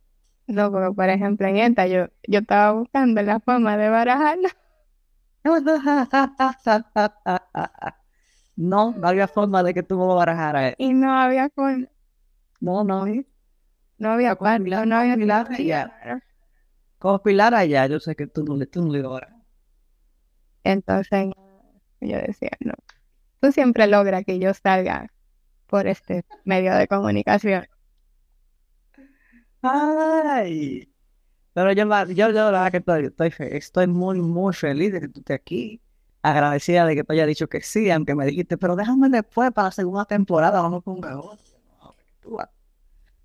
No, 0.47 0.71
pero 0.71 0.93
por 0.93 1.09
ejemplo, 1.09 1.47
en 1.47 1.57
esta 1.57 1.87
yo, 1.87 2.07
yo 2.27 2.39
estaba 2.39 2.73
buscando 2.73 3.21
la 3.21 3.39
forma 3.39 3.77
de 3.77 3.89
barajarla. 3.89 4.49
No, 8.55 8.93
no 8.97 9.07
había 9.07 9.27
forma 9.27 9.63
de 9.63 9.73
que 9.73 9.83
tú 9.83 9.97
me 9.97 10.05
barajaras. 10.05 10.75
Y 10.77 10.93
no 10.93 11.11
había 11.11 11.49
forma. 11.49 11.87
No, 12.61 12.83
no. 12.83 13.05
No 13.97 14.09
había. 14.11 14.35
Pilar, 14.35 14.87
No 14.87 14.95
había 14.97 15.15
Pilar, 15.15 15.57
ya. 15.61 16.21
Con 16.99 17.19
Pilar 17.19 17.53
allá, 17.53 17.85
yo 17.87 17.99
sé 17.99 18.15
que 18.15 18.27
tú 18.27 18.43
no 18.43 18.55
le, 18.55 18.65
tú 18.67 18.83
no 18.83 18.91
le 18.93 19.01
barajas. 19.03 19.42
Entonces 20.63 21.31
yo 22.01 22.17
decía, 22.19 22.51
no. 22.61 22.73
Tú 23.41 23.51
siempre 23.53 23.87
logras 23.87 24.25
que 24.25 24.39
yo 24.39 24.53
salga 24.55 25.09
por 25.67 25.87
este 25.87 26.25
medio 26.45 26.75
de 26.75 26.87
comunicación. 26.89 27.67
Ay. 29.61 30.89
Pero 31.53 31.71
yo, 31.73 31.85
la- 31.85 32.05
yo, 32.05 32.13
yo 32.29 32.31
la 32.33 32.45
verdad 32.51 32.71
que 32.71 32.77
estoy, 32.77 33.05
estoy, 33.07 33.33
estoy 33.51 33.87
muy, 33.87 34.19
muy 34.21 34.53
feliz 34.53 34.93
de 34.93 35.01
que 35.01 35.09
tú 35.09 35.19
estés 35.21 35.35
aquí. 35.37 35.81
Agradecida 36.23 36.85
de 36.85 36.95
que 36.95 37.03
te 37.03 37.13
haya 37.13 37.25
dicho 37.27 37.49
que 37.49 37.61
sí, 37.61 37.91
aunque 37.91 38.15
me 38.15 38.25
dijiste, 38.25 38.57
pero 38.57 38.75
déjame 38.75 39.09
después 39.09 39.51
para 39.53 39.69
la 39.69 39.71
segunda 39.71 40.05
temporada, 40.05 40.61
vamos 40.61 40.83
con 40.83 41.01
tú 42.21 42.31
vas. 42.35 42.49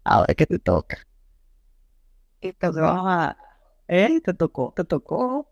A 0.04 0.22
ver 0.26 0.36
qué 0.36 0.46
te 0.46 0.58
toca. 0.58 0.98
Entonces 2.40 2.82
vamos 2.82 3.04
a... 3.06 3.36
¿Eh? 3.88 4.20
Te 4.22 4.34
tocó, 4.34 4.72
te 4.76 4.84
tocó. 4.84 5.50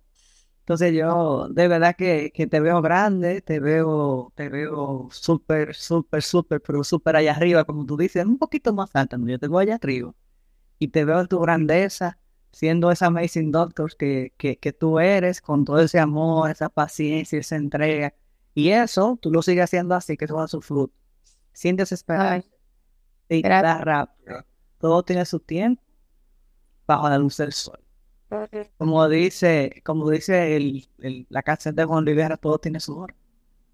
Entonces 0.66 0.94
yo 0.94 1.48
de 1.48 1.68
verdad 1.68 1.94
que, 1.96 2.32
que 2.34 2.48
te 2.48 2.58
veo 2.58 2.82
grande, 2.82 3.40
te 3.40 3.60
veo, 3.60 4.32
te 4.34 4.48
veo 4.48 5.08
súper, 5.12 5.76
súper, 5.76 6.22
súper, 6.22 6.60
pero 6.60 6.82
súper 6.82 7.14
allá 7.14 7.32
arriba, 7.34 7.64
como 7.64 7.86
tú 7.86 7.96
dices, 7.96 8.26
un 8.26 8.36
poquito 8.36 8.74
más 8.74 8.90
alta, 8.96 9.16
¿no? 9.16 9.28
yo 9.28 9.38
te 9.38 9.46
veo 9.46 9.60
allá 9.60 9.76
arriba 9.76 10.12
y 10.80 10.88
te 10.88 11.04
veo 11.04 11.20
en 11.20 11.28
tu 11.28 11.38
grandeza, 11.38 12.18
siendo 12.50 12.90
esa 12.90 13.06
amazing 13.06 13.52
doctor 13.52 13.96
que, 13.96 14.34
que, 14.36 14.58
que 14.58 14.72
tú 14.72 14.98
eres, 14.98 15.40
con 15.40 15.64
todo 15.64 15.78
ese 15.80 16.00
amor, 16.00 16.50
esa 16.50 16.68
paciencia, 16.68 17.38
esa 17.38 17.54
entrega. 17.56 18.14
Y 18.52 18.70
eso, 18.70 19.18
tú 19.22 19.30
lo 19.30 19.42
sigues 19.42 19.64
haciendo 19.64 19.94
así, 19.94 20.16
que 20.16 20.24
eso 20.24 20.34
va 20.36 20.44
a 20.44 20.48
su 20.48 20.60
fruto. 20.62 20.94
Sin 21.52 21.76
desesperarse. 21.76 22.50
Y 23.28 23.42
rápido. 23.42 24.44
Todo 24.78 25.04
tiene 25.04 25.24
su 25.26 25.38
tiempo 25.40 25.82
bajo 26.88 27.08
la 27.08 27.18
luz 27.18 27.36
del 27.36 27.52
sol. 27.52 27.86
Como 28.78 29.08
dice, 29.08 29.82
como 29.84 30.10
dice 30.10 30.56
el, 30.56 30.88
el- 30.98 31.26
la 31.30 31.42
canción 31.42 31.74
de 31.74 31.84
Juan 31.84 32.06
Rivera, 32.06 32.36
todo 32.36 32.58
tiene 32.58 32.80
su 32.80 32.96
hora. 32.98 33.14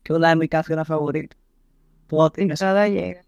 Que 0.02 0.12
es 0.12 0.18
una 0.18 0.30
de 0.30 0.36
mis 0.36 0.50
canciones 0.50 0.88
favoritas. 0.88 1.38
Todo 2.08 2.30
tiene 2.32 2.56
su 2.56 2.64
Todo 2.64 2.86
llega. 2.88 3.24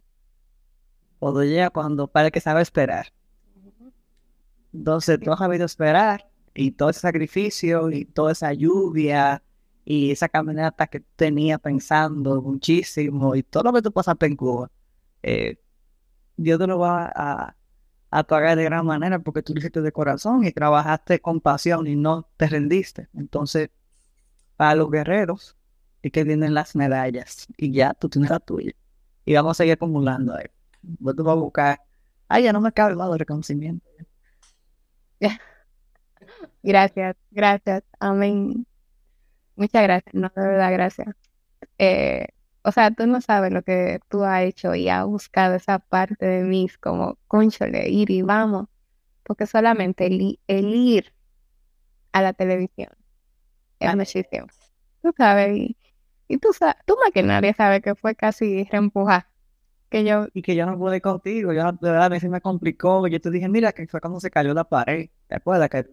Todo 1.18 1.42
llega 1.42 1.70
cuando 1.70 2.06
para 2.06 2.26
el 2.26 2.32
que 2.32 2.40
sabe 2.40 2.62
esperar. 2.62 3.12
Entonces, 4.72 5.20
tú 5.20 5.32
has 5.32 5.38
sabido 5.38 5.64
esperar 5.66 6.28
y 6.54 6.72
todo 6.72 6.90
ese 6.90 7.00
sacrificio 7.00 7.90
y 7.90 8.04
toda 8.06 8.32
esa 8.32 8.52
lluvia 8.52 9.42
y 9.84 10.10
esa 10.10 10.28
caminata 10.28 10.86
que 10.86 11.00
tenía 11.00 11.58
pensando 11.58 12.40
muchísimo 12.42 13.34
y 13.36 13.42
todo 13.42 13.64
lo 13.64 13.72
que 13.72 13.82
tú 13.82 13.92
pasaste 13.92 14.26
en 14.26 14.36
Cuba, 14.36 14.70
eh, 15.22 15.58
Dios 16.36 16.58
te 16.60 16.66
lo 16.68 16.78
va 16.80 17.12
a, 17.14 17.56
a 18.14 18.22
pagar 18.22 18.56
de 18.56 18.62
gran 18.62 18.86
manera 18.86 19.18
porque 19.18 19.42
tú 19.42 19.54
lo 19.54 19.58
hiciste 19.58 19.82
de 19.82 19.90
corazón 19.90 20.44
y 20.46 20.52
trabajaste 20.52 21.20
con 21.20 21.40
pasión 21.40 21.88
y 21.88 21.96
no 21.96 22.28
te 22.36 22.46
rendiste. 22.46 23.08
Entonces, 23.12 23.70
para 24.56 24.76
los 24.76 24.88
guerreros 24.88 25.56
es 26.00 26.12
que 26.12 26.22
vienen 26.22 26.54
las 26.54 26.76
medallas 26.76 27.48
y 27.56 27.72
ya 27.72 27.92
tú 27.94 28.08
tienes 28.08 28.30
la 28.30 28.38
tuya. 28.38 28.72
Y 29.24 29.34
vamos 29.34 29.52
a 29.52 29.54
seguir 29.54 29.74
acumulando 29.74 30.32
ahí. 30.36 30.46
Vos 30.82 31.16
tú 31.16 31.24
vas 31.24 31.32
a 31.32 31.40
buscar. 31.40 31.80
Ay, 32.28 32.44
ya 32.44 32.52
no 32.52 32.60
me 32.60 32.72
cabe 32.72 32.94
más 32.94 33.10
el 33.12 33.18
reconocimiento. 33.18 33.84
Gracias, 36.62 37.16
gracias. 37.30 37.82
Amén. 37.98 38.66
Muchas 39.56 39.82
gracias. 39.82 40.14
No, 40.14 40.30
de 40.36 40.42
verdad, 40.42 40.72
gracias. 40.72 41.08
Eh, 41.78 42.28
o 42.66 42.72
sea, 42.72 42.90
tú 42.90 43.06
no 43.06 43.20
sabes 43.20 43.52
lo 43.52 43.62
que 43.62 44.00
tú 44.08 44.24
has 44.24 44.42
hecho 44.42 44.74
y 44.74 44.88
has 44.88 45.04
buscado 45.04 45.54
esa 45.54 45.78
parte 45.78 46.24
de 46.24 46.44
mí, 46.44 46.66
como, 46.80 47.18
conchole, 47.28 47.90
ir 47.90 48.10
y 48.10 48.22
vamos. 48.22 48.68
Porque 49.22 49.46
solamente 49.46 50.06
el, 50.06 50.38
ir 50.48 51.12
a 52.12 52.22
la 52.22 52.32
televisión 52.32 52.90
es 53.80 53.94
muchísimo. 53.94 54.46
Tú 55.02 55.12
sabes, 55.14 55.54
y, 55.54 55.76
y 56.26 56.38
tú 56.38 56.54
sabes, 56.54 56.76
tú 56.86 56.96
más 56.98 57.10
que 57.12 57.22
nadie 57.22 57.52
sabes 57.52 57.82
que 57.82 57.94
fue 57.94 58.14
casi 58.14 58.64
reempujar. 58.64 59.26
Que 59.90 60.02
yo, 60.02 60.28
Y 60.32 60.40
que 60.40 60.56
yo 60.56 60.64
no 60.64 60.78
pude 60.78 61.02
contigo. 61.02 61.52
Yo, 61.52 61.70
de 61.70 61.90
verdad, 61.90 62.14
a 62.14 62.18
se 62.18 62.30
me 62.30 62.40
complicó. 62.40 63.06
Yo 63.08 63.20
te 63.20 63.30
dije, 63.30 63.48
mira, 63.48 63.72
que 63.72 63.86
fue 63.86 64.00
cuando 64.00 64.20
se 64.20 64.30
cayó 64.30 64.54
la 64.54 64.64
pared. 64.64 65.10
¿Te 65.28 65.36
acuerdas? 65.36 65.68
Que. 65.68 65.86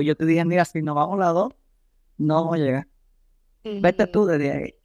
Y 0.00 0.04
yo 0.04 0.16
te 0.16 0.24
dije, 0.24 0.44
mira, 0.44 0.64
si 0.64 0.82
nos 0.82 0.94
vamos 0.94 1.18
las 1.18 1.34
dos, 1.34 1.52
no 2.16 2.36
vamos 2.36 2.54
a 2.54 2.58
llegar. 2.58 2.88
Vete 3.64 4.06
tú 4.06 4.24
desde 4.24 4.52
ahí. 4.52 4.77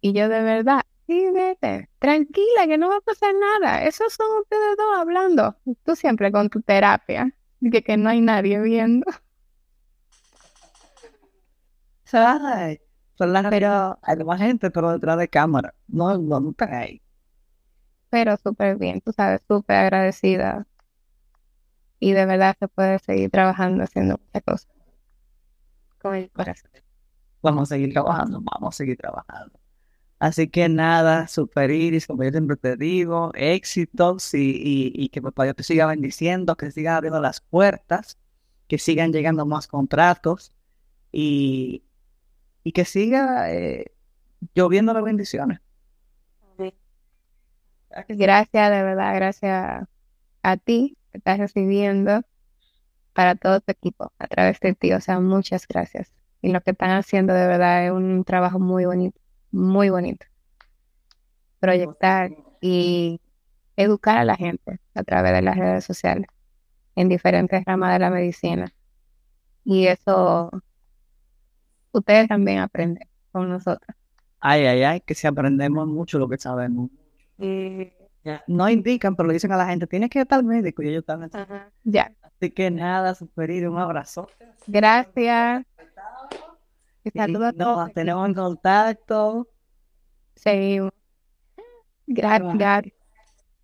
Y 0.00 0.12
yo 0.12 0.28
de 0.28 0.42
verdad, 0.42 0.82
sí, 1.06 1.30
vete, 1.32 1.90
tranquila, 1.98 2.66
que 2.66 2.78
no 2.78 2.88
va 2.88 2.96
a 2.96 3.00
pasar 3.00 3.34
nada. 3.34 3.84
Esos 3.84 4.12
son 4.12 4.26
ustedes 4.42 4.76
dos 4.76 4.96
hablando. 4.96 5.56
Tú 5.84 5.94
siempre 5.96 6.32
con 6.32 6.48
tu 6.48 6.62
terapia, 6.62 7.34
que, 7.70 7.82
que 7.82 7.96
no 7.96 8.08
hay 8.08 8.20
nadie 8.20 8.60
viendo. 8.60 9.06
Ay, 12.12 12.80
son 13.16 13.32
las 13.32 13.46
pero 13.50 13.98
hay 14.02 14.16
más 14.24 14.40
gente, 14.40 14.70
pero 14.70 14.92
detrás 14.92 15.18
de 15.18 15.28
cámara. 15.28 15.74
No, 15.86 16.16
no, 16.18 16.40
no 16.40 16.54
ahí. 16.58 17.02
Pero 18.08 18.36
súper 18.38 18.76
bien, 18.76 19.00
tú 19.00 19.12
sabes, 19.12 19.40
súper 19.46 19.76
agradecida. 19.76 20.66
Y 22.00 22.12
de 22.12 22.24
verdad 22.26 22.56
se 22.58 22.66
puede 22.66 22.98
seguir 22.98 23.30
trabajando 23.30 23.84
haciendo 23.84 24.18
muchas 24.18 24.42
cosas. 24.42 24.72
Con 26.00 26.14
el 26.14 26.30
corazón. 26.30 26.70
Vamos 27.42 27.70
a 27.70 27.74
seguir 27.74 27.92
trabajando, 27.92 28.40
vamos 28.42 28.74
a 28.74 28.76
seguir 28.76 28.96
trabajando. 28.96 29.59
Así 30.20 30.48
que 30.48 30.68
nada, 30.68 31.28
Super 31.28 31.70
Iris, 31.70 32.06
como 32.06 32.24
yo 32.24 32.30
siempre 32.30 32.56
te 32.56 32.76
digo, 32.76 33.32
éxitos 33.34 34.34
y, 34.34 34.50
y, 34.50 34.92
y 34.94 35.08
que 35.10 35.22
papá 35.22 35.44
Dios 35.44 35.56
te 35.56 35.64
siga 35.64 35.86
bendiciendo, 35.86 36.56
que 36.56 36.70
sigan 36.70 36.96
abriendo 36.96 37.20
las 37.20 37.40
puertas, 37.40 38.18
que 38.68 38.78
sigan 38.78 39.12
llegando 39.12 39.46
más 39.46 39.66
contratos 39.66 40.52
y, 41.12 41.84
y 42.64 42.72
que 42.72 42.84
siga 42.84 43.52
eh, 43.52 43.92
lloviendo 44.54 44.92
las 44.94 45.04
bendiciones. 45.04 45.60
Gracias, 48.08 48.70
de 48.70 48.82
verdad, 48.84 49.14
gracias 49.16 49.88
a 50.42 50.56
ti 50.58 50.96
que 51.12 51.18
estás 51.18 51.38
recibiendo 51.38 52.22
para 53.14 53.34
todo 53.36 53.60
tu 53.60 53.72
equipo 53.72 54.12
a 54.18 54.28
través 54.28 54.60
de 54.60 54.74
ti. 54.74 54.92
O 54.94 55.00
sea, 55.00 55.20
muchas 55.20 55.66
gracias. 55.68 56.12
Y 56.42 56.52
lo 56.52 56.60
que 56.62 56.72
están 56.72 56.90
haciendo 56.92 57.34
de 57.34 57.46
verdad 57.46 57.86
es 57.86 57.92
un 57.92 58.24
trabajo 58.24 58.58
muy 58.60 58.86
bonito, 58.86 59.19
muy 59.50 59.90
bonito. 59.90 60.26
Proyectar 61.58 62.30
y 62.60 63.20
educar 63.76 64.18
a 64.18 64.24
la 64.24 64.36
gente 64.36 64.80
a 64.94 65.02
través 65.02 65.32
de 65.32 65.42
las 65.42 65.56
redes 65.56 65.84
sociales 65.84 66.26
en 66.96 67.08
diferentes 67.08 67.64
ramas 67.64 67.92
de 67.94 67.98
la 67.98 68.10
medicina. 68.10 68.72
Y 69.64 69.86
eso 69.86 70.50
ustedes 71.92 72.28
también 72.28 72.60
aprenden 72.60 73.08
con 73.32 73.48
nosotros. 73.48 73.96
Ay, 74.40 74.66
ay, 74.66 74.82
ay, 74.82 75.00
que 75.00 75.14
si 75.14 75.26
aprendemos 75.26 75.86
mucho 75.86 76.18
lo 76.18 76.28
que 76.28 76.38
sabemos. 76.38 76.90
Ya, 78.24 78.42
No 78.46 78.68
indican, 78.68 79.16
pero 79.16 79.26
le 79.26 79.34
dicen 79.34 79.52
a 79.52 79.56
la 79.56 79.66
gente, 79.66 79.86
tienes 79.86 80.10
que 80.10 80.20
ir 80.20 80.26
al 80.30 80.44
médico 80.44 80.82
y 80.82 80.88
ellos 80.88 81.00
están 81.00 81.30
Ya, 81.84 82.12
Así 82.22 82.50
que 82.50 82.70
nada, 82.70 83.14
Super 83.14 83.50
Iris, 83.50 83.68
un 83.68 83.78
abrazo. 83.78 84.28
gracias. 84.66 85.64
A 87.18 87.26
nos 87.26 87.56
todos. 87.56 87.76
mantenemos 87.76 88.28
en 88.28 88.34
contacto. 88.34 89.48
Seguimos. 90.34 90.92
Gracias. 92.06 92.92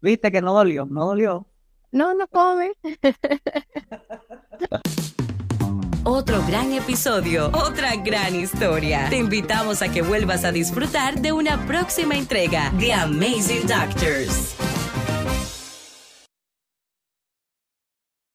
Viste 0.00 0.30
que 0.30 0.40
no 0.40 0.54
dolió, 0.54 0.86
no 0.86 1.06
dolió. 1.06 1.46
No, 1.90 2.14
no 2.14 2.28
come. 2.28 2.72
otro 6.04 6.44
gran 6.46 6.72
episodio, 6.72 7.48
otra 7.48 7.96
gran 7.96 8.36
historia. 8.36 9.08
Te 9.08 9.16
invitamos 9.16 9.82
a 9.82 9.90
que 9.90 10.02
vuelvas 10.02 10.44
a 10.44 10.52
disfrutar 10.52 11.20
de 11.20 11.32
una 11.32 11.66
próxima 11.66 12.16
entrega 12.16 12.70
de 12.78 12.92
Amazing 12.92 13.66
Doctors. 13.66 14.54